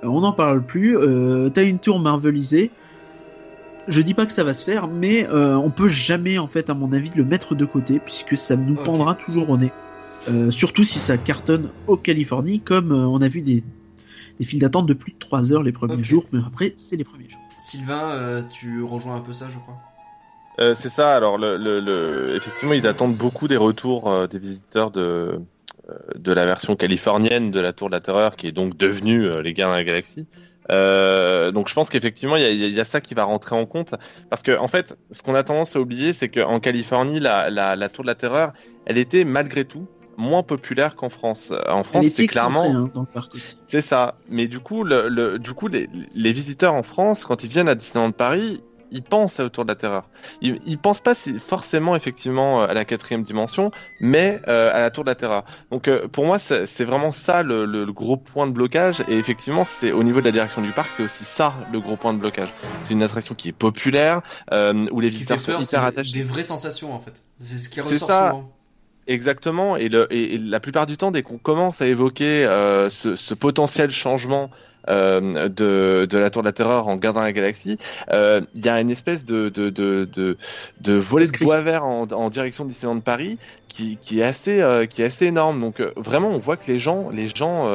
[0.03, 0.99] Euh, on n'en parle plus.
[0.99, 2.71] Euh, T'as une tour marvelisée.
[3.89, 6.71] Je dis pas que ça va se faire, mais euh, on peut jamais en fait,
[6.71, 9.73] à mon avis, le mettre de côté puisque ça nous pendra toujours au nez.
[10.29, 13.65] Euh, surtout si ça cartonne au Californie, comme euh, on a vu des,
[14.39, 17.05] des files d'attente de plus de 3 heures les premiers jours, mais après c'est les
[17.05, 17.41] premiers jours.
[17.59, 19.77] Sylvain, tu rejoins un peu ça, je crois.
[20.61, 21.15] Euh, c'est ça.
[21.15, 25.41] Alors, le, le, le, effectivement, ils attendent beaucoup des retours des visiteurs de,
[25.91, 29.25] euh, de la version californienne de la Tour de la Terreur, qui est donc devenue
[29.25, 30.27] euh, les Gardiens de la Galaxie.
[30.71, 33.95] Euh, donc je pense qu'effectivement il y, y a, ça qui va rentrer en compte.
[34.31, 37.77] Parce que en fait ce qu'on a tendance à oublier c'est qu'en Californie la, la,
[37.77, 38.53] la, tour de la terreur
[38.87, 41.53] elle était malgré tout moins populaire qu'en France.
[41.69, 42.91] En France c'est clairement hein,
[43.67, 44.17] c'est ça.
[44.29, 47.69] Mais du coup le, le du coup les, les, visiteurs en France quand ils viennent
[47.69, 50.09] à Disneyland Paris ils pensent à Autour de la Terreur.
[50.41, 53.71] Ils, ils pensent pas forcément effectivement à la quatrième dimension,
[54.01, 55.45] mais euh, à la Tour de la Terreur.
[55.71, 59.03] Donc euh, pour moi, c'est vraiment ça le, le- le gros point de blocage.
[59.09, 61.97] Et effectivement, c'est au niveau de la direction du parc, c'est aussi ça le gros
[61.97, 62.49] point de blocage.
[62.85, 64.23] C'est une attraction qui est populaire,
[64.53, 66.13] euh, où les visiteurs sont hyper attachés.
[66.13, 67.13] des vraies sensations en fait.
[67.41, 68.29] C'est ce qui ressort ça.
[68.31, 68.53] souvent.
[69.07, 72.91] Exactement, et, le, et, et la plupart du temps, dès qu'on commence à évoquer euh,
[72.91, 74.51] ce, ce potentiel changement
[74.89, 77.79] euh, de, de la Tour de la Terreur en Gardant la Galaxie,
[78.13, 80.37] euh, il y a une espèce de, de, de, de,
[80.81, 84.61] de volet de bois vert en, en direction de Disneyland Paris qui, qui, est assez,
[84.61, 85.61] euh, qui est assez énorme.
[85.61, 87.69] Donc vraiment, on voit que les gens, les gens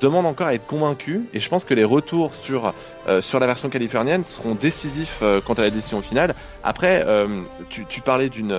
[0.00, 2.72] demandent encore à être convaincus, et je pense que les retours sur,
[3.06, 6.34] euh, sur la version californienne seront décisifs euh, quant à la décision finale.
[6.64, 8.56] Après, euh, tu, tu parlais d'une...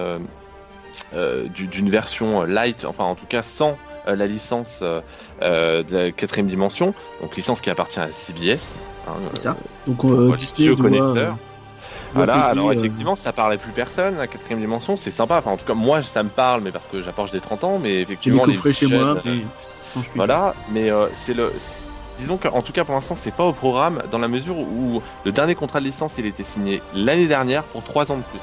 [1.14, 3.78] euh, euh, du- d'une version light, enfin en tout cas sans
[4.08, 5.02] euh, la licence euh,
[5.44, 8.80] euh, de la quatrième dimension, donc licence qui appartient à CBS.
[9.08, 9.50] hein, C'est ça.
[9.52, 9.54] euh,
[9.88, 11.38] Donc pour, euh, euh, Disney connaisseurs.
[12.14, 15.38] Voilà, payer, alors euh, effectivement, ça parlait plus personne, la quatrième dimension, c'est sympa.
[15.38, 17.80] Enfin, en tout cas, moi, ça me parle, mais parce que j'approche des 30 ans,
[17.80, 19.46] mais effectivement, les coffrets chez jeunes, moi, euh,
[20.16, 21.52] voilà, mais euh, c'est le.
[22.18, 25.32] Disons qu'en tout cas pour l'instant c'est pas au programme dans la mesure où le
[25.32, 28.42] dernier contrat de licence il était signé l'année dernière pour 3 ans de plus.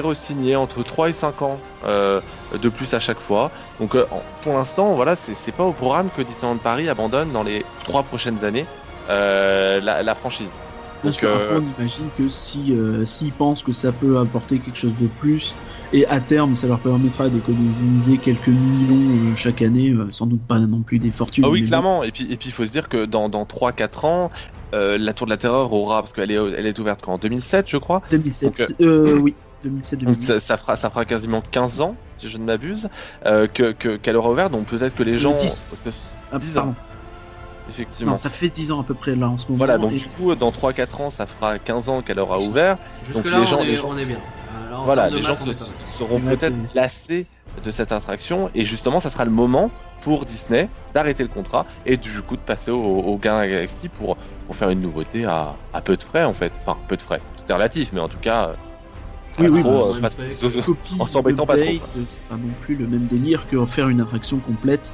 [0.00, 2.20] Re-signé entre 3 et 5 ans euh,
[2.52, 3.50] de plus à chaque fois.
[3.78, 7.42] Donc euh, en- pour l'instant voilà c'est pas au programme que Disneyland Paris abandonne dans
[7.42, 8.68] les 3 prochaines années
[9.08, 10.60] euh, la, la franchise.
[11.02, 12.72] Bien Donc, sûr, après, on imagine que si
[13.04, 16.80] s'ils pensent que ça peut apporter quelque chose de plus, et à terme, ça leur
[16.80, 21.44] permettra d'économiser quelques millions chaque année, sans doute pas non plus des fortunes.
[21.44, 22.02] Ah oui, clairement.
[22.04, 24.30] Et puis, et puis, il faut se dire que dans, dans 3-4 ans,
[24.74, 27.68] euh, la Tour de la Terreur aura, parce qu'elle est, elle est ouverte qu'en 2007,
[27.68, 28.00] je crois.
[28.42, 30.22] bon, 2007, Donc, euh, oui, 2007, Donc 2008.
[30.26, 32.88] ça, ça fera, ça fera quasiment 15 ans, si je ne m'abuse,
[33.26, 34.50] euh, que que- qu'elle aura ouvert.
[34.50, 35.66] Donc peut-être que les gens, 10.
[36.32, 36.70] Ah, 10 pardon.
[36.70, 36.74] ans.
[37.68, 38.12] effectivement.
[38.12, 39.58] Non, ça fait 10 ans à peu près là en ce moment.
[39.58, 42.76] Voilà, donc et- du coup, dans 3-4 ans, ça fera 15 ans qu'elle aura ouvert.
[43.06, 44.18] Jusque Donc, là, les gens- on, est, les gens- on est bien.
[44.18, 47.26] Euh, voilà, les gens se- seront peut-être lassés
[47.62, 51.96] de cette attraction et justement, ça sera le moment pour Disney d'arrêter le contrat et
[51.96, 55.24] du coup de passer au, au gain à la galaxie pour, pour faire une nouveauté
[55.24, 56.52] à, à peu de frais en fait.
[56.62, 57.20] Enfin, peu de frais.
[57.36, 58.54] Tout est relatif, mais en tout cas, euh,
[59.38, 62.86] Oui, oui, trop, bah, euh, en s'embêtant pas trop, euh, c'est pas non plus le
[62.86, 64.92] même délire que faire une attraction complète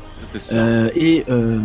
[0.53, 1.61] euh, et euh,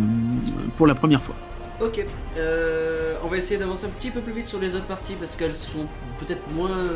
[0.76, 1.36] pour la première fois.
[1.80, 2.04] Ok,
[2.36, 5.36] euh, on va essayer d'avancer un petit peu plus vite sur les autres parties parce
[5.36, 5.86] qu'elles sont
[6.18, 6.88] peut-être moins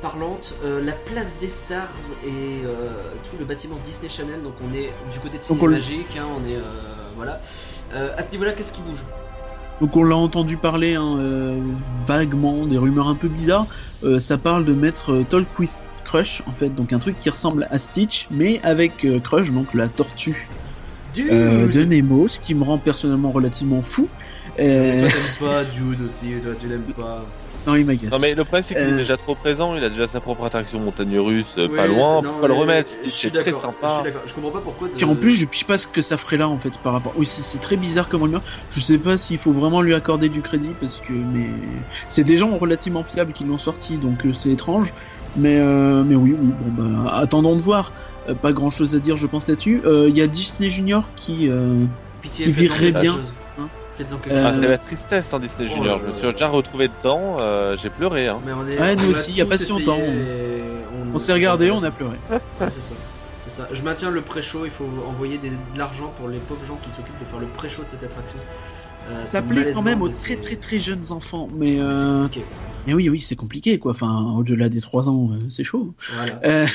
[0.00, 0.54] parlantes.
[0.64, 1.88] Euh, la place des stars
[2.24, 2.28] et
[2.64, 2.88] euh,
[3.24, 6.48] tout le bâtiment Disney Channel, donc on est du côté de Ciné Magique, hein, on
[6.48, 6.60] est euh,
[7.16, 7.40] voilà.
[7.94, 9.04] Euh, à ce niveau-là, qu'est-ce qui bouge?
[9.80, 11.58] Donc on l'a entendu parler hein, euh,
[12.06, 13.66] vaguement, des rumeurs un peu bizarres.
[14.04, 15.72] Euh, ça parle de mettre euh, Talk with
[16.04, 19.88] Crush en fait, donc un truc qui ressemble à Stitch, mais avec Crush, donc la
[19.88, 20.48] tortue
[21.14, 24.08] de Nemo, ce qui me rend personnellement relativement fou.
[24.56, 27.26] Toi t'aimes pas Dude aussi, toi tu l'aimes pas.
[27.68, 28.10] Non, il m'agace.
[28.10, 30.20] Non mais le problème c'est qu'il Euh, est déjà trop présent, il a déjà sa
[30.20, 33.12] propre attraction montagne russe, euh, Ouais, pas loin, c'est- non, pourquoi le remettre je Stitch
[33.14, 34.02] suis est très Je sympa.
[34.04, 34.88] suis je comprends pas pourquoi.
[34.96, 37.12] Puis en plus, je sais pas ce que ça ferait là en fait par rapport.
[37.16, 38.42] Oui, c'est c'est très bizarre comme rumeur.
[38.70, 41.46] Je sais pas s'il faut vraiment lui accorder du crédit parce que mais
[42.08, 44.92] c'est des gens relativement fiables qui l'ont sorti, donc euh, c'est étrange.
[45.36, 47.92] Mais euh, mais oui, oui, bon bah attendons de voir.
[48.28, 49.80] Euh, pas grand chose à dire, je pense là-dessus.
[49.84, 51.84] Euh, Il y a Disney Junior qui euh,
[52.22, 53.32] Pitié, qui faites-en virerait bien, chose.
[53.98, 54.60] Faites-en quelque Euh, Ah, chose.
[54.62, 57.90] c'est la tristesse hein, Disney Oh Junior, je me suis déjà retrouvé dedans, euh, j'ai
[57.90, 58.38] pleuré hein.
[58.46, 59.98] Mais on est, Ouais, nous on a aussi, y a tous pas si longtemps.
[59.98, 60.62] et
[61.12, 62.16] on, on s'est regardé, on a pleuré.
[62.30, 62.94] Ouais, c'est ça.
[63.44, 63.68] C'est ça.
[63.72, 64.64] Je maintiens le pré-show.
[64.66, 67.46] Il faut envoyer des- de l'argent pour les pauvres gens qui s'occupent de faire le
[67.46, 68.40] pré-show de cette attraction.
[69.10, 72.00] Euh, Ça plaît quand même aux mais très très très jeunes enfants, mais mais c'est
[72.00, 72.44] euh, compliqué.
[72.88, 73.92] Mais oui oui c'est compliqué quoi.
[73.92, 75.94] Enfin au-delà des 3 ans, euh, c'est chaud.
[76.16, 76.40] Voilà.
[76.44, 76.66] Euh,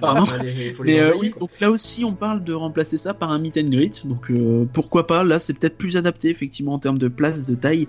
[0.00, 0.24] Pardon.
[0.26, 1.40] faut les- faut les Mais envoyer, oui, quoi.
[1.40, 4.06] donc là aussi, on parle de remplacer ça par un meet and greet.
[4.06, 7.54] Donc euh, pourquoi pas Là, c'est peut-être plus adapté effectivement en termes de place, de
[7.54, 7.88] taille.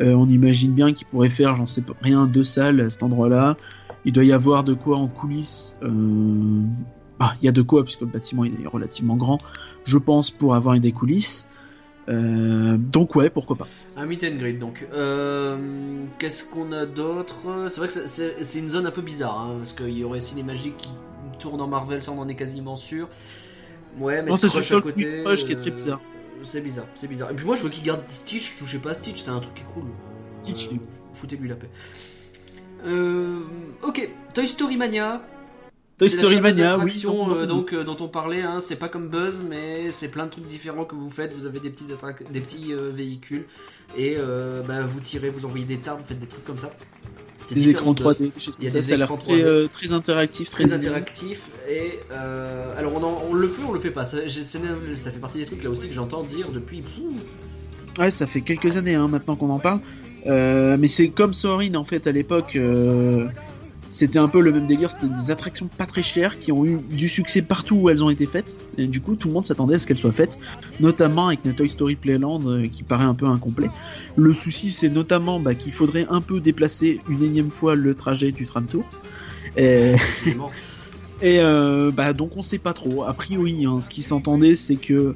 [0.00, 3.56] Euh, on imagine bien qu'il pourrait faire, j'en sais rien, deux salles à cet endroit-là.
[4.04, 5.76] Il doit y avoir de quoi en coulisses.
[7.22, 9.36] Ah, il y a de quoi puisque le bâtiment il est relativement grand,
[9.84, 11.48] je pense, pour avoir des coulisses.
[12.08, 13.68] Euh, donc ouais, pourquoi pas.
[13.96, 14.86] Un meet and greet donc.
[14.92, 15.56] Euh,
[16.18, 17.66] Qu'est-ce qu'on a d'autre?
[17.68, 20.76] C'est vrai que c'est- une zone un peu bizarre hein, parce qu'il y aurait Cinémagique
[20.78, 20.90] qui
[21.38, 23.08] tourne en Marvel, ça on en est quasiment sûr.
[23.98, 25.22] Ouais, mais Non, c'est sur à côté.
[25.24, 26.00] Crush qui est très euh, bizarre.
[26.42, 27.30] C'est bizarre, c'est bizarre.
[27.30, 29.54] Et puis moi je veux qu'il garde Stitch, touchez pas à Stitch, c'est un truc
[29.54, 29.84] qui est cool.
[29.84, 30.68] Euh, Stitch,
[31.12, 31.68] Foutez-lui la paix.
[32.86, 33.40] Euh,
[33.82, 35.22] ok, Toy Story Mania.
[36.00, 37.02] Toy Story Mania, oui.
[37.06, 40.30] euh, donc euh, dont on parlait, hein, c'est pas comme Buzz, mais c'est plein de
[40.30, 41.34] trucs différents que vous faites.
[41.34, 43.44] Vous avez des petits, attrac- des petits euh, véhicules
[43.98, 44.16] et
[44.66, 46.72] bah, vous tirez, vous envoyez des tartes, vous faites des trucs comme ça.
[47.42, 48.18] C'est des écrans de Buzz.
[48.20, 49.68] 3D, des choses Il y a ça, des ça a l'air très, 3D.
[49.70, 52.00] très interactif, Très interactif et
[52.78, 54.04] alors on, en- on le fait, on le fait pas?
[54.04, 56.82] Ça, fait partie des trucs là aussi que j'entends dire depuis.
[57.98, 59.80] Ouais, ça fait quelques années hein, maintenant qu'on en parle.
[60.26, 62.56] Mais c'est comme Soarin en fait à l'époque.
[63.90, 66.78] C'était un peu le même délire, c'était des attractions pas très chères qui ont eu
[66.90, 68.56] du succès partout où elles ont été faites.
[68.78, 70.38] Et du coup, tout le monde s'attendait à ce qu'elles soient faites,
[70.80, 73.68] notamment avec Toy Story Playland euh, qui paraît un peu incomplet.
[74.16, 78.32] Le souci, c'est notamment bah, qu'il faudrait un peu déplacer une énième fois le trajet
[78.32, 78.88] du tram tour.
[79.56, 79.94] Et,
[81.22, 83.04] euh, bah, donc on sait pas trop.
[83.04, 85.14] A priori, hein, ce qui s'entendait, c'est que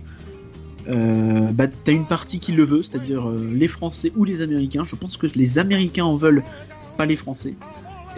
[0.88, 4.84] euh, bah, t'as une partie qui le veut, c'est-à-dire euh, les Français ou les Américains.
[4.84, 6.42] Je pense que les Américains en veulent,
[6.98, 7.54] pas les Français,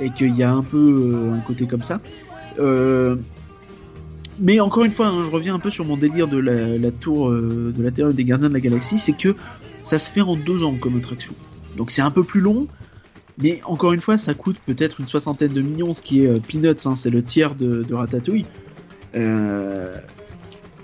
[0.00, 2.00] et qu'il y a un peu euh, un côté comme ça.
[2.58, 3.16] Euh,
[4.38, 7.30] mais encore une fois, hein, je reviens un peu sur mon délire de la, tour
[7.30, 9.34] euh, de la Terre des Gardiens de la Galaxie, c'est que
[9.82, 11.32] ça se fait en deux ans comme attraction.
[11.76, 12.66] Donc c'est un peu plus long,
[13.38, 16.86] mais encore une fois, ça coûte peut-être une soixantaine de millions, ce qui est peanuts,
[16.86, 18.46] hein, c'est le tiers de, Ratatouille.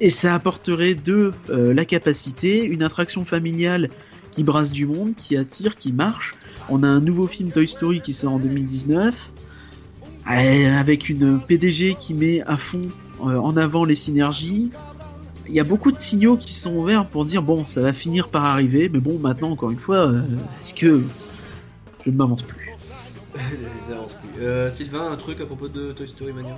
[0.00, 3.90] Et ça apporterait de la capacité, une attraction familiale
[4.32, 6.34] qui brasse du monde, qui attire, qui marche.
[6.68, 9.32] On a un nouveau film Toy Story qui sort en 2019,
[10.30, 12.88] euh, avec une PDG qui met à fond
[13.20, 14.70] euh, en avant les synergies.
[15.48, 18.28] Il y a beaucoup de signaux qui sont ouverts pour dire bon, ça va finir
[18.28, 20.22] par arriver, mais bon, maintenant, encore une fois, euh,
[20.60, 21.02] est-ce que
[22.04, 22.70] je ne m'avance plus?
[24.70, 26.56] Sylvain, un truc à propos de Toy Story Mania?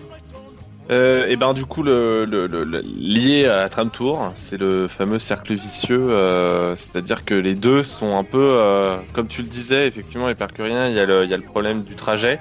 [0.90, 5.18] Euh, et ben du coup le, le, le- lié à Tram Tour, c'est le fameux
[5.18, 9.86] cercle vicieux, euh, c'est-à-dire que les deux sont un peu, euh, comme tu le disais,
[9.88, 12.38] effectivement, hypercurien, il y a le, il y a le problème du trajet,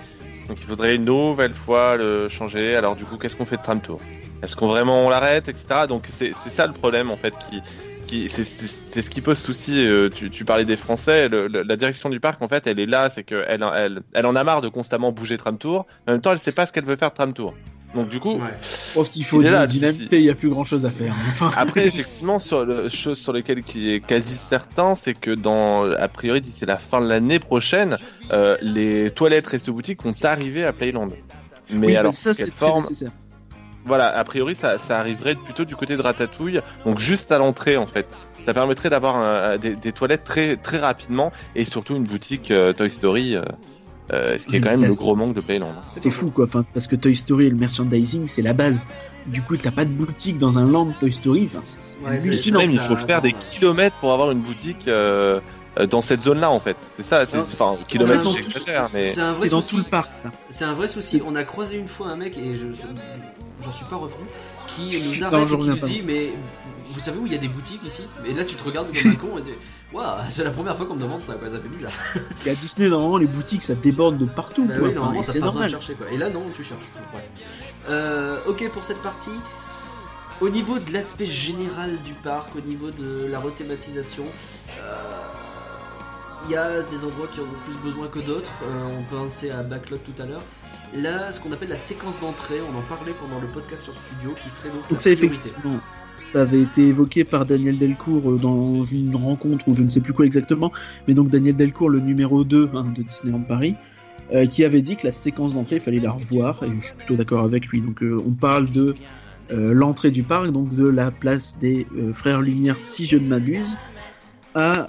[0.50, 2.76] donc il faudrait une nouvelle fois le changer.
[2.76, 4.02] Alors du coup, qu'est-ce qu'on fait de Tram Tour?
[4.42, 5.88] Est-ce qu'on vraiment on l'arrête, etc.
[5.88, 7.62] Donc c'est ça le problème en fait qui
[8.08, 8.44] qui c'est
[9.02, 9.88] ce qui pose souci.
[9.88, 13.10] euh, tu, tu parlais des Français, la direction du parc en fait, elle est là,
[13.10, 15.86] c'est que elle, elle elle en a marre de constamment bouger Tram Tour.
[16.10, 17.54] En même temps, elle sait pas ce qu'elle veut faire de Tram Tour.
[17.96, 18.50] Donc du coup, Ouais.
[18.90, 21.14] Je pense qu'il faut Il là, dynamiter, il n'y a plus grand chose à faire.
[21.58, 26.08] Après, effectivement, sur le chose sur lesquelles qui est quasi certain, c'est que dans, a
[26.08, 27.98] priori, d'ici la fin de l'année prochaine,
[28.32, 31.10] euh, les toilettes resto boutiques vont arriver à Playland.
[31.70, 33.12] Mais oui, alors, ça c'est très forme nécessaire.
[33.86, 37.78] Voilà, a priori, ça, ça arriverait plutôt du côté de Ratatouille, donc juste à l'entrée,
[37.78, 38.08] en fait.
[38.46, 42.74] Ça permettrait d'avoir un- des, des toilettes très très rapidement et surtout une boutique euh,
[42.74, 43.44] Toy Story, euh,
[44.12, 45.72] euh, ce qui est quand même le gros manque de Playland.
[45.86, 48.86] C'est fou quoi, enfin, parce que Toy Story et le merchandising c'est la base.
[49.28, 52.60] Du coup, t'as pas de boutique dans un land Toy Story, enfin, c'est Ouais, hallucinant.
[52.60, 55.40] Même, il faut faire ça- des kilomètres pour avoir une boutique euh,
[55.80, 56.76] euh, dans cette zone-là, en fait.
[56.98, 59.08] C'est ça, c'est, enfin, kilomètres, j'exagère, mais.
[59.08, 59.76] C'est un vrai C'est dans souci.
[59.76, 60.12] tout le parc.
[60.52, 61.22] C'est un vrai souci.
[61.26, 62.68] On a croisé une fois un mec, et je
[63.64, 64.26] j'en suis pas revenu,
[64.76, 66.34] qui nous Non, arrête je et qui nous dit Mais
[66.90, 68.04] vous savez où il y a des boutiques ici?
[68.26, 69.52] Et là, tu te regardes comme un con et tu
[69.94, 71.92] Waouh, c'est la première fois qu'on me demande ça, quoi, ça fait bizarre.
[72.46, 74.88] Et à Disney, normalement, les boutiques ça déborde de partout Bah quoi.
[74.88, 75.70] oui, Enfin, c'est normal.
[75.70, 76.10] chercher, quoi.
[76.12, 76.82] Et là, non, tu cherches.
[77.16, 77.22] Ouais.
[77.90, 79.30] Euh, ok pour cette partie.
[80.42, 84.24] Au niveau de l'aspect général du parc, au niveau de la rethématisation,
[84.82, 84.96] euh,
[86.46, 88.52] il y a des endroits qui en ont plus besoin que d'autres.
[88.64, 90.42] Euh, on pensait à Backlot tout à l'heure.
[90.96, 94.36] Là, ce qu'on appelle la séquence d'entrée, on en parlait pendant le podcast sur Studio,
[94.42, 95.26] qui serait donc la Donc priorité.
[95.26, 95.80] effectivement,
[96.32, 100.02] ça avait été évoqué par Daniel Delcourt euh, dans une rencontre ou je ne sais
[100.02, 100.72] plus quoi exactement,
[101.08, 103.76] mais donc Daniel Delcourt, le numéro 2 hein, de Disneyland Paris,
[104.32, 106.96] euh, qui avait dit que la séquence d'entrée, il fallait la revoir, et je suis
[106.96, 107.82] plutôt d'accord avec lui.
[107.82, 108.96] Donc euh, on parle de
[109.52, 113.78] euh, l'entrée du parc, donc de la place des Frères Lumière, si je ne m'abuse,
[114.56, 114.88] à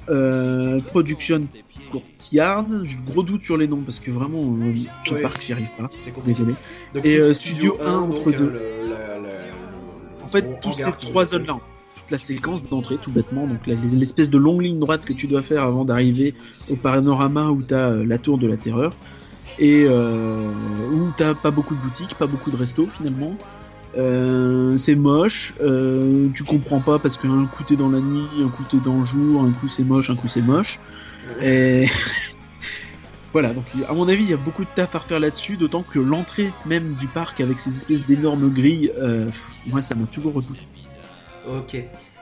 [0.87, 1.47] Production
[2.01, 2.67] Courtyard.
[2.85, 5.21] J'ai gros doute sur les noms parce que vraiment, euh, Ouais.
[5.23, 5.89] parc, j'y arrive pas.
[6.25, 6.55] Désolé.
[6.95, 8.51] Donc, Et, euh, Studio 1 donc, entre euh, deux.
[8.51, 11.59] le- la- la- En fait, toutes ces trois zones-là,
[11.97, 15.43] toute la séquence d'entrée, tout bêtement, donc l'espèce de longue ligne droite que tu dois
[15.43, 16.35] faire avant d'arriver
[16.71, 18.93] au panorama où t'as euh, la tour de la terreur,
[19.59, 20.49] et euh,
[20.93, 23.35] où t'as pas beaucoup de boutiques, pas beaucoup de restos finalement.
[23.97, 25.55] Euh, c'est moche,
[26.35, 29.05] tu comprends pas parce qu'un coup t'es dans la nuit, un coup t'es dans le
[29.05, 30.81] jour, un coup c'est moche, un coup c'est moche.
[31.43, 31.89] Et
[33.33, 35.83] voilà, donc à mon avis, il y a beaucoup de taf à refaire là-dessus, d'autant
[35.83, 40.07] que l'entrée même du parc avec ces espèces d'énormes grilles, euh, pff, moi ça m'a
[40.07, 40.67] toujours repoussé.
[41.49, 41.77] Ok.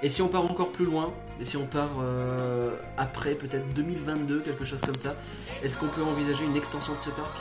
[0.04, 4.40] Et si on part encore plus loin, et si on part euh, après peut-être 2022,
[4.40, 5.14] quelque chose comme ça,
[5.62, 7.36] est-ce qu'on peut envisager une extension de ce parc?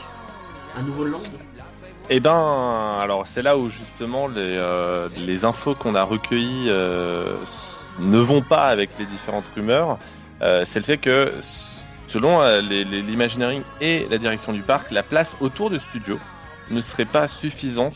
[0.77, 1.21] Un nouveau land?
[2.09, 7.35] Eh ben, alors c'est là où justement les, euh, les infos qu'on a recueillies euh,
[7.99, 9.97] ne vont pas avec les différentes rumeurs.
[10.41, 11.31] Euh, c'est le fait que,
[12.07, 16.19] selon euh, l'imagineering et la direction du parc, la place autour du studio
[16.69, 17.95] ne serait pas suffisante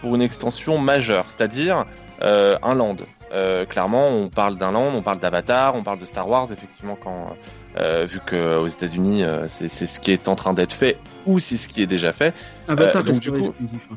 [0.00, 1.84] pour une extension majeure, c'est-à-dire
[2.22, 2.96] euh, un land.
[3.32, 6.96] Euh, clairement, on parle d'un land, on parle d'Avatar, on parle de Star Wars, effectivement,
[7.02, 7.36] quand
[7.80, 10.96] euh, vu que aux États-Unis, euh, c'est ce qui est en train d'être fait
[11.26, 12.32] ou c'est ce qui est déjà fait.
[12.68, 13.80] Avatar donc, du coup- exclusif.
[13.90, 13.96] hein,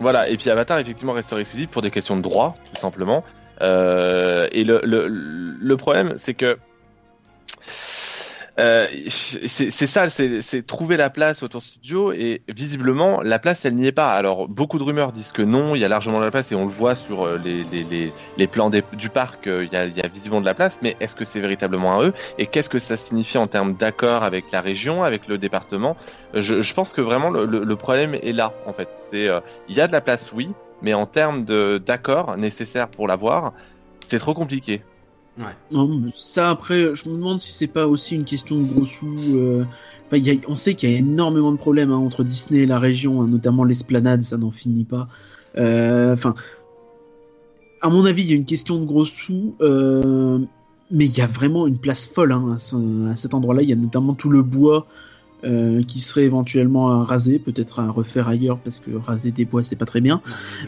[0.00, 3.22] Voilà, et puis Avatar effectivement resterait exclusif pour des questions de droit, tout simplement.
[3.60, 6.58] Euh, et le, le, le problème, c'est que
[8.58, 13.86] euh, c'est ça, c'est trouver la place autour studio et visiblement la place elle n'y
[13.86, 14.12] est pas.
[14.12, 16.54] Alors beaucoup de rumeurs disent que non, il y a largement de la place et
[16.54, 19.76] on le voit sur euh, les, les, les, les plans du parc, euh, il y,
[19.76, 22.12] a, il y a visiblement de la place, mais est-ce que c'est véritablement à eux?
[22.36, 25.96] Et qu'est-ce que ça signifie en termes d'accord avec la région, avec le département?
[26.34, 28.88] Je, je pense que vraiment le, le- le problème est là en fait.
[29.10, 30.50] C'est euh, il y a de la place oui,
[30.82, 31.44] mais en termes
[31.78, 33.54] d'accord nécessaires pour l'avoir,
[34.08, 34.82] c'est trop compliqué.
[35.70, 39.16] Non, ça après, je me demande si c'est pas aussi une question de gros sous.
[39.34, 39.64] euh,
[40.46, 43.28] on sait qu'il y a énormément de problèmes hein, entre Disney et la région, hein,
[43.28, 45.08] notamment l'esplanade, ça n'en finit pas.
[45.56, 46.34] Euh, Enfin,
[47.80, 50.38] à mon avis, il y a une question de gros sous, euh,
[50.90, 52.56] mais il y a vraiment une place folle hein,
[53.10, 53.62] à cet endroit-là.
[53.62, 54.86] Il y a notamment tout le bois
[55.44, 59.62] euh, qui serait éventuellement à raser, peut-être à refaire ailleurs, parce que raser des bois
[59.62, 60.20] c'est pas très bien.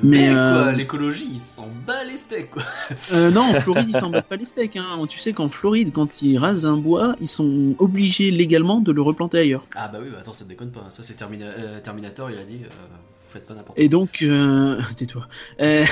[0.02, 2.62] Mais Mais, quoi, euh, l'écologie, il s'en bat les steaks quoi.
[3.12, 4.76] Euh, non, en Floride, ils s'en battent pas les steaks.
[4.76, 5.02] Hein.
[5.08, 9.02] Tu sais qu'en Floride, quand ils rasent un bois, ils sont obligés légalement de le
[9.02, 9.66] replanter ailleurs.
[9.74, 10.86] Ah bah oui, bah attends, ça déconne pas.
[10.90, 14.22] Ça c'est Termina- euh, Terminator, il a dit, euh, vous faites pas n'importe Et donc,
[14.22, 14.80] euh...
[14.96, 15.26] tais-toi.
[15.60, 15.84] Euh,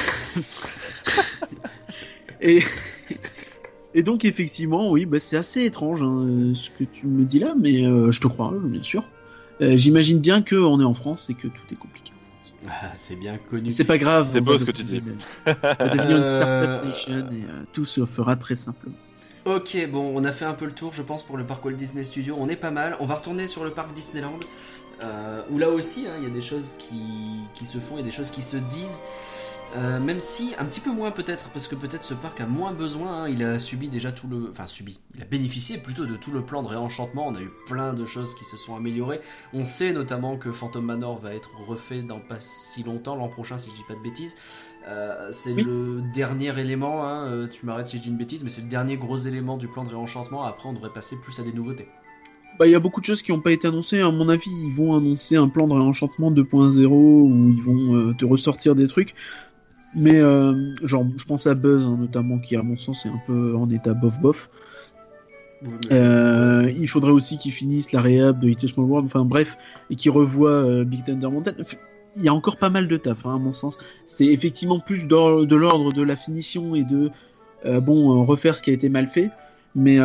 [2.41, 2.63] et...
[3.95, 7.39] et donc, effectivement, oui, bah, c'est assez étrange hein, euh, ce que tu me dis
[7.39, 9.05] là, mais euh, je te crois, bien sûr.
[9.61, 12.13] Euh, J'imagine bien qu'on est en France et que tout est compliqué.
[12.69, 13.71] Ah, c'est bien connu.
[13.71, 14.29] C'est pas grave.
[14.33, 15.01] C'est beau ce que tu dis.
[15.01, 15.17] devenir-
[15.47, 18.95] On va devenir une startup nation et euh, tout se fera très simplement.
[19.45, 21.73] Ok, bon, on a fait un peu le tour, je pense, pour le parc Walt
[21.75, 22.37] Disney Studio.
[22.39, 22.97] On est pas mal.
[23.01, 24.39] On va retourner sur le parc Disneyland,
[25.03, 27.03] euh, où là aussi, hein, il y a des choses qui,
[27.57, 29.03] qui se font, il y a des choses qui se disent.
[29.75, 32.73] Euh, même si un petit peu moins peut-être, parce que peut-être ce parc a moins
[32.73, 33.23] besoin.
[33.23, 33.29] hein.
[33.31, 36.43] il a subi déjà tout le, enfin subi, il a bénéficié plutôt de tout le
[36.43, 37.27] plan de réenchantement.
[37.29, 39.21] On a eu plein de choses qui se sont améliorées.
[39.55, 43.57] On sait notamment que Phantom Manor va être refait dans pas si longtemps, l'an prochain
[43.57, 44.37] si je dis pas de bêtises.
[44.89, 45.63] Euh, c'est Oui.
[45.63, 48.69] le dernier élément, hein, euh, tu m'arrêtes si je dis une bêtise, mais c'est le
[48.69, 50.43] dernier gros élément du plan de réenchantement.
[50.43, 51.87] Après, on devrait passer plus à des nouveautés.
[52.59, 54.01] Bah, il y a beaucoup de choses qui n'ont pas été annoncées.
[54.03, 58.13] À mon avis, ils vont annoncer un plan de réenchantement 2.0 où ils vont euh,
[58.13, 59.15] te ressortir des trucs.
[59.95, 63.21] Mais, euh, genre, je pense à Buzz, hein, notamment, qui, à mon sens, est un
[63.27, 64.51] peu en état bof-bof.
[65.93, 69.57] Euh, il faudrait aussi qu'ils finissent la réhab de Little Small World, enfin bref,
[69.91, 71.53] et qu'ils revoient euh, Big Thunder Mountain.
[72.17, 73.79] Il y a encore pas mal de taf, hein, à mon sens.
[74.07, 77.11] C'est effectivement plus de l'ordre de la finition et de
[77.81, 79.31] bon refaire ce qui a été mal fait.
[79.75, 79.99] Mais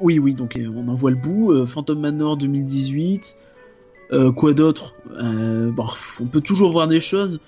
[0.00, 1.66] oui, oui, donc on en voit le bout.
[1.66, 3.36] Phantom Manor 2018.
[4.12, 4.94] Euh, quoi d'autre?
[5.08, 5.84] Bon,
[6.20, 7.40] On peut toujours voir des choses,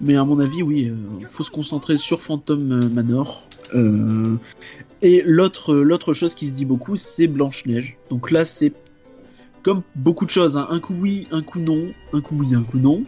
[0.00, 3.48] mais à mon avis, oui, il faut se concentrer sur Phantom euh, Manor.
[3.74, 4.36] Euh,
[5.02, 7.96] et l'autre, l'autre chose qui se dit beaucoup, c'est Blanche-Neige.
[8.10, 8.72] Donc là, c'est
[9.62, 12.62] comme beaucoup de choses, hein, un coup oui, un coup non, un coup oui, un
[12.62, 13.04] coup non,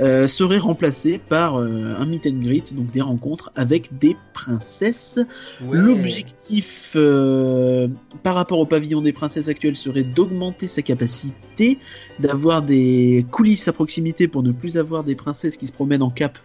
[0.00, 5.20] euh, serait remplacé par euh, un meet and greet, donc des rencontres avec des princesses.
[5.62, 5.78] Ouais.
[5.78, 7.86] L'objectif euh,
[8.24, 11.78] par rapport au pavillon des princesses actuel serait d'augmenter sa capacité,
[12.18, 16.10] d'avoir des coulisses à proximité pour ne plus avoir des princesses qui se promènent en
[16.10, 16.38] cap,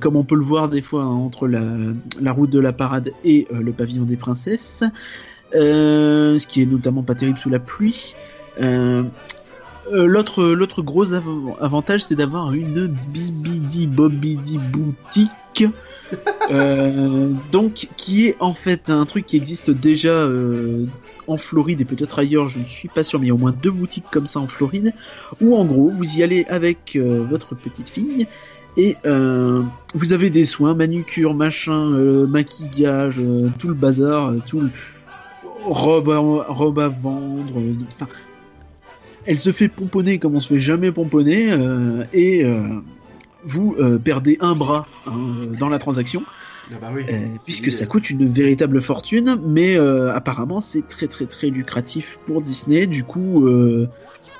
[0.00, 1.64] comme on peut le voir des fois hein, entre la,
[2.20, 4.84] la route de la parade et le pavillon des princesses,
[5.52, 8.14] ce qui est notamment pas terrible sous la pluie.
[8.60, 9.02] Euh,
[9.92, 15.64] euh, L'autre l'autre gros av- avantage, c'est d'avoir une bibidi bobidi boutique
[16.50, 20.84] euh, donc, qui est en fait un truc qui existe déjà euh,
[21.26, 23.38] en Floride et peut-être ailleurs, je ne suis pas sûr, mais il y a au
[23.38, 24.92] moins deux boutiques comme ça en Floride,
[25.40, 28.28] où en gros, vous y allez avec votre petite fille
[28.76, 29.62] et euh,
[29.94, 34.70] vous avez des soins, manucure, machin, euh, maquillage, euh, tout le bazar, tout le
[35.64, 37.60] robe à, robe à vendre.
[37.92, 38.06] Enfin,
[39.26, 42.80] elle se fait pomponner comme on se fait jamais pomponner euh, et euh,
[43.44, 46.22] vous euh, perdez un bras hein, dans la transaction.
[46.72, 47.04] Ah bah oui.
[47.08, 52.18] Euh, puisque ça coûte une véritable fortune, mais euh, apparemment c'est très très très lucratif
[52.26, 53.88] pour Disney, du coup euh,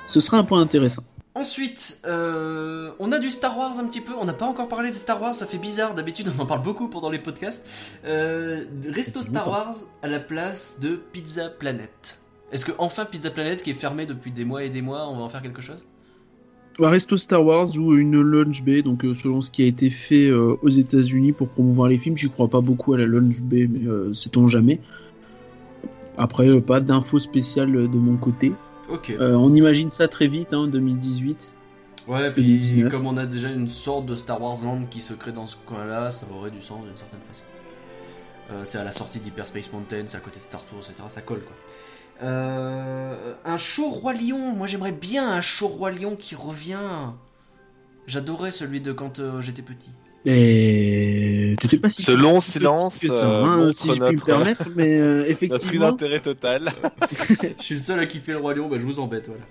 [0.07, 1.03] ce sera un point intéressant.
[1.35, 4.13] Ensuite, euh, on a du Star Wars un petit peu.
[4.19, 5.93] On n'a pas encore parlé de Star Wars, ça fait bizarre.
[5.93, 7.63] D'habitude, on en parle beaucoup pendant les podcasts.
[8.05, 9.51] Euh, Resto Star longtemps.
[9.51, 12.19] Wars à la place de Pizza Planet.
[12.51, 15.17] Est-ce que enfin Pizza Planet, qui est fermé depuis des mois et des mois, on
[15.17, 15.85] va en faire quelque chose?
[16.79, 19.89] Un resto Star Wars ou une launch bay, donc euh, selon ce qui a été
[19.89, 23.41] fait euh, aux États-Unis pour promouvoir les films, j'y crois pas beaucoup à la launch
[23.41, 24.79] bay, mais euh, sait-on jamais.
[26.17, 28.53] Après, pas d'infos spéciales de mon côté.
[28.89, 29.09] Ok.
[29.09, 31.57] Euh, on imagine ça très vite, hein, 2018.
[32.07, 32.91] ouais, puis 2019.
[32.91, 35.55] comme on a déjà une sorte de Star Wars Land qui se crée dans ce
[35.65, 37.43] coin-là, ça aurait du sens d'une certaine façon.
[38.63, 41.03] C'est à la sortie d'Hyperspace Mountain, c'est à côté de Star Tours, etc.
[41.09, 41.53] Ça colle quoi.
[42.23, 46.77] Euh, un show Roi Lion, moi j'aimerais bien un show Roi Lion qui revient.
[48.07, 49.91] J'adorais celui de quand euh, j'étais petit.
[50.25, 54.01] Et t'étais pas si Ce long si silence, que ça, euh, hein, si je puis
[54.01, 56.69] me notre- permettre, mais euh, Notre effectivement, inintérêt total.
[57.59, 59.43] Je suis le seul à kiffer le Roi Lion, bah je vous embête, voilà.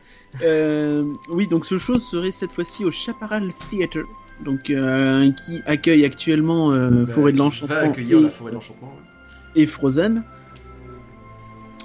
[0.43, 4.01] euh, oui, donc ce show serait cette fois-ci au Chaparral Theatre,
[4.45, 8.31] donc euh, qui accueille actuellement euh, Forêt de Bah, qui l'Enchantement Va accueillir et, la
[8.31, 8.89] Forêt de l'Enchantement.
[8.89, 9.63] ouais.
[9.63, 10.25] et Frozen.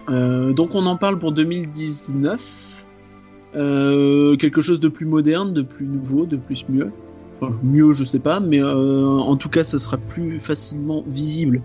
[0.10, 2.40] Euh, donc on en parle pour 2019.
[3.56, 6.92] Euh, quelque chose de plus moderne, de plus nouveau, de plus mieux.
[7.42, 11.62] Enfin, mieux, je sais pas, mais euh, en tout cas, ça sera plus facilement visible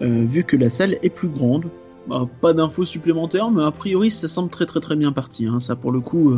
[0.00, 1.66] vu que la salle est plus grande.
[2.08, 5.46] Bah, pas d'infos supplémentaires, mais a priori, ça semble très très très bien parti.
[5.46, 5.60] Hein.
[5.60, 6.36] Ça, pour le coup,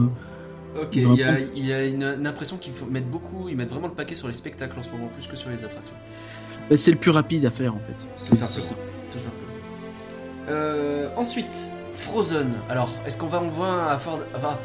[0.81, 3.06] Ok, Il y a, pas de- il y a une, une impression qu'il faut mettre
[3.06, 5.48] beaucoup, ils mettent vraiment le paquet sur les spectacles en ce moment, plus que sur
[5.48, 5.94] les attractions.
[6.68, 8.05] bah, c'est le plus rapide à faire en fait.
[8.18, 8.66] C'est- Tout simplement.
[8.66, 8.74] ça.
[9.10, 9.45] Tout simplement.
[10.48, 12.55] Euh, ensuite, Frozen.
[12.68, 14.59] Alors, est-ce qu'on va enfin avoir.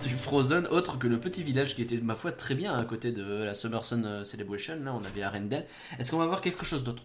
[0.00, 3.12] Du Frozen autre que le petit village qui était, ma foi, très bien à côté
[3.12, 5.66] de la Summer Sun euh, Celebration Là, on avait Arendelle.
[5.98, 7.02] Est-ce qu'on va avoir quelque chose d'autre?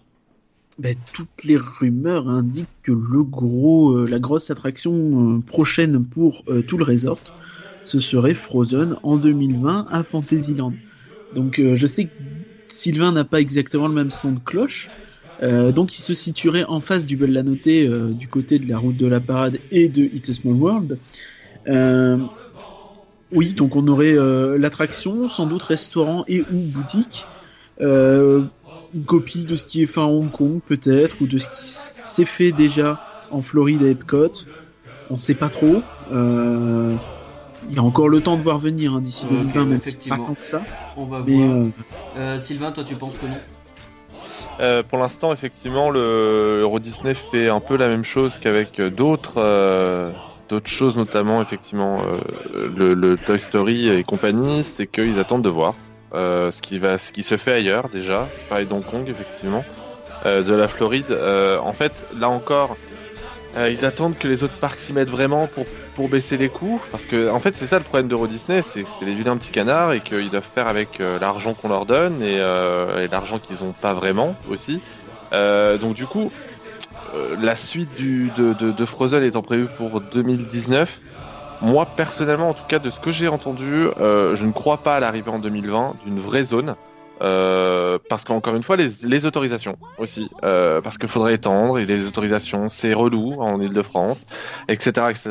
[0.80, 6.78] Ben, toutes les rumeurs indiquent que le gros, euh, la grosse attraction prochaine pour tout
[6.78, 7.20] le resort,
[7.84, 10.74] ce serait Frozen en 2020 à Fantasyland.
[11.34, 12.12] Donc je sais que
[12.70, 14.90] Sylvain n'a pas exactement le même son de cloche,
[15.44, 18.78] euh, donc il se situerait en face du Belle Noté, euh, du côté de la
[18.78, 20.98] route de la parade et de It's a Small World.
[21.68, 22.18] Euh,
[23.32, 24.16] oui, donc on aurait
[24.58, 27.26] l'attraction, sans doute restaurant et ou boutique.
[27.80, 31.62] Une copie de ce qui est fait à Hong Kong peut-être ou de ce qui
[31.62, 34.32] s'est fait déjà en Floride à Epcot.
[35.10, 35.82] On sait pas trop.
[37.70, 40.08] Il y a encore le temps de voir venir hein, d'ici Ok, 2020, même si
[40.08, 40.62] pas tant que ça.
[40.96, 42.40] On va Mais voir.
[42.40, 43.38] Sylvain, toi, tu penses que non?
[44.60, 48.90] Euh, pour l'instant, effectivement, le Euro Disney fait un peu la même chose qu'avec euh,
[48.90, 50.12] d'autres euh,
[50.50, 55.50] d'autres choses, notamment effectivement euh, le, le Toy Story et compagnie, c'est qu'ils attendent de
[55.50, 55.76] voir
[56.14, 59.64] euh, ce qui va, ce qui se fait ailleurs déjà, pareil d'Hong Kong effectivement,
[60.26, 61.16] euh, de la Floride.
[61.62, 62.78] En fait, là encore,
[63.58, 65.66] ils attendent que les autres parcs s'y mettent vraiment pour
[65.98, 68.84] pour baisser les coûts, parce que en fait c'est ça le problème d'Euro Disney, c'est
[68.84, 71.88] que c'est les vilains petits canards et qu'ils doivent faire avec euh, l'argent qu'on leur
[71.88, 74.80] donne et, euh, et l'argent qu'ils ont pas vraiment aussi.
[75.34, 76.32] Euh, donc du coup,
[77.42, 81.02] la suite de, Frozen étant prévue pour 2019,
[81.64, 85.00] moi personnellement, en tout cas de ce que j'ai entendu, je ne crois pas à
[85.00, 86.76] l'arrivée en 2020 d'une vraie zone.
[87.22, 91.86] Euh, parce qu'encore une fois, les, les autorisations aussi, euh, parce qu'il faudrait étendre et
[91.86, 94.26] les autorisations, c'est relou en Ile-de-France,
[94.68, 95.30] etc., etc.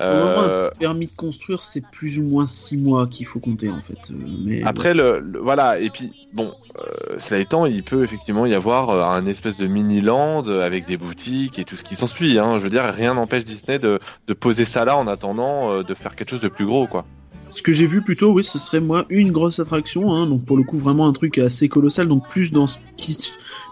[0.00, 4.10] Euh, permis de construire, c'est plus ou moins 6 mois qu'il faut compter en fait.
[4.10, 4.14] Euh,
[4.46, 8.54] Mais Après, le, le- voilà, et puis, bon, euh, cela étant, il peut effectivement y
[8.54, 12.38] avoir euh, un espèce de mini-land avec des boutiques et tout ce qui s'ensuit.
[12.38, 12.54] Hein.
[12.60, 15.94] Je veux dire, rien n'empêche Disney de, de poser ça là en attendant euh, de
[15.94, 17.04] faire quelque chose de plus gros, quoi.
[17.50, 20.56] Ce que j'ai vu plutôt, oui, ce serait moi une grosse attraction, hein, donc pour
[20.56, 23.16] le coup vraiment un truc assez colossal, donc plus dans ce qui,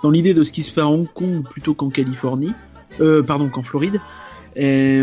[0.02, 2.52] dans l'idée de ce qui se fait à Hong Kong plutôt qu'en Californie,
[3.00, 4.00] euh, pardon, qu'en Floride,
[4.56, 5.02] Et,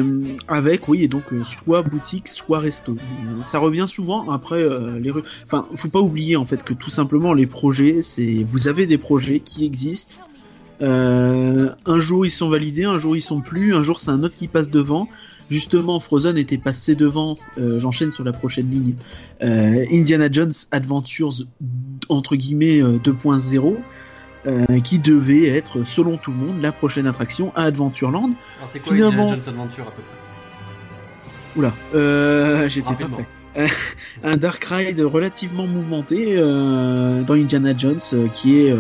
[0.50, 2.92] avec oui, et donc euh, soit boutique, soit resto.
[2.94, 5.12] Euh, Ça revient souvent après euh, les.
[5.46, 8.98] Enfin, faut pas oublier en fait que tout simplement les projets, c'est vous avez des
[8.98, 10.18] projets qui existent.
[10.82, 14.24] Euh, un jour ils sont validés, un jour ils sont plus, un jour c'est un
[14.24, 15.08] autre qui passe devant.
[15.50, 18.96] Justement, Frozen était passé devant, euh, j'enchaîne sur la prochaine ligne,
[19.44, 21.46] euh, Indiana Jones Adventures
[22.10, 23.76] entre guillemets euh, 2.0,
[24.48, 28.32] euh, qui devait être, selon tout le monde, la prochaine attraction à Adventureland.
[28.58, 31.60] Alors, c'est quoi Finalement- Indiana Jones Adventure à peu près?
[31.60, 33.28] Oula, euh, j'étais pas prêt.
[34.24, 38.02] un dark ride relativement mouvementé euh, dans Indiana Jones
[38.34, 38.76] qui est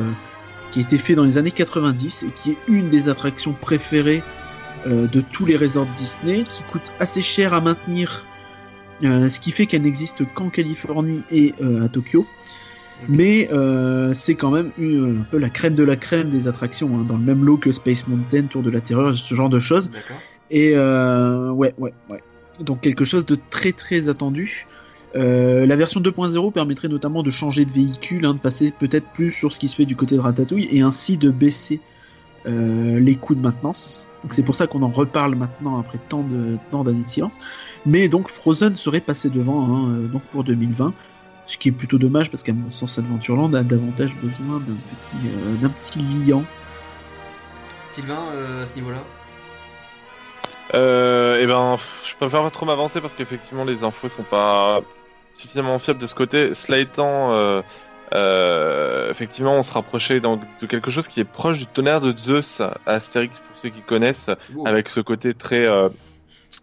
[0.73, 4.21] qui a été fait dans les années 90 et qui est une des attractions préférées
[4.85, 8.25] de tous les resorts Disney qui coûte assez cher à maintenir.
[9.03, 12.25] Euh, ce qui fait qu'elle n'existe qu'en Californie et euh, à Tokyo.
[13.09, 16.89] Mais euh, c'est quand même une- un peu la crème de la crème des attractions
[16.97, 19.59] hein, dans le même lot que Space Mountain Tour de la Terreur ce genre de
[19.59, 19.91] choses.
[20.49, 22.23] Et euh, ouais, ouais, ouais.
[22.61, 24.65] Donc quelque chose de très très attendu.
[25.17, 29.31] Euh, la version 2.0 permettrait notamment de changer de véhicule, hein, de passer peut-être plus
[29.33, 31.81] sur ce qui se fait du côté de Ratatouille et ainsi de baisser
[32.47, 34.07] euh, les coûts de maintenance.
[34.23, 37.37] Donc c'est pour ça qu'on en reparle maintenant après tant de tant d'années de silence.
[37.85, 40.93] Mais donc Frozen serait passé devant hein, euh, donc pour 2020,
[41.47, 45.27] ce qui est plutôt dommage parce qu'à mon sens Adventureland a davantage besoin d'un petit
[45.27, 46.43] euh, d'un petit liant.
[47.87, 49.03] Sylvain, euh, à ce niveau-là
[50.73, 54.81] Euh, et ben, je préfère pas trop m'avancer parce qu'effectivement les infos sont pas
[55.33, 56.55] suffisamment fiables de ce côté.
[56.55, 57.31] Cela étant,
[58.15, 62.17] euh, effectivement, on se rapprochait donc de quelque chose qui est proche du tonnerre de
[62.17, 64.67] Zeus Astérix pour ceux qui connaissent, Wow.
[64.67, 65.89] avec ce côté très euh,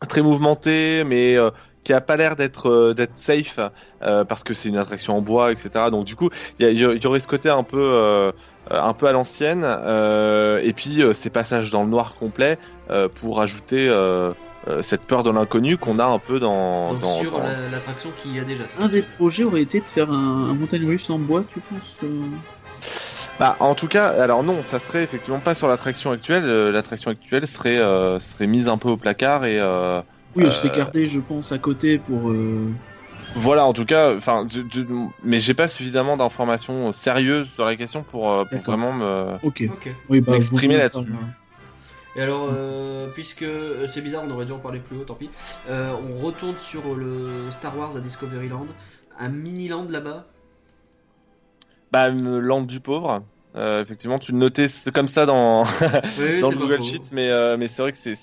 [0.08, 1.50] très mouvementé, mais euh,
[1.84, 3.58] qui a pas l'air d'être euh, d'être safe
[4.02, 5.70] euh, parce que c'est une attraction en bois, etc.
[5.90, 8.32] Donc du coup, il y, y, aurait ce côté un peu euh,
[8.70, 9.64] un peu à l'ancienne,
[10.62, 12.58] et puis ces passages dans le noir complet
[13.16, 13.88] pour ajouter
[14.82, 18.36] cette peur de l'inconnu qu'on a un peu dans, Donc dans sur dans- l'attraction qu'il
[18.36, 18.64] y a déjà.
[18.80, 21.80] Un des projets aurait été de faire un, un montagne russe en bois, tu penses
[22.04, 22.22] euh
[23.40, 26.44] Bah, en tout cas, alors non, ça serait effectivement pas sur l'attraction actuelle.
[26.46, 30.00] Euh, L'attraction actuelle serait euh, serait mise un peu au placard et euh,
[30.36, 32.30] Oui, Euh, je t'ai gardé, je pense, à côté pour.
[32.30, 32.70] euh,
[33.34, 34.46] Voilà, en tout cas, enfin,
[35.24, 39.34] mais j'ai pas suffisamment d'informations sérieuses sur la question pour, euh, vraiment me.
[39.42, 39.64] Ok.
[39.68, 39.88] Ok.
[40.08, 41.12] Oui, bah, M'exprimer là-dessus.
[42.14, 45.14] Et alors, euh, puisque euh, c'est bizarre, on aurait dû en parler plus haut, tant
[45.14, 45.30] pis.
[45.70, 48.66] Euh, on retourne sur le Star Wars à Discoveryland.
[49.18, 50.26] Un mini-land là-bas.
[51.90, 53.22] Bah, me land du pauvre.
[53.56, 55.68] Euh, effectivement, tu le notais comme ça dans, Oui,
[56.40, 56.82] dans c'est le pas Google.
[56.82, 58.14] Sheet, mais, euh, mais c'est vrai que c'est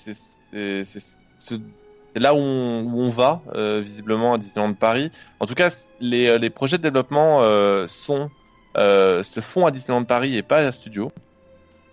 [2.16, 5.10] là où on, où on va, euh, visiblement à Disneyland Paris.
[5.38, 8.30] En tout cas, les, les projets de développement euh, sont,
[8.76, 11.12] euh, se font à Disneyland Paris et pas à Studio.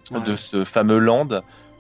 [0.09, 0.21] Ouais.
[0.21, 1.27] de ce fameux land.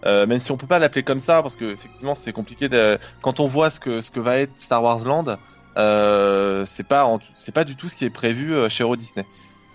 [0.05, 2.99] Euh, même si on peut pas l'appeler comme ça parce que effectivement c'est compliqué de...
[3.23, 5.37] quand on voit ce que ce que va être Star Wars Land
[5.77, 9.25] euh, c'est pas c'est pas du tout ce qui est prévu euh, chez Euro Disney.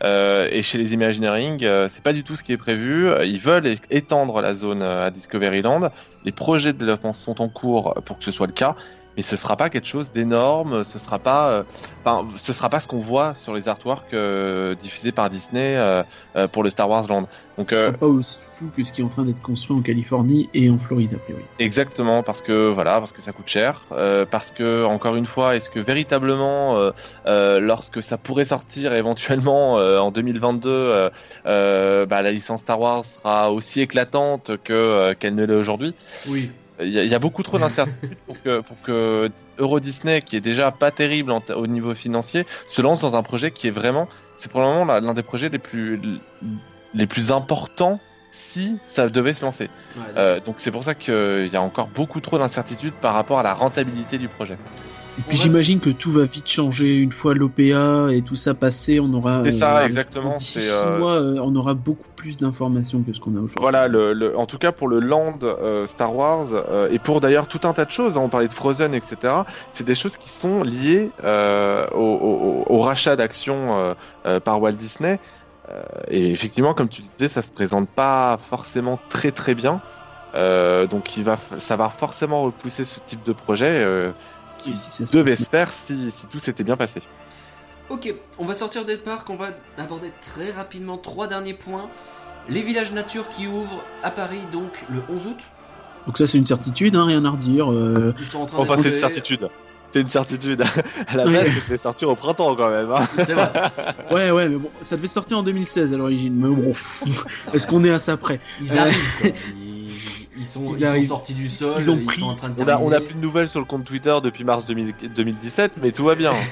[0.04, 3.08] Euh, et chez les Imagineering euh, c'est pas du tout ce qui est prévu.
[3.08, 5.90] Euh, ils veulent étendre la zone à Discoveryland.
[6.24, 8.74] Les projets de développement sont en cours pour que ce soit le cas
[9.16, 11.62] mais ce sera pas quelque chose d'énorme ce sera pas euh,
[12.04, 16.02] enfin ce sera pas ce qu'on voit sur les artworks euh, diffusés par Disney euh,
[16.36, 17.26] euh, pour le Star Wars Land
[17.58, 19.76] donc Ce euh, sera pas aussi fou que ce qui est en train d'être construit
[19.76, 21.42] en Californie et en Floride, a priori.
[21.58, 25.56] Exactement, parce que voilà, parce que ça coûte cher, euh, parce que encore une fois,
[25.56, 26.90] est-ce que véritablement, euh,
[27.26, 31.10] euh, lorsque ça pourrait sortir éventuellement euh, en 2022, euh,
[31.46, 35.94] euh, bah, la licence Star Wars sera aussi éclatante que euh, qu'elle ne l'est aujourd'hui?
[36.28, 36.50] Oui.
[36.84, 40.22] Il y, a- il y a beaucoup trop d'incertitudes pour que pour que Euro Disney,
[40.22, 43.68] qui est déjà pas terrible en au niveau financier, se lance dans un projet qui
[43.68, 46.00] est vraiment, c'est probablement l'un l'un des projets les plus
[46.94, 48.00] les plus importants
[48.30, 49.68] si ça devait se lancer.
[49.96, 53.38] Ouais, Euh, donc c'est pour ça qu'il y a encore beaucoup trop d'incertitudes par rapport
[53.38, 54.56] à la rentabilité du projet.
[55.18, 58.98] Et puis j'imagine que tout va vite changer une fois l'OPA et tout ça passé.
[59.00, 59.42] On aura.
[59.42, 63.12] C'est ça, euh, exactement, D'ici six euh, mois, euh, on aura beaucoup plus d'informations que
[63.12, 63.60] ce qu'on a aujourd'hui.
[63.60, 66.46] Voilà, le, le- en tout cas pour le land euh, Star Wars
[66.90, 69.44] et pour d'ailleurs tout un tas de choses, hein, on parlait de Frozen, etc.
[69.70, 73.94] C'est des choses qui sont liées au, au- au rachat d'actions
[74.44, 75.20] par Walt Disney.
[76.08, 79.82] Et effectivement, comme tu disais, ça se présente pas forcément très très bien.
[80.34, 84.12] Donc il va, f- ça va forcément repousser ce type de projet
[84.62, 87.02] qui Et si ça se devait se faire si, si tout s'était bien passé.
[87.90, 91.88] Ok, on va sortir des parcs, on va aborder très rapidement trois derniers points.
[92.48, 95.38] Les villages nature qui ouvrent à Paris donc le 11 août.
[96.06, 97.70] Donc ça c'est une certitude, hein, rien à redire.
[97.70, 99.48] euh, Ils sont en train Enfin, c'est une certitude.
[99.92, 100.62] C'est une certitude.
[101.08, 102.90] à la base, ça devait sortir au printemps quand même.
[102.90, 103.06] hein.
[103.16, 103.52] C'est vrai.
[104.10, 106.34] Ouais ouais mais bon, ça devait sortir en 2016 à l'origine.
[106.34, 106.74] Mais bon,
[107.52, 108.40] est-ce qu'on est à ça près?
[108.60, 109.20] Ils Euh, arrivent.
[109.20, 109.30] quoi.
[110.42, 111.08] Ils, sont, Ils ils sont arrivent.
[111.08, 111.74] sortis du sol.
[111.78, 112.88] Ils ont ils pris- sont en train de On a, terminer.
[112.88, 116.04] on a plus de nouvelles sur le compte Twitter depuis mars 2000 2017, mais tout
[116.04, 116.32] va bien.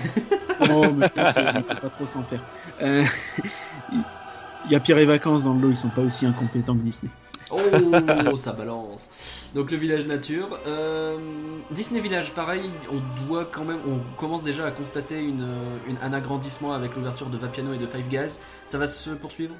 [0.68, 2.44] Non, mais je pense qu'on peut pas trop s'en faire.
[2.82, 3.02] Euh,
[4.66, 6.82] Il y a Pierre et Vacances dans le lot, ils sont pas aussi incompétents que
[6.82, 7.10] Disney.
[7.50, 9.10] Oh, ça balance.
[9.54, 10.58] Donc le village nature.
[10.66, 11.16] Euh,
[11.70, 15.48] Disney Village, pareil, on doit quand même, on commence déjà à constater une,
[15.88, 18.38] une- un agrandissement avec l'ouverture de Vapiano et de Five Guys.
[18.66, 19.54] Ça va se poursuivre?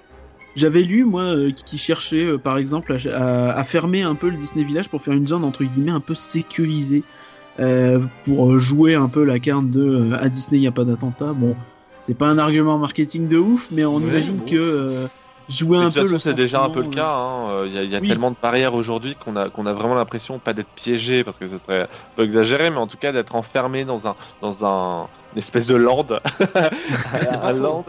[0.57, 4.29] J'avais lu, moi, euh, qui cherchait, euh, par exemple, à, à- à fermer un peu
[4.31, 7.05] le Disney Village pour faire une zone, entre guillemets, un peu sécurisée,
[7.61, 9.81] euh, pour jouer un peu la carte de
[10.13, 11.33] euh, à Disney, il n'y a pas d'attentat.
[11.35, 11.57] Bon,
[12.01, 14.45] c'est pas un argument marketing de ouf, mais on Ouais, imagine bon.
[14.47, 15.09] que euh,
[15.49, 17.15] jouer un de toute peu façon, le c'est déjà un peu le cas.
[17.15, 17.65] hein.
[17.67, 18.09] Il y a, il y a Oui.
[18.09, 21.47] tellement de barrières aujourd'hui qu'on a, qu'on a vraiment l'impression pas d'être piégé, parce que
[21.47, 25.09] ce serait un peu exagéré, mais en tout cas d'être enfermé dans un, dans un
[25.33, 26.07] une espèce de land.
[27.23, 27.85] c'est pas un land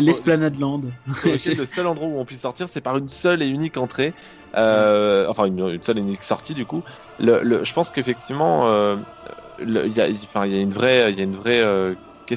[0.00, 0.80] l'Esplanade Land.
[1.24, 4.14] le seul endroit où on puisse sortir, c'est par une seule et unique entrée.
[4.56, 6.82] Euh, enfin, une, une seule et unique sortie, du coup.
[7.18, 8.96] Le, le- je pense qu'effectivement, euh,
[9.58, 11.62] il y a, enfin, il y a une vraie, il y a une vraie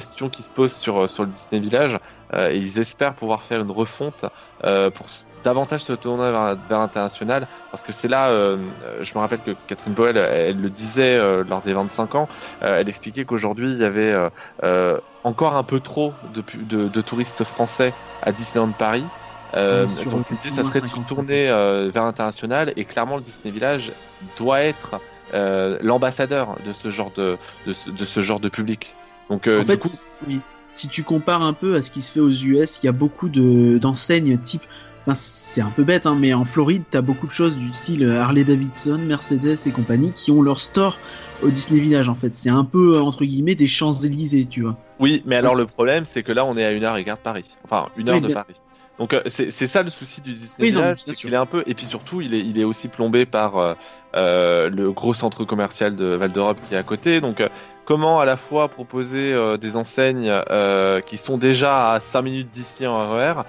[0.00, 1.98] question qui se pose sur, sur le Disney Village.
[2.34, 4.24] euh, et ils espèrent pouvoir faire une refonte
[4.64, 5.08] euh, pour
[5.42, 7.48] davantage se tourner vers, vers l'international.
[7.70, 8.70] Parce que c'est là, euh,
[9.00, 12.28] je me rappelle que Catherine Boel, elle, elle le disait euh, lors des 25 ans.
[12.62, 14.30] euh, elle expliquait qu'aujourd'hui, il y avait euh,
[14.64, 19.12] euh, encore un peu trop de, de, de touristes français à Disneyland Paris.
[19.54, 21.04] Euh, donc l'idée, ça serait de se 50.
[21.04, 25.02] tourner euh, vers l'international et clairement le Disney Village doit être
[25.32, 28.98] euh, l'ambassadeur de ce genre de, de ce genre de public.
[29.30, 30.40] Donc euh, en du fait, coup, c- oui.
[30.70, 32.92] si tu compares un peu à ce qui se fait aux US, il y a
[32.92, 34.62] beaucoup de d'enseignes type
[35.08, 38.04] Enfin, c'est un peu bête, hein, mais en Floride, t'as beaucoup de choses du style
[38.10, 40.98] Harley Davidson, Mercedes et compagnie qui ont leur store
[41.44, 42.34] au Disney Village en fait.
[42.34, 44.76] C'est un peu entre guillemets des Champs-Élysées, tu vois.
[44.98, 47.18] Oui, mais alors le problème, c'est que là, on est à une heure et quart
[47.18, 47.44] de Paris.
[47.64, 48.54] Enfin, une heure Oui, de mais- Paris.
[48.98, 51.62] Donc euh, c'est ça le souci du Disney Oui, Village, c'est qu'il est un peu
[51.66, 53.74] et puis surtout il est il est aussi plombé par euh,
[54.14, 57.20] euh, le gros centre commercial de Val d'Europe qui est à côté.
[57.20, 57.48] Donc euh,
[57.84, 62.50] comment à la fois proposer euh, des enseignes euh, qui sont déjà à 5 minutes
[62.50, 63.42] d'ici en RER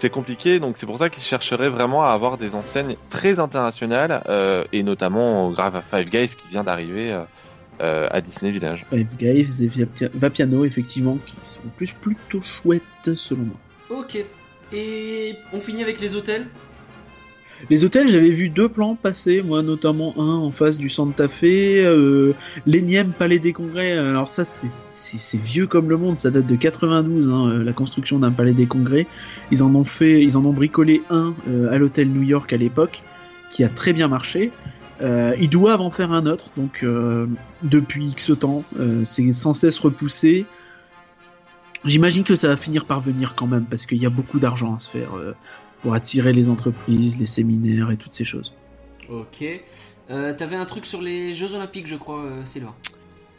[0.00, 4.22] c'est compliqué, donc c'est pour ça qu'ils chercheraient vraiment à avoir des enseignes très internationales
[4.28, 7.16] euh, et notamment grave à Five Guys qui vient d'arriver
[7.80, 8.84] euh, à Disney Village.
[8.90, 13.56] Five Guys et Via- Vapiano effectivement qui sont plus plutôt chouettes selon moi.
[14.00, 14.24] Ok.
[14.72, 16.46] Et on finit avec les hôtels
[17.70, 21.44] Les hôtels, j'avais vu deux plans passer, moi notamment un en face du Santa Fe,
[21.44, 22.32] euh,
[22.66, 23.92] l'énième palais des congrès.
[23.92, 24.66] Alors ça, c'est-
[25.16, 28.52] c'est vieux comme le monde, ça date de 92, hein, euh, la construction d'un palais
[28.52, 29.06] des congrès.
[29.52, 32.56] Ils en ont fait, ils en ont bricolé un euh, à l'hôtel New York à
[32.56, 33.02] l'époque,
[33.50, 34.50] qui a très bien marché.
[35.02, 36.84] Euh, ils doivent en faire un autre, donc
[37.62, 38.64] depuis X temps,
[39.04, 40.46] c'est sans cesse repoussé.
[41.84, 44.74] J'imagine que ça va finir par venir quand même, parce qu'il y a beaucoup d'argent
[44.74, 45.16] à se faire.
[45.16, 45.34] euh,
[45.82, 48.54] pour attirer les entreprises, les séminaires et toutes ces choses.
[49.10, 49.44] Ok.
[50.08, 52.74] Euh, T'avais un truc sur les Jeux Olympiques, je crois, euh, Sylvain.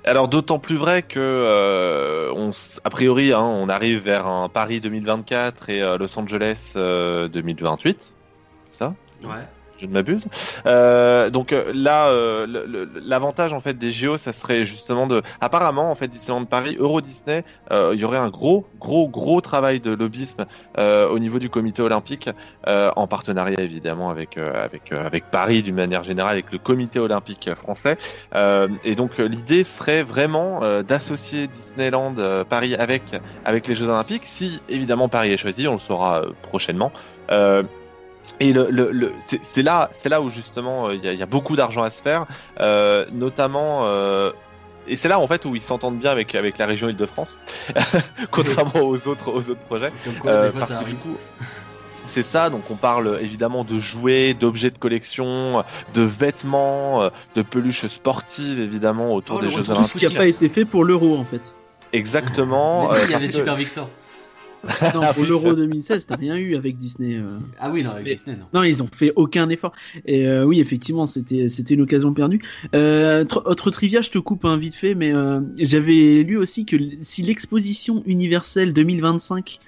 [0.04, 4.48] Alors d'autant plus vrai que euh, on, s- a priori hein, on arrive vers un
[4.50, 8.14] Paris 2024 et euh, Los Angeles euh, 2028.
[8.70, 8.94] Ça?
[9.24, 9.30] Ouais.
[9.77, 10.27] Je ne m'abuse.
[10.65, 15.89] Euh, donc euh, là, euh, l'avantage en fait des JO, ça serait justement de, apparemment
[15.91, 19.80] en fait Disneyland Paris, Euro Disney, euh, il y aurait un gros, gros, gros travail
[19.80, 20.45] de lobbyisme
[20.77, 22.30] euh, au niveau du Comité olympique,
[22.68, 27.49] euh, en partenariat évidemment avec avec avec Paris d'une manière générale, avec le Comité olympique
[27.56, 27.97] français.
[28.84, 32.15] Et donc l'idée serait vraiment d'associer Disneyland
[32.49, 33.03] Paris avec
[33.43, 34.23] avec les Jeux Olympiques.
[34.26, 36.91] Si évidemment Paris est choisi, on le saura prochainement.
[38.39, 41.19] Et le, le, le- c'est là, c'est là où justement euh, il y, a, il
[41.19, 42.26] y a beaucoup d'argent à se faire,
[42.60, 43.81] euh, notamment.
[43.85, 44.31] euh,
[44.88, 47.38] et c'est là en fait où ils s'entendent bien avec avec la région Île-de-France,
[48.31, 50.89] contrairement aux autres aux autres projets, Comme quoi, Euh, des fois, parce que arrive.
[50.89, 51.15] du coup.
[52.07, 55.64] C'est ça, donc on parle évidemment de jouets, d'objets de collection,
[55.95, 60.02] de vêtements, de peluches sportives évidemment autour Oh, des Jeux retour Tout Olympiques.
[60.02, 60.27] ce qui n'a pas as.
[60.27, 61.41] été fait pour l'euro en fait.
[61.93, 62.84] Exactement.
[62.84, 63.89] Mais si, euh, il y avait parce que- Super Victor.
[64.94, 67.16] Non, Ah pour oui, l'euro ça- 2016, t'as rien eu avec Disney.
[67.16, 67.38] euh.
[67.60, 68.46] Ah oui, non, avec Mais- Disney, non.
[68.54, 69.74] Non, ils ont fait aucun effort.
[70.06, 72.42] Et euh, oui, effectivement, c'était c'était une occasion perdue.
[72.74, 76.66] Euh, tr- autre trivia, je te coupe un vite fait, mais euh, j'avais lu aussi
[76.66, 79.60] que si l'exposition universelle 2025,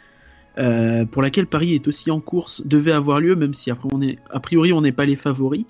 [0.59, 4.01] euh, pour laquelle Paris est aussi en course, devait avoir lieu, même si après on
[4.01, 5.65] est a priori on n'est pas les favoris,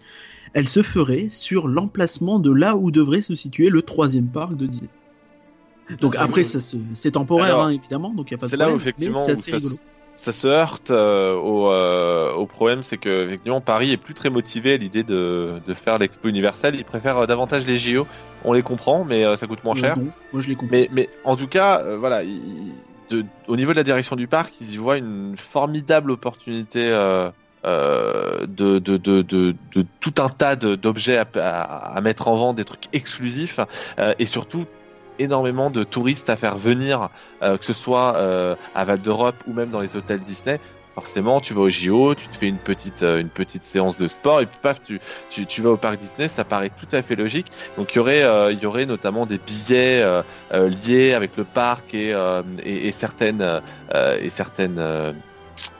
[0.54, 4.66] elle se ferait sur l'emplacement de là où devrait se situer le troisième parc de
[4.66, 4.90] Disney.
[6.02, 8.66] Donc après, c'est temporaire, Alors, hein, évidemment, donc il y a pas de C'est là
[8.66, 9.80] où problème, effectivement où ça, se-
[10.16, 14.30] ça se heurte euh, au, euh, au problème, c'est que effectivement Paris est plus très
[14.30, 16.76] motivé à l'idée de, de faire l'expo universelle.
[16.76, 18.08] Ils préfèrent euh, davantage les JO.
[18.44, 19.98] On les comprend, mais ça coûte moins cher.
[20.34, 20.72] Moi je les comprends.
[20.72, 22.22] Mais, mais en tout cas, voilà,
[23.10, 28.46] de, au niveau de la direction du parc, ils y voient une formidable opportunité euh,
[28.48, 29.56] de, de, de, de,
[30.00, 33.60] tout un tas d'objets à, à, à mettre en vente, des trucs exclusifs,
[34.00, 34.66] euh, et surtout
[35.20, 37.10] énormément de touristes à faire venir,
[37.42, 40.60] euh, que ce soit euh, à Val d'Europe ou même dans les hôtels Disney.
[40.98, 44.08] Forcément, tu vas au JO, tu te fais une petite euh, une petite séance de
[44.08, 45.00] sport et puis paf, tu,
[45.30, 46.28] tu, tu vas au parc Disney.
[46.28, 47.52] Ça paraît tout à fait logique.
[47.78, 50.24] Donc il y aurait euh, il y aurait notamment des billets euh,
[50.54, 52.16] euh, liés avec le parc et
[52.64, 53.62] et, et certaines
[53.94, 55.14] et certaines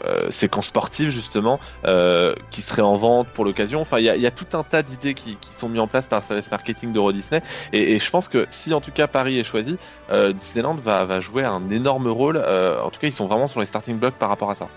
[0.06, 3.82] euh, séquences sportives justement euh, qui seraient en vente pour l'occasion.
[3.82, 6.26] Enfin, il y a, tout un tas d'idées qui, sont mis en place par le
[6.26, 7.42] service marketing d'Euro Disney.
[7.74, 9.78] Et, je pense que si en tout cas Paris est choisi,
[10.12, 12.38] euh, Disneyland va, jouer un énorme rôle.
[12.38, 14.70] Euh, en tout cas, ils sont vraiment sur les starting blocks par rapport à ça.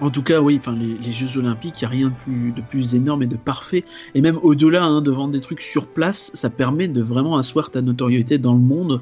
[0.00, 2.60] En tout cas, oui, enfin, les, Jeux Olympiques, il n'y a rien de plus, de
[2.60, 3.84] plus énorme et de parfait.
[4.14, 7.70] Et même au-delà hein, de vendre des trucs sur place, ça permet de vraiment asseoir
[7.70, 9.00] ta notoriété dans le monde.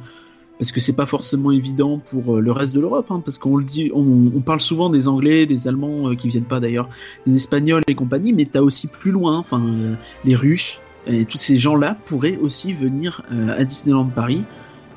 [0.58, 3.56] Parce que c'est pas forcément évident pour euh, le reste de l'Europe, hein, parce qu'on
[3.56, 6.88] le dit, on, on parle souvent des Anglais, des Allemands euh, qui viennent pas d'ailleurs,
[7.26, 9.94] des Espagnols et compagnie, mais t'as aussi plus loin, enfin euh,
[10.24, 14.42] les Russes et tous ces gens-là pourraient aussi venir euh, à Disneyland Paris,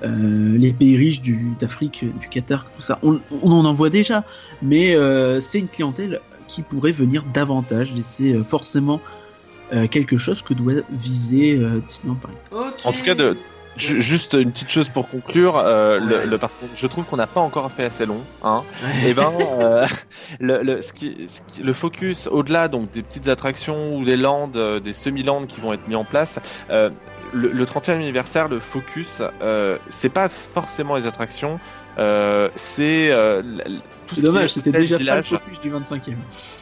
[0.03, 2.99] euh, les pays riches du d'Afrique, du Qatar, tout ça.
[3.01, 4.23] On, on en envoie déjà,
[4.61, 9.01] mais euh, c'est une clientèle qui pourrait venir davantage et c'est forcément
[9.73, 12.35] euh, quelque chose que doit viser euh, Disneyland Paris.
[12.85, 13.35] En tout cas, de,
[13.78, 16.06] juste une petite chose pour conclure, euh, Ouais.
[16.06, 18.22] le, le- parce que je trouve qu'on n'a pas encore fait assez long.
[18.44, 18.64] Hein.
[19.06, 19.32] Et ben,
[19.62, 19.86] euh,
[20.40, 24.18] le, le, ce qui, ce qui- le focus au-delà donc des petites attractions ou des
[24.18, 26.36] landes, euh, des semi-landes qui vont être mis en place.
[26.70, 26.90] euh,
[27.34, 31.60] le, le 30e anniversaire, le focus, euh, c'est pas forcément les attractions,
[31.99, 33.41] euh, c'est euh,
[34.15, 35.29] ce C'est dommage, c'était déjà pas le village.
[35.29, 36.15] focus du 25e.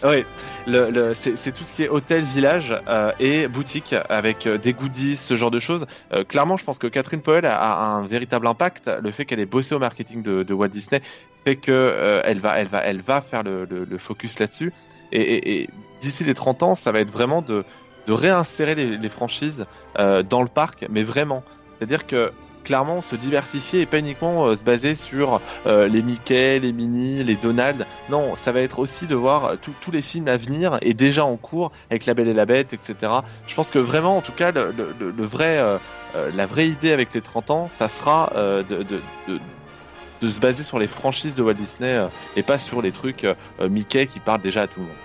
[0.03, 0.23] Oui,
[0.67, 4.73] le, le- c'est tout ce qui est hôtel, village euh, et boutique avec euh, des
[4.73, 5.85] goodies, ce genre de choses.
[6.13, 8.89] Euh, clairement, je pense que Catherine Powell a, a un véritable impact.
[9.01, 11.01] Le fait qu'elle ait bossé au marketing de, de Walt Disney
[11.45, 14.73] fait que euh, elle va, elle va, elle va faire le, le- focus là-dessus.
[15.11, 15.69] Et, et- et
[16.01, 17.63] d'ici les 30 ans, ça va être vraiment de,
[18.07, 19.65] de réinsérer les, les franchises
[19.97, 21.43] dans le parc, mais vraiment.
[21.77, 22.31] C'est-à-dire que
[22.66, 27.24] clairement se diversifier et pas uniquement euh, se baser sur euh, les Mickey, les Minnie,
[27.24, 27.86] les Donald.
[28.10, 31.24] Non, ça va être aussi de voir euh, tous les films à venir et déjà
[31.24, 32.96] en cours avec La Belle et la Bête, etc.
[33.48, 35.78] Je pense que vraiment, en tout cas, le, le- le- le vrai, euh,
[36.36, 39.40] la vraie idée avec les 30 ans, ça sera euh, de, de, de,
[40.22, 43.24] de se baser sur les franchises de Walt Disney euh, et pas sur les trucs
[43.26, 43.36] euh,
[43.70, 44.96] Mickey qui parlent déjà à tout le monde.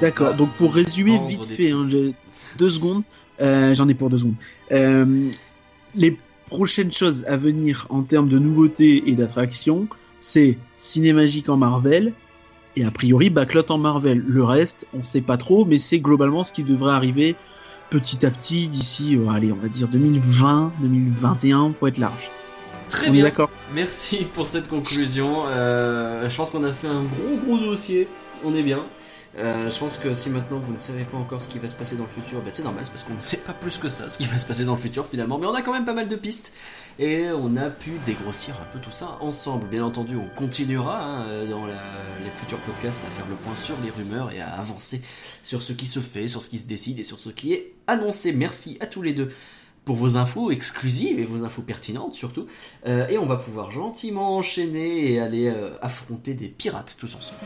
[0.00, 1.86] D'accord, donc pour résumer vite fait, hein,
[2.56, 3.02] deux secondes,
[3.40, 4.34] euh, j'en ai pour deux secondes.
[4.70, 5.30] Euh,
[5.94, 6.16] les
[6.48, 9.88] prochaines choses à venir en termes de nouveautés et d'attractions,
[10.20, 12.12] c'est Cinémagique en Marvel
[12.76, 14.22] et a priori Backlot en Marvel.
[14.26, 17.36] Le reste, on sait pas trop, mais c'est globalement ce qui devrait arriver
[17.90, 22.30] petit à petit d'ici, euh, allez, on va dire 2020, 2021 pour être large.
[22.88, 23.24] Très on bien.
[23.24, 25.44] d'accord Merci pour cette conclusion.
[25.46, 28.08] Euh, je pense qu'on a fait un gros gros dossier.
[28.44, 28.80] On est bien.
[29.38, 31.74] Euh, je pense que si maintenant vous ne savez pas encore ce qui va se
[31.74, 33.86] passer dans le futur, bah c'est normal, c'est parce qu'on ne sait pas plus que
[33.86, 35.38] ça ce qui va se passer dans le futur finalement.
[35.38, 36.52] Mais on a quand même pas mal de pistes
[36.98, 39.68] et on a pu dégrossir un peu tout ça ensemble.
[39.68, 43.90] Bien entendu, on continuera hein, dans les futurs podcasts à faire le point sur les
[43.90, 45.02] rumeurs et à avancer
[45.44, 47.74] sur ce qui se fait, sur ce qui se décide et sur ce qui est
[47.86, 48.32] annoncé.
[48.32, 49.30] Merci à tous les deux
[49.84, 52.46] pour vos infos exclusives et vos infos pertinentes surtout.
[52.86, 57.40] Euh, et on va pouvoir gentiment enchaîner et aller euh, affronter des pirates tous ensemble.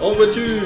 [0.00, 0.62] En voiture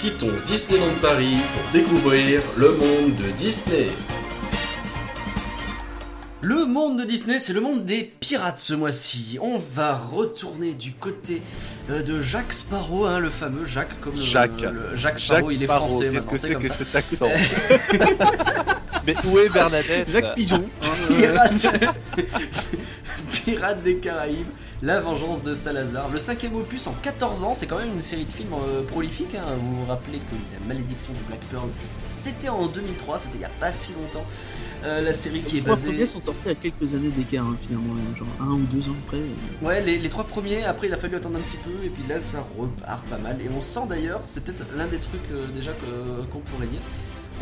[0.00, 3.88] Quittons Disneyland Paris pour découvrir le monde de Disney.
[6.40, 9.38] Le monde de Disney, c'est le monde des pirates ce mois-ci.
[9.40, 11.40] On va retourner du côté
[11.88, 14.60] euh, de Jacques Sparrow, hein, le fameux Jacques comme le- Jacques.
[14.62, 16.98] le- Jacques Sparrow, Jacques il est Sparrow, français maintenant, c'est comme que ça.
[16.98, 17.28] accent
[19.06, 20.10] Mais où est Bernadette?
[20.10, 20.64] Jacques Pigeon.
[21.12, 21.36] euh,
[23.32, 24.46] Pirates des Caraïbes,
[24.82, 26.08] La vengeance de Salazar.
[26.10, 29.34] Le cinquième opus en 14 ans, c'est quand même une série de films euh, prolifique.
[29.34, 29.42] hein.
[29.60, 31.68] Vous vous rappelez que La malédiction de Black Pearl,
[32.08, 34.26] c'était en 2003, c'était il n'y a pas si longtemps.
[34.84, 35.88] Euh, la série qui est Les trois basée.
[35.88, 39.16] premiers sont sortis à quelques années d'écart, hein, finalement, genre un ou deux ans près.
[39.18, 39.66] euh.
[39.66, 42.02] Ouais, les, les trois premiers, après il a fallu attendre un petit peu, et puis
[42.08, 43.40] là ça repart pas mal.
[43.40, 45.70] Et on sent d'ailleurs, c'est peut-être l'un des trucs euh, déjà
[46.32, 46.80] qu'on pourrait dire,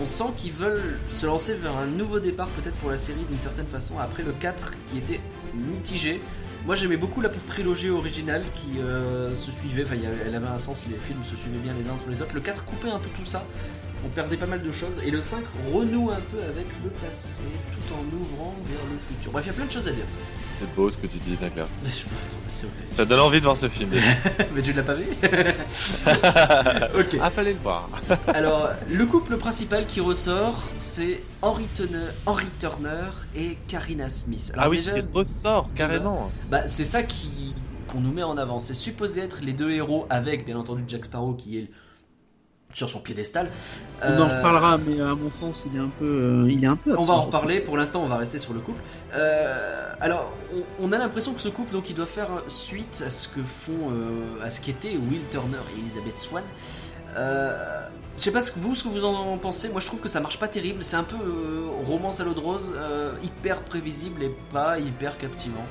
[0.02, 3.40] on sent qu'ils veulent se lancer vers un nouveau départ peut-être pour la série d'une
[3.40, 5.20] certaine façon, après le 4 qui était
[5.54, 6.20] mitigé.
[6.66, 9.96] Moi j'aimais beaucoup la trilogie originale qui euh, se suivait, enfin
[10.26, 12.34] elle avait un sens, les films se suivaient bien les uns entre les autres.
[12.34, 13.44] Le 4 coupait un peu tout ça,
[14.04, 17.42] on perdait pas mal de choses, et le 5 renoue un peu avec le passé
[17.72, 19.32] tout en ouvrant vers le futur.
[19.32, 20.04] Bref, il y a plein de choses à dire.
[20.60, 21.66] C'est beau ce que tu dis, Nagla.
[21.82, 22.74] Mais je- attends, mais c'est vrai.
[22.96, 23.90] Ça donne envie de voir ce film.
[24.54, 25.04] Mais tu ne l'as pas vu
[26.98, 27.16] Ok.
[27.20, 27.88] ah, fallait le voir.
[28.28, 34.50] Alors, le couple principal qui ressort, c'est Henry Turner, Henry Turner et Karina Smith.
[34.52, 36.30] Alors ah oui, déjà, il ressort carrément.
[36.50, 37.54] bah, c'est ça qui
[37.88, 38.60] qu'on nous met en avant.
[38.60, 41.70] C'est supposé être les deux héros avec, bien entendu, Jack Sparrow qui est
[42.72, 43.50] sur son piédestal.
[44.02, 46.66] On en Euh, reparlera, mais à mon sens, il est un peu, euh, il est
[46.68, 46.94] un peu.
[46.96, 47.60] On va en reparler.
[47.60, 48.80] Pour l'instant, on va rester sur le couple.
[49.14, 53.10] Euh, alors, on, on a l'impression que ce couple, donc, il doit faire suite à
[53.10, 56.44] ce que font, euh, à ce qu'étaient Will Turner et Elizabeth Swan.
[57.16, 57.80] Euh,
[58.16, 59.68] je sais pas ce que vous, ce que vous en pensez.
[59.68, 60.82] Moi, je trouve que ça marche pas terrible.
[60.84, 65.18] C'est un peu euh, romance à l'eau de rose, euh, hyper prévisible et pas hyper
[65.18, 65.66] captivant.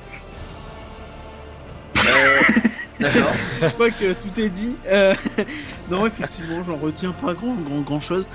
[3.00, 3.32] D'accord.
[3.62, 4.76] Je crois que tout est dit.
[4.86, 5.14] Euh,
[5.90, 8.26] non, effectivement, j'en retiens pas grand, grand, grand chose.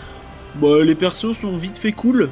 [0.55, 2.29] Bah, les persos sont vite fait cool.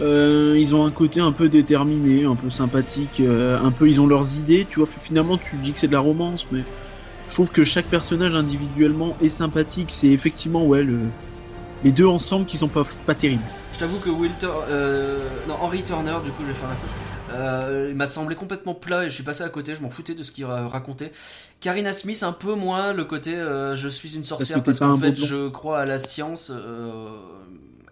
[0.00, 4.00] Euh, ils ont un côté un peu déterminé, un peu sympathique, euh, un peu ils
[4.00, 4.66] ont leurs idées.
[4.68, 6.60] Tu vois, finalement, tu dis que c'est de la romance, mais
[7.28, 9.88] je trouve que chaque personnage individuellement est sympathique.
[9.90, 10.98] C'est effectivement, ouais, le...
[11.84, 13.42] les deux ensemble qui sont pas, pas terribles.
[13.72, 15.18] Je t'avoue que Will Tur- euh,
[15.48, 16.90] non, Henry Turner, du coup, je vais faire la faute.
[17.28, 20.14] Euh, il m'a semblé complètement plat et je suis passé à côté, je m'en foutais
[20.14, 21.10] de ce qu'il ra- racontait.
[21.60, 25.16] Karina Smith, un peu moins le côté euh, je suis une sorcière Parce qu'en fait
[25.16, 26.52] je crois à la science.
[26.54, 27.08] euh,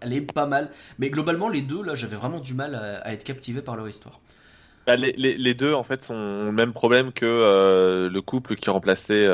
[0.01, 0.69] elle est pas mal.
[0.99, 3.87] Mais globalement, les deux, là, j'avais vraiment du mal à, à être captivé par leur
[3.89, 4.19] histoire.
[4.85, 8.21] Bah, les, les, les deux en fait sont ont le même problème que euh, le
[8.21, 9.27] couple qui remplaçait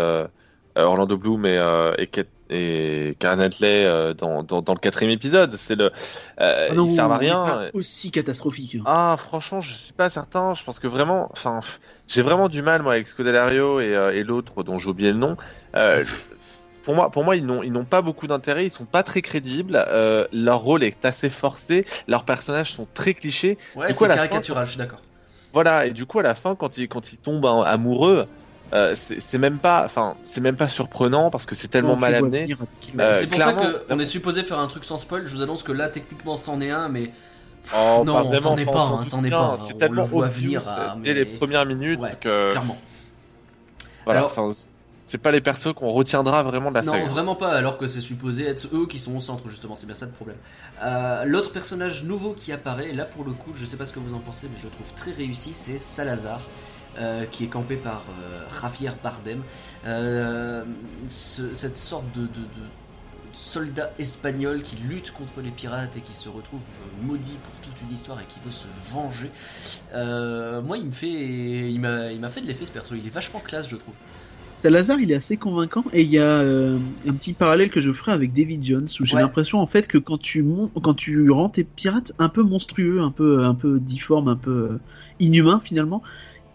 [0.76, 5.11] Orlando Bloom et euh, et, Kate- et Karen Knightley euh, dans, dans, dans le quatrième
[5.11, 5.56] épisode.
[5.57, 5.91] C'est le
[6.40, 7.44] euh, Ah non, ils servent à rien.
[7.45, 8.78] pas aussi catastrophique.
[8.86, 10.53] Ah, franchement, je suis pas certain.
[10.53, 11.61] Je pense que vraiment, enfin,
[12.07, 15.18] j'ai vraiment du mal moi avec Scodelario et, euh, et l'autre dont j'ai oublié le
[15.18, 15.38] nom.
[15.76, 16.03] Euh,
[16.84, 18.65] pour moi, pour moi, ils n'ont, ils n'ont pas beaucoup d'intérêt.
[18.65, 19.84] Ils sont pas très crédibles.
[19.88, 21.86] Euh, leur rôle est assez forcé.
[22.07, 23.57] Leurs personnages sont très clichés.
[23.76, 24.99] Ouais, Du coup, c'est caricatural, fin, je suis d'accord.
[25.53, 25.86] Voilà.
[25.86, 28.28] Et du coup, à la fin, quand ils, quand ils tombent en- amoureux,
[28.73, 32.56] euh, c'est, même pas, enfin, c'est même pas surprenant parce que c'est tellement mal amené.
[32.99, 35.26] Euh, c'est pour ça qu'on est supposé faire un truc sans spoil.
[35.27, 37.11] Je vous annonce que là, techniquement, c'en est un, mais.
[37.76, 39.57] Oh, non, pas c'en est enfin, pas, on s'en hein, est pas.
[39.68, 42.77] C'est tellement obvious venir, ah, dès mais- les premières minutes Ouais, que Clairement.
[44.06, 44.22] voilà.
[44.22, 44.52] Alors- enfin,
[45.06, 47.06] c'est pas les persos qu'on retiendra vraiment de la Non, saga.
[47.06, 49.93] vraiment pas, alors que c'est supposé être eux qui sont au centre, justement, c'est bien
[49.93, 50.38] ça le problème.
[50.84, 53.99] Euh, L'autre personnage nouveau qui apparaît, là pour le coup, je sais pas ce que
[53.99, 56.39] vous en pensez, mais je le trouve très réussi, c'est Salazar,
[56.98, 59.42] euh, qui est campé par euh, Javier Bardem.
[59.86, 60.64] Euh,
[61.08, 62.64] ce- cette sorte de, de- de
[63.34, 66.62] soldat espagnol qui lutte contre les pirates et qui se retrouve
[67.02, 69.32] maudit pour toute une histoire et qui veut se venger.
[69.94, 71.08] Euh, moi, il me fait,
[71.72, 72.94] il m'a, fait de l'effet ce perso.
[72.96, 73.94] Il est vachement classe, je trouve.
[74.64, 76.78] Salazar, il est assez convaincant et il y a euh,
[77.08, 79.22] un petit parallèle que je ferai avec David Jones où j'ai Ouais.
[79.24, 80.46] l'impression en fait que quand tu
[80.84, 84.52] quand tu rends tes pirates un peu monstrueux, un peu un peu difformes, un peu
[84.74, 84.80] euh,
[85.20, 86.04] inhumains finalement,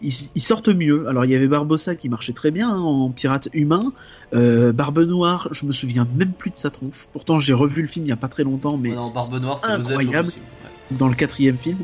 [0.01, 1.07] ils, ils sortent mieux.
[1.07, 3.91] Alors il y avait Barbossa qui marchait très bien hein, en pirate humain,
[4.33, 7.07] euh, Barbe Noire, je me souviens même plus de sa tronche.
[7.13, 9.35] Pourtant j'ai revu le film il y a pas très longtemps, mais non, c'est Barbe
[9.41, 10.27] Noire, c'est incroyable.
[10.29, 10.97] Ouais.
[10.97, 11.79] dans le quatrième film.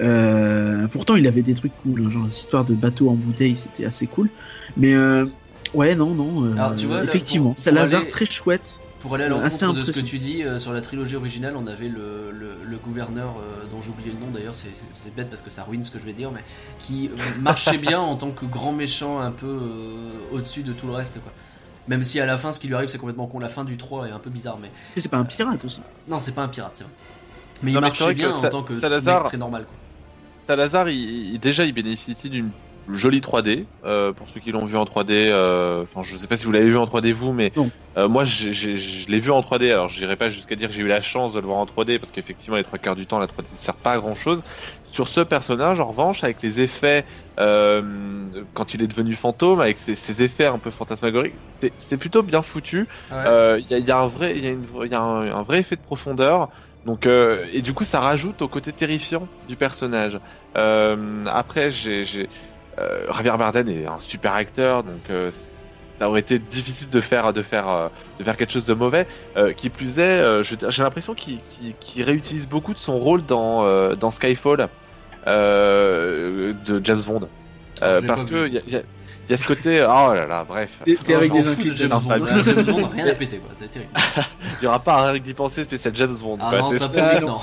[0.00, 3.84] Euh, pourtant, il avait des trucs cool, hein, genre l'histoire de bateau en bouteille, c'était
[3.84, 4.30] assez cool.
[4.76, 5.26] Mais euh,
[5.74, 6.52] ouais, non, non.
[6.52, 8.78] Alors, tu vois, là, effectivement, pour aller- très chouette.
[9.00, 11.66] Pour aller à l'encontre de ce que tu dis, euh, sur la trilogie originale, on
[11.68, 14.70] avait le, le, le gouverneur, euh, dont j'ai oublié le nom d'ailleurs, c'est-
[15.14, 16.42] bête parce que ça ruine ce que je vais dire, mais
[16.80, 20.86] qui euh, marchait bien en tant que grand méchant un peu euh, au-dessus de tout
[20.88, 21.20] le reste.
[21.22, 21.32] quoi.
[21.86, 23.38] Même si à la fin, ce qui lui arrive, c'est complètement con.
[23.38, 24.70] La fin du 3 est un peu bizarre, mais.
[24.96, 25.80] Et c'est pas un pirate aussi.
[26.08, 26.92] Non, c'est pas un pirate, c'est vrai.
[27.62, 29.64] Mais Non, il mais marchait bien que en tant que Salazar- mec très normal.
[29.64, 29.74] Quoi.
[30.56, 32.50] Salazar, il, il- déjà, il bénéficie d'une
[32.94, 33.68] jolie 3D.
[33.84, 36.52] euh, pour ceux qui l'ont vu en 3D, euh, enfin, je sais pas si vous
[36.52, 37.52] l'avez vu en 3D vous, mais
[37.96, 39.70] euh, moi, j'ai- j'ai- je l'ai vu en 3D.
[39.70, 41.98] Alors, j'irai pas jusqu'à dire que j'ai eu la chance de le voir en 3D,
[41.98, 44.42] parce qu'effectivement, les trois quarts du temps, la 3D ne sert pas à grand chose.
[44.82, 47.06] Sur ce personnage, en revanche, avec les effets,
[47.40, 51.98] euh, quand il est devenu fantôme, avec ses, ses effets un peu fantasmagoriques, c'est- c'est
[51.98, 52.88] plutôt bien foutu.
[53.26, 54.94] Euh, Il y, a, il y a un vrai, il y a, une, il y
[54.94, 56.50] a un, un vrai effet de profondeur.
[56.84, 60.18] Donc euh, et du coup ça rajoute au côté terrifiant du personnage.
[60.56, 62.28] Euh, après j'ai, j'ai
[63.12, 65.30] Javier Bardem est un super acteur donc euh,
[65.98, 67.88] ça aurait été difficile de faire de faire euh,
[68.18, 69.06] de faire quelque chose de mauvais.
[69.36, 71.40] Euh, qui plus est, euh, j'ai l'impression qu'il,
[72.04, 74.68] réutilise beaucoup de son rôle dans euh, dans Skyfall
[75.26, 77.28] euh, de James Bond.
[77.82, 78.82] Euh, l'ai parce que a, y a-
[79.28, 80.80] il y a ce côté oh là là bref.
[81.04, 82.26] T'es avec des fous de James Bond.
[82.44, 83.50] James Bond, rien à péter, quoi.
[83.54, 83.90] C'est terrible.
[84.60, 86.38] Il y aura pas un rien que d'y penser spécial James Bond.
[86.40, 86.58] Ah quoi.
[86.60, 87.38] non, C'est- ça peut non.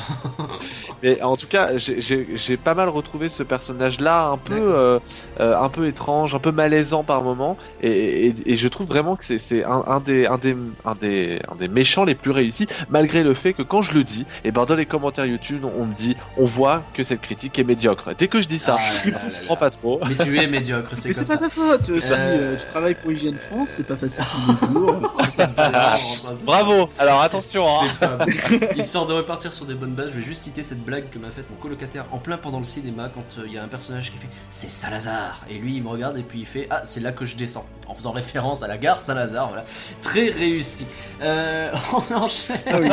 [1.03, 4.99] Mais en tout cas, j'ai- j'ai j'ai pas mal retrouvé ce personnage-là un peu, euh,
[5.39, 9.15] euh, un peu étrange, un peu malaisant par moment, et, et, et je trouve vraiment
[9.15, 10.55] que c'est c'est un, un des, un des,
[10.85, 14.03] un des, un des méchants les plus réussis, malgré le fait que quand je le
[14.03, 17.59] dis, et ben dans les commentaires YouTube, on, me dit, on voit que cette critique
[17.59, 18.11] est médiocre.
[18.17, 19.99] Dès que je dis ça, Ah là je là comprends pas trop.
[20.07, 21.37] Mais tu es médiocre, c'est comme ça.
[21.37, 25.13] pas Si Euh, euh, tu travailles pour Hygiène France, c'est pas facile tous les jours.
[25.31, 25.49] Ça,
[26.33, 26.89] c'est- Bravo.
[26.99, 27.65] Alors attention.
[27.67, 27.87] Hein.
[27.99, 28.25] Pas.
[28.75, 31.29] Histoire de repartir sur des bonnes bases, je vais juste citer cette blague que m'a
[31.31, 34.11] faite mon colocataire en plein pendant le cinéma quand euh, il y a un personnage
[34.11, 36.99] qui fait c'est Salazar et lui il me regarde et puis il fait ah c'est
[36.99, 39.65] là que je descends en faisant référence à la gare Salazar voilà
[40.01, 40.87] très réussi.
[41.21, 42.57] Euh, on enchaîne.
[42.67, 42.89] Ah oui.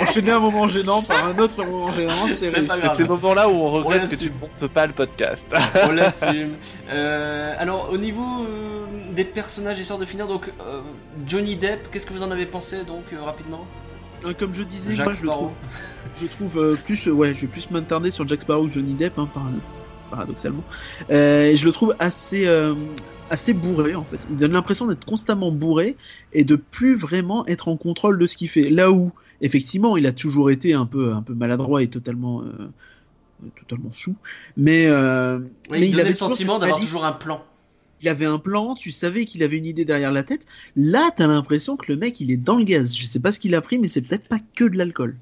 [0.00, 2.50] Enchaîner un moment gênant par un autre moment gênant, c'est
[2.94, 5.46] ces moments-là où on regrette que tu ne montes pas le podcast.
[5.88, 6.54] on l'assume.
[6.90, 10.80] Euh, alors, au niveau euh, des personnages, histoire de finir, donc euh,
[11.26, 13.66] Johnny Depp, qu'est-ce que vous en avez pensé donc euh, rapidement?
[14.38, 15.50] Comme je disais, Jack moi je trouve,
[16.20, 18.94] je trouve euh, plus, euh, ouais, je vais plus m'attarder sur Jack Sparrow que Johnny
[18.94, 19.44] Depp, hein, par-
[20.10, 20.64] paradoxalement.
[21.10, 22.74] Euh, je le trouve assez, euh,
[23.30, 24.26] assez bourré en fait.
[24.30, 25.96] Il donne l'impression d'être constamment bourré
[26.32, 28.70] et de plus vraiment être en contrôle de ce qu'il fait.
[28.70, 32.70] Là où, effectivement, il a toujours été un peu, un peu maladroit et totalement, euh,
[33.56, 34.16] totalement sous.
[34.56, 35.38] Mais, euh,
[35.70, 37.42] Oui, mais il il avait le sentiment d'avoir toujours un plan.
[38.00, 40.46] il avait un plan, tu savais qu'il avait une idée derrière la tête.
[40.76, 42.96] Là, t'as l'impression que le mec, il est dans le gaz.
[42.96, 45.16] Je sais pas ce qu'il a pris, mais c'est peut-être pas que de l'alcool.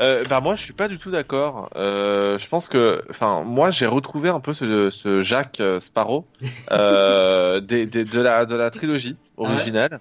[0.00, 1.70] Euh, bah moi je suis pas du tout d'accord.
[1.76, 6.26] Euh, je pense que, enfin moi j'ai retrouvé un peu ce, ce Jacques euh, Sparrow
[6.72, 10.00] euh, des, des- de la de la trilogie Ah ouais originale,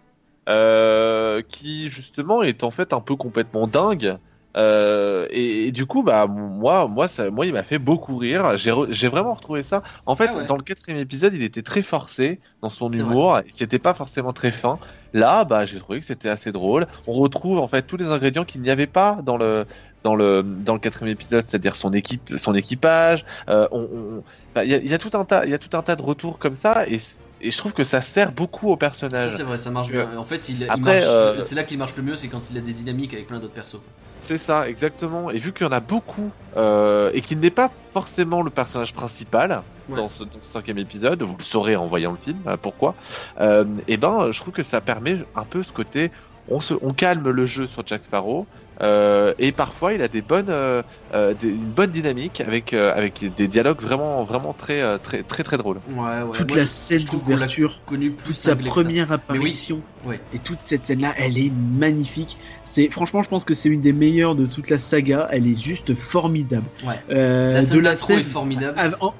[0.49, 4.17] euh, qui justement est en fait un peu complètement dingue.
[4.57, 8.57] Euh, et, et du coup bah moi moi ça moi il m'a fait beaucoup rire.
[8.57, 9.83] J'ai re- j'ai vraiment retrouvé ça.
[10.07, 10.45] En fait Ah ouais.
[10.45, 13.39] dans le quatrième épisode il était très forcé dans son C'est humour.
[13.49, 14.79] C'était pas forcément très fin.
[15.13, 16.87] Là bah j'ai trouvé que c'était assez drôle.
[17.05, 19.65] On retrouve en fait tous les ingrédients qu'il n'y avait pas dans le
[20.03, 23.25] dans le dans le quatrième épisode, c'est-à-dire son équipe, son équipage.
[23.49, 24.23] Euh, on- on-
[24.55, 25.81] enfin, Il y, a, il y a tout un tas, il y a tout un
[25.83, 26.99] tas de retours comme ça, et,
[27.41, 29.33] et je trouve que ça sert beaucoup au Ça personnage.
[29.33, 30.17] c'est vrai, ça marche bien.
[30.17, 32.49] En fait, il, il après, marche- euh, c'est là qu'il marche le mieux, c'est quand
[32.49, 33.81] il a des dynamiques avec plein d'autres persos.
[34.19, 35.29] C'est ça, exactement.
[35.31, 38.93] Et vu qu'il y en a beaucoup, euh, et qu'il n'est pas forcément le personnage
[38.93, 39.95] principal Ouais.
[39.95, 42.97] dans, ce, dans ce cinquième épisode, vous le saurez en voyant le film, euh, pourquoi,
[43.39, 46.11] euh, et ben je trouve que ça permet un peu ce côté,
[46.47, 48.49] on, se, on calme le jeu sur Jack Sparrow,
[48.81, 50.81] euh, et parfois il a des bonnes, euh,
[51.13, 55.43] euh, des- une bonne dynamique avec, euh, avec des dialogues vraiment, vraiment très, très, très,
[55.43, 55.79] très drôles.
[55.89, 56.31] Ouais, ouais.
[56.33, 60.17] Toute moi, la scène l'a d'ouverture, connu plus toute sa première apparition, oui.
[60.33, 62.37] et toute cette scène-là, elle est magnifique.
[62.63, 65.27] C'est franchement, je pense que c'est une des meilleures de toute la saga.
[65.31, 66.65] Elle est juste formidable.
[66.85, 66.99] Ouais.
[67.11, 68.97] Euh, La de scène la d'intro scène, est formidable.
[69.01, 69.13] en-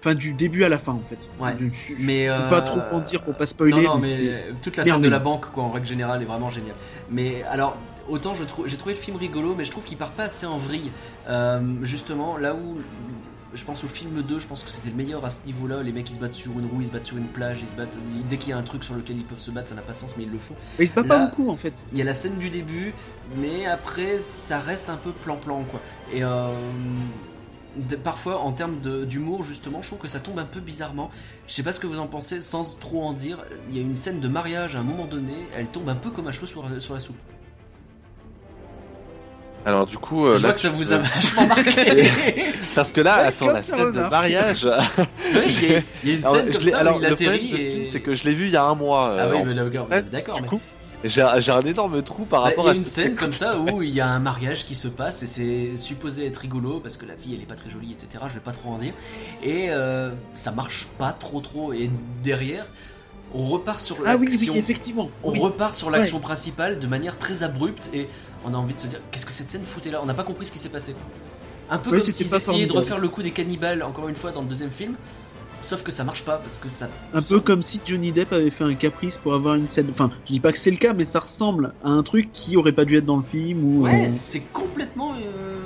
[0.00, 1.28] enfin du début à la fin en fait.
[1.42, 1.54] Ouais.
[1.58, 1.66] Je,
[1.96, 3.82] je- je Mais, peux euh, pas trop en dire pour pas spoiler.
[3.82, 6.26] Non, non, mais mais toute la scène de la banque, quoi, en règle générale, est
[6.26, 6.76] vraiment géniale.
[7.10, 7.76] Mais alors,
[8.08, 10.46] autant je trouve, j'ai trouvé le film rigolo, mais je trouve qu'il part pas assez
[10.46, 10.90] en vrille.
[11.28, 12.78] Euh, justement, là où
[13.54, 15.82] je pense au film 2, je pense que c'était le meilleur à ce niveau-là.
[15.82, 17.68] Les mecs ils se battent sur une roue, ils se battent sur une plage, ils
[17.70, 17.96] se battent.
[18.28, 19.92] Dès qu'il y a un truc sur lequel ils peuvent se battre, ça n'a pas
[19.92, 20.54] de sens, mais ils le font.
[20.78, 21.82] mais il se bat là- pas beaucoup en fait.
[21.92, 22.92] Il y a la scène du début,
[23.36, 25.80] mais après ça reste un peu plan-plan quoi.
[26.12, 26.50] Et euh,
[28.02, 28.76] parfois en termes
[29.06, 31.10] d'humour justement, je trouve que ça tombe un peu bizarrement.
[31.46, 33.38] Je sais pas ce que vous en pensez, sans trop en dire.
[33.70, 36.10] Il y a une scène de mariage à un moment donné, elle tombe un peu
[36.10, 37.16] comme un cheveu sur, sur la soupe.
[39.66, 42.08] Alors du coup, euh, je là, vois que ça tu- vous a vachement marqué.
[42.74, 44.66] parce que là, Ouais, attends, la scène de mariage.
[45.34, 47.14] Oui, il, y a, il y a une scène comme ça alors, où il le
[47.14, 47.88] problème atterrit et...
[47.92, 49.14] c'est que je l'ai vu il y a un mois.
[49.18, 50.36] Ah euh, oui, mais d'accord.
[50.36, 50.60] Du mais- coup,
[51.04, 53.32] j'ai j'ai un énorme trou par Bah, rapport il y à a une scène comme
[53.34, 56.80] ça où il y a un mariage qui se passe et c'est supposé être rigolo
[56.80, 58.24] parce que la fille elle est pas très jolie etc.
[58.28, 58.94] Je vais pas trop en dire
[59.42, 61.90] et euh, ça marche pas trop trop et
[62.24, 62.64] derrière
[63.34, 64.54] on repart sur Ah oui, l'action.
[64.54, 65.10] oui, effectivement.
[65.22, 65.38] on Oui.
[65.38, 68.08] repart sur l'action principale de manière très abrupte et
[68.44, 70.00] on a envie de se dire qu'est-ce que cette scène foutait là?
[70.02, 70.94] On n'a pas compris ce qui s'est passé.
[71.70, 74.32] Un peu Ouais, comme s'ils essayaient de refaire le coup des cannibales encore une fois
[74.32, 74.94] dans le deuxième film.
[75.60, 76.88] Sauf que ça marche pas parce que ça.
[77.12, 79.88] Un peu comme si Johnny Depp avait fait un caprice pour avoir une scène.
[79.90, 82.56] Enfin, je dis pas que c'est le cas, mais ça ressemble à un truc qui
[82.56, 83.82] aurait pas dû être dans le film ou.
[83.82, 85.14] Ouais, euh, c'est complètement.
[85.14, 85.58] euh,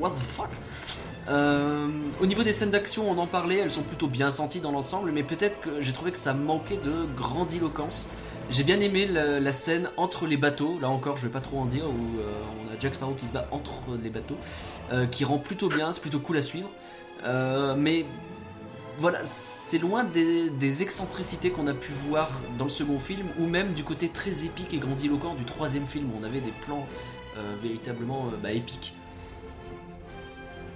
[0.00, 0.48] What the fuck?
[1.28, 1.86] Euh,
[2.20, 5.12] Au niveau des scènes d'action, on en parlait, elles sont plutôt bien senties dans l'ensemble,
[5.12, 8.08] mais peut-être que j'ai trouvé que ça manquait de grandiloquence.
[8.50, 11.66] J'ai bien aimé la, scène entre les bateaux, là encore je vais pas trop en
[11.66, 14.36] dire, où euh, on a Jack Sparrow qui se bat entre les bateaux,
[14.92, 16.68] euh, qui rend plutôt bien, c'est plutôt cool à suivre.
[17.22, 18.04] Euh, mais
[18.98, 23.72] voilà, c'est loin des, excentricités qu'on a pu voir dans le second film, ou même
[23.72, 26.86] du côté très épique et grandiloquent du troisième film, où on avait des plans
[27.62, 28.94] véritablement bah, épiques.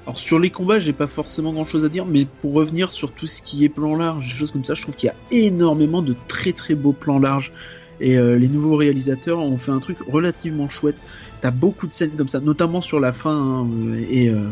[0.06, 3.10] Alors sur les combats, j'ai pas forcément grand chose à dire, mais pour revenir sur
[3.12, 5.16] tout ce qui est plan large, des choses comme ça, je trouve qu'il y a
[5.30, 7.52] énormément de très très beaux plans larges.
[8.00, 10.98] Et euh, les nouveaux réalisateurs ont fait un truc relativement chouette.
[11.40, 14.50] T'as beaucoup de scènes comme ça, notamment sur la fin, hein, euh, et euh,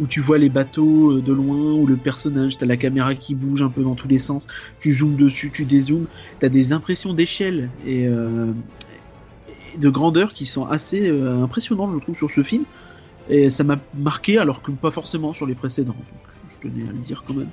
[0.00, 3.62] où tu vois les bateaux de loin, où le personnage, t'as la caméra qui bouge
[3.62, 4.48] un peu dans tous les sens,
[4.80, 6.08] tu zoomes dessus, tu dézoomes,
[6.40, 8.08] t'as des impressions d'échelle et,
[9.78, 12.64] de grandeur qui sont assez impressionnantes, je trouve, sur ce film.
[13.28, 15.94] Et ça m'a marqué, alors que pas forcément sur les précédents.
[15.94, 17.50] Donc, je tenais à le dire quand même.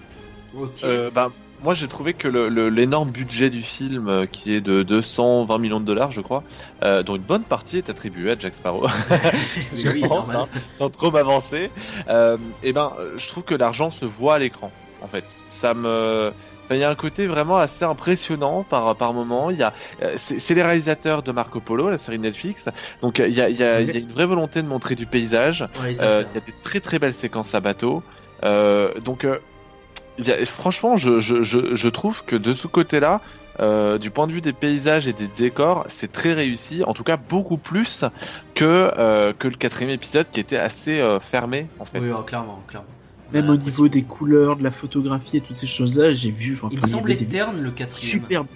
[0.83, 1.31] Euh, bah,
[1.63, 5.59] moi, j'ai trouvé que le- le- l'énorme budget du film, euh, qui est de 220
[5.59, 6.43] millions de dollars, je crois,
[6.83, 8.85] euh, dont une bonne partie est attribuée à Jack Sparrow,
[9.77, 10.37] je Oui, pense, normal.
[10.53, 11.69] hein, sans trop m'avancer,
[12.09, 14.71] euh, et ben, je trouve que l'argent se voit à l'écran,
[15.01, 15.37] en fait.
[15.47, 16.33] Ça me,
[16.75, 19.49] il y a un côté vraiment assez impressionnant par par moment.
[19.51, 22.65] Il y a, euh, c'est les réalisateurs de Marco Polo, la série Netflix,
[23.01, 24.67] donc euh, il y a, il y a, il y a une vraie volonté de
[24.67, 25.61] montrer du paysage.
[25.81, 28.03] Ouais, Euh, Il y a des très très belles séquences à bateau.
[28.43, 29.25] Euh, donc,
[30.17, 33.21] il y a- franchement, je, je, je, je trouve que de ce côté-là,
[33.59, 36.83] euh, du point de vue des paysages et des décors, c'est très réussi.
[36.85, 38.03] En tout cas, beaucoup plus
[38.55, 38.65] que,
[38.97, 41.99] euh, que le quatrième épisode qui était assez euh, fermé en fait.
[41.99, 42.87] Oui, ouais, clairement, clairement.
[43.33, 46.53] Même au niveau des couleurs, de la photographie et toutes ces choses-là, j'ai vu.
[46.55, 48.21] Enfin, Il me semblait terne le quatrième.
[48.21, 48.47] superbes.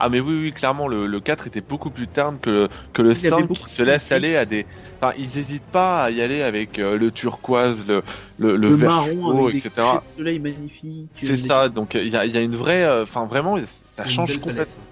[0.00, 3.00] Ah mais oui, oui, clairement, le, le 4 était beaucoup plus terne que le, que
[3.00, 4.14] le Il y avait 5 beaucoup qui se laisse plus.
[4.14, 4.66] aller à des...
[5.00, 8.02] Enfin, ils hésitent pas à y aller avec euh, le turquoise, le,
[8.38, 9.86] le, le Le, vert marron fluo, avec des etc.
[10.04, 11.08] de soleil magnifiques.
[11.14, 12.84] C'est des- ça, donc il y a, il y a une vraie...
[12.84, 13.56] euh, Enfin, vraiment,
[13.96, 14.83] ça Une change complètement.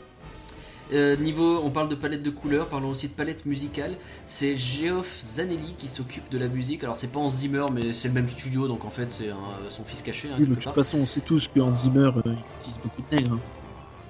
[0.93, 3.94] Euh, niveau, on parle de palette de couleurs, parlons aussi de palette musicale.
[4.27, 6.85] C'est Geoff Zanelli qui s'occupe de la musique.
[6.85, 9.31] Alors c'est pas en Zimmer, mais c'est le même studio, donc en fait c'est
[9.70, 10.74] son fils caché hein, Oui, de toute part.
[10.74, 13.32] façon, on sait tous que Hans Zimmer euh, il utilise beaucoup de nègres.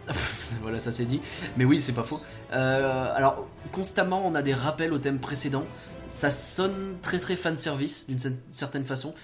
[0.08, 0.12] hein.
[0.62, 1.20] voilà, ça c'est dit.
[1.56, 2.20] Mais oui, c'est pas faux.
[2.52, 5.64] Euh, alors, constamment, on a des rappels au thème précédent.
[6.08, 9.14] Ça sonne très très fan service d'une cer- certaine façon.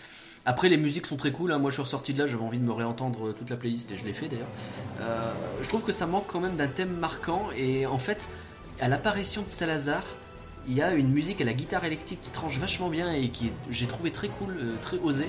[0.49, 1.53] Après, les musiques sont très cool.
[1.53, 1.59] hein.
[1.59, 3.99] Moi, je suis ressorti de là, j'avais envie de me réentendre toute la playlist et
[3.99, 4.49] je l'ai fait d'ailleurs.
[4.99, 5.31] Euh,
[5.61, 7.51] je trouve que ça manque quand même d'un thème marquant.
[7.55, 8.31] Et en fait,
[8.81, 10.03] à l'apparition de Salazar,
[10.67, 13.53] il y a une musique à la guitare électrique qui tranche vachement bien et qui
[13.69, 15.29] j'ai trouvé très cool, euh, très osé.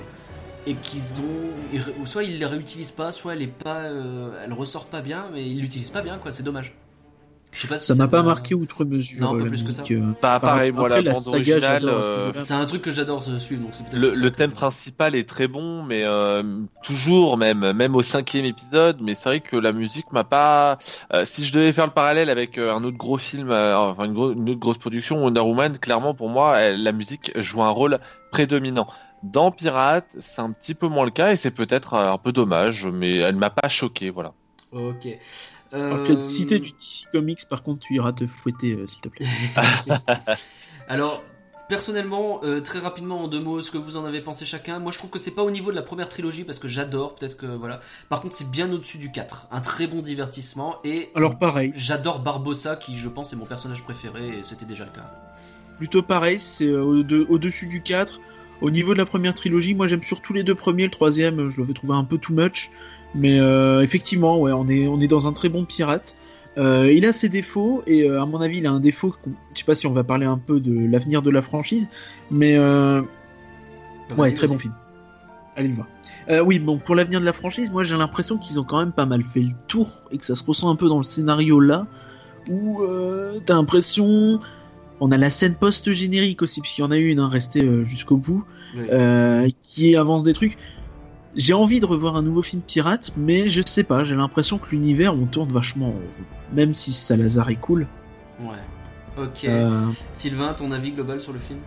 [0.66, 4.86] et qu'ils ont, soit ils les réutilisent pas, soit elle est pas, euh, elle ressort
[4.86, 6.32] pas bien, mais ils l'utilisent pas bien, quoi.
[6.32, 6.74] C'est dommage.
[7.52, 9.20] Je sais pas si ça m'a pas marqué outre mesure.
[9.20, 9.82] Non, pas plus que ça.
[10.20, 11.92] Pas pareil, moi la bande originale.
[12.40, 16.04] C'est un truc que j'adore suivre, donc Le, le thème principal est très bon, mais
[16.82, 18.98] toujours même, même au cinquième épisode.
[19.00, 20.78] Mais c'est vrai que la musique m'a pas.
[21.24, 24.60] si je devais faire le parallèle avec un autre gros film, enfin une, une, autre
[24.60, 27.98] grosse production, Wonder Woman, clairement pour moi, la musique joue un rôle
[28.30, 28.86] prédominant.
[29.22, 32.86] Dans Pirate, c'est un petit peu moins le cas et c'est peut-être un peu dommage,
[32.86, 34.32] mais elle m'a pas choqué, voilà.
[34.72, 35.08] Ok.
[35.72, 36.02] Euh...
[36.02, 39.26] Alors, citer du DC Comics, par contre, tu iras te fouetter, euh, s'il te plaît.
[40.88, 41.22] Alors,
[41.68, 44.80] personnellement, euh, très rapidement en deux mots, ce que vous en avez pensé chacun.
[44.80, 47.14] Moi, je trouve que c'est pas au niveau de la première trilogie parce que j'adore,
[47.14, 47.80] peut-être que voilà.
[48.08, 49.46] Par contre, c'est bien au-dessus du 4.
[49.50, 51.10] Un très bon divertissement et.
[51.14, 51.72] Alors, pareil.
[51.76, 55.06] J'adore Barbossa qui, je pense, est mon personnage préféré et c'était déjà le cas.
[55.78, 58.20] Plutôt pareil, c'est euh, au-dessus du 4.
[58.60, 61.60] Au niveau de la première trilogie, moi j'aime surtout les deux premiers, le troisième je
[61.60, 62.70] l'avais trouvé un peu too much,
[63.14, 66.16] mais euh, effectivement, ouais, on est, on est dans un très bon pirate.
[66.58, 69.14] Euh, il a ses défauts, et euh, à mon avis, il a un défaut,
[69.52, 71.88] je sais pas si on va parler un peu de l'avenir de la franchise,
[72.30, 73.02] mais euh...
[74.16, 74.74] ouais, très bon film.
[75.56, 75.88] Allez le voir.
[76.46, 79.06] Oui, bon, pour l'avenir de la franchise, moi j'ai l'impression qu'ils ont quand même pas
[79.06, 81.86] mal fait le tour, et que ça se ressent un peu dans le scénario là,
[82.48, 82.82] où
[83.46, 84.38] t'as l'impression
[85.02, 88.44] on a la scène post-générique aussi, puisqu'il y en a une, hein, restée jusqu'au bout,
[88.76, 89.56] oui.
[89.62, 90.56] qui avance des trucs.
[91.36, 94.70] J'ai envie de revoir un nouveau film pirate, mais je sais pas, j'ai l'impression que
[94.70, 96.24] l'univers, on tourne vachement en rond.
[96.52, 97.86] Même si Salazar est cool.
[98.40, 98.56] Ouais.
[99.16, 99.44] Ok.
[99.44, 99.86] Euh...
[100.12, 101.60] Sylvain, ton avis global sur le film?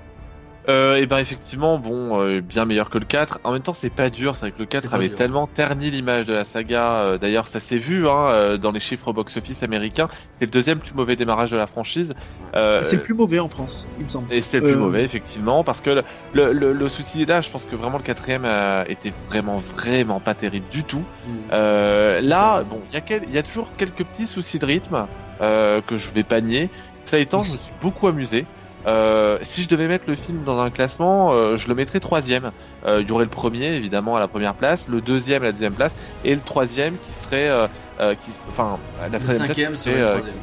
[0.70, 3.40] Euh, et ben effectivement, bon, euh, bien meilleur que le 4.
[3.44, 5.18] En même temps, c'est pas dur, c'est que le 4 avait dur.
[5.18, 6.94] tellement terni l'image de la saga.
[6.96, 10.08] Euh, D'ailleurs, ça s'est vu hein, euh, dans les chiffres box-office américains.
[10.34, 12.14] C'est le deuxième plus mauvais démarrage de la franchise.
[12.54, 14.34] c'est le plus mauvais en France, il me semble.
[14.34, 16.02] Et c'est le plus mauvais, effectivement, parce que
[16.34, 17.42] le, le, le, souci est là.
[17.42, 18.48] Je pense que vraiment le quatrième
[18.88, 21.04] était vraiment, vraiment pas terrible du tout.
[21.28, 21.52] Mmh.
[21.52, 23.30] là, bon, il y, quel...
[23.30, 25.08] y, a toujours quelques petits soucis de rythme
[25.40, 26.70] que je vais pas nier.
[27.06, 28.46] Cela étant, je me suis beaucoup amusé.
[28.86, 32.52] Euh, si je devais mettre le film dans un classement, euh, je le mettrais troisième.
[32.86, 35.52] Euh, il y aurait le premier évidemment à la première place, le deuxième à la
[35.52, 37.68] deuxième place, et le troisième qui serait, euh,
[38.16, 38.78] qui, enfin,
[39.12, 40.36] la troisième place serait, le troisième.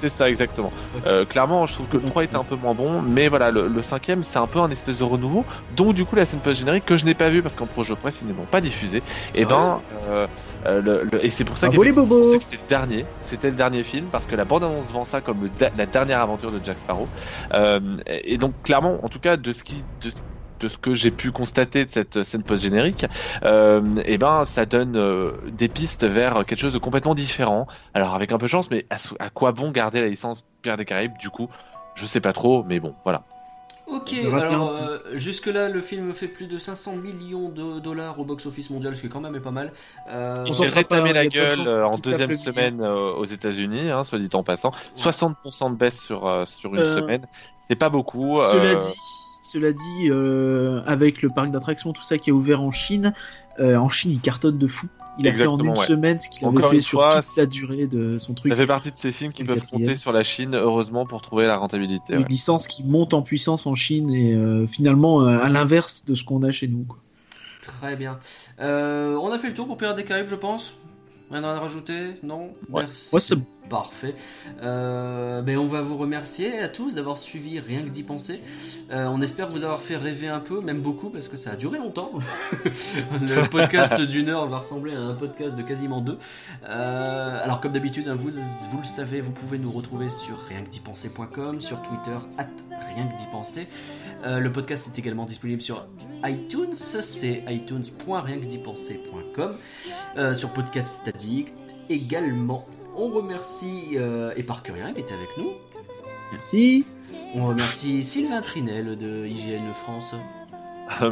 [0.00, 0.72] C'est ça exactement.
[0.96, 1.26] Okay.
[1.26, 3.82] clairement, je trouve que le 3 était un peu moins bon, mais voilà, le, le
[3.82, 5.44] cinquième c'est un peu un espèce de renouveau.
[5.76, 7.94] Donc du coup la scène post générique que je n'ai pas vue parce qu'en projet
[7.96, 9.02] presse ils ne l'ont pas diffusé.
[9.34, 9.80] Et ben,
[10.66, 13.04] le, le, et c'est pour ça que c'était le dernier.
[13.20, 16.52] C'était le dernier film parce que la bande annonce vend ça comme la dernière aventure
[16.52, 17.08] de Jack Sparrow.
[17.54, 20.10] Euh, et donc clairement, en tout cas, de ce qui, de,
[20.60, 23.06] de ce que j'ai pu constater de cette scène post générique,
[23.44, 27.66] euh, et ben ça donne euh, des pistes vers quelque chose de complètement différent.
[27.94, 30.76] Alors avec un peu de chance, mais à, à quoi bon garder la licence Pierre
[30.76, 31.16] des Caraïbes?
[31.18, 31.48] Du coup,
[31.94, 33.24] je sais pas trop, mais bon, voilà.
[33.90, 38.24] Ok, alors euh, jusque là le film fait plus de 500 millions de dollars au
[38.24, 39.72] box-office mondial, ce qui quand même est pas mal.
[40.08, 40.34] Euh...
[40.46, 44.44] Il s'est rétamé la gueule en deuxième semaine euh, aux États-Unis, hein, soit dit en
[44.44, 44.70] passant.
[44.70, 45.10] Ouais.
[45.10, 47.26] 60% de baisse sur euh, sur une semaine,
[47.68, 48.36] c'est pas beaucoup.
[48.36, 48.94] Cela dit,
[49.50, 50.10] cela dit,
[50.86, 53.12] avec le parc d'attractions, tout ça qui est ouvert en Chine,
[53.58, 54.88] en Chine il cartonne de fou.
[55.18, 55.86] Il a Exactement, fait en une ouais.
[55.86, 58.52] semaine ce qu'il avait Encore fait sur fois, toute la durée de son truc.
[58.52, 61.46] Ça fait partie de ces films qui peuvent compter sur la Chine, heureusement, pour trouver
[61.46, 62.14] la rentabilité.
[62.14, 62.28] Une ouais.
[62.28, 66.24] licence qui monte en puissance en Chine et euh, finalement euh, à l'inverse de ce
[66.24, 66.84] qu'on a chez nous.
[66.84, 66.98] Quoi.
[67.60, 68.18] Très bien.
[68.60, 70.74] Euh, on a fait le tour pour Pirates des Caraïbes, je pense.
[71.30, 72.54] Rien à rajouter Non?
[72.70, 72.82] Ouais.
[72.84, 73.14] Merci.
[73.14, 73.44] Ouais, c'est bon.
[73.70, 74.14] Parfait.
[74.62, 78.42] Euh, ben on va vous remercier à tous d'avoir suivi Rien que d'y penser.
[78.90, 81.56] Euh, on espère vous avoir fait rêver un peu, même beaucoup, parce que ça a
[81.56, 82.10] duré longtemps.
[82.64, 86.18] le podcast d'une heure va ressembler à un podcast de quasiment deux.
[86.64, 91.60] Euh, alors comme d'habitude, hein, vous, vous le savez, vous pouvez nous retrouver sur rienquedipenser.com,
[91.60, 92.48] sur Twitter, at
[92.92, 93.68] rien que d'y penser.
[94.24, 95.86] Le podcast est également disponible sur
[96.24, 99.54] iTunes, c'est itunes.rienquedipenser.com,
[100.34, 101.54] sur Podcast Addict
[101.88, 102.64] également.
[102.96, 105.52] On remercie euh, Éparcurien qui était avec nous.
[106.32, 106.84] Merci.
[107.34, 110.14] On remercie Sylvain Trinel de IGN France.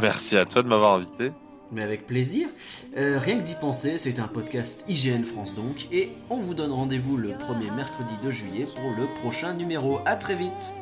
[0.01, 1.33] Merci à toi de m'avoir invité.
[1.71, 2.49] Mais avec plaisir.
[2.97, 5.89] Euh, rien que d'y penser, c'est un podcast IGN France donc.
[5.93, 10.01] Et on vous donne rendez-vous le premier mercredi de juillet pour le prochain numéro.
[10.07, 10.73] A très vite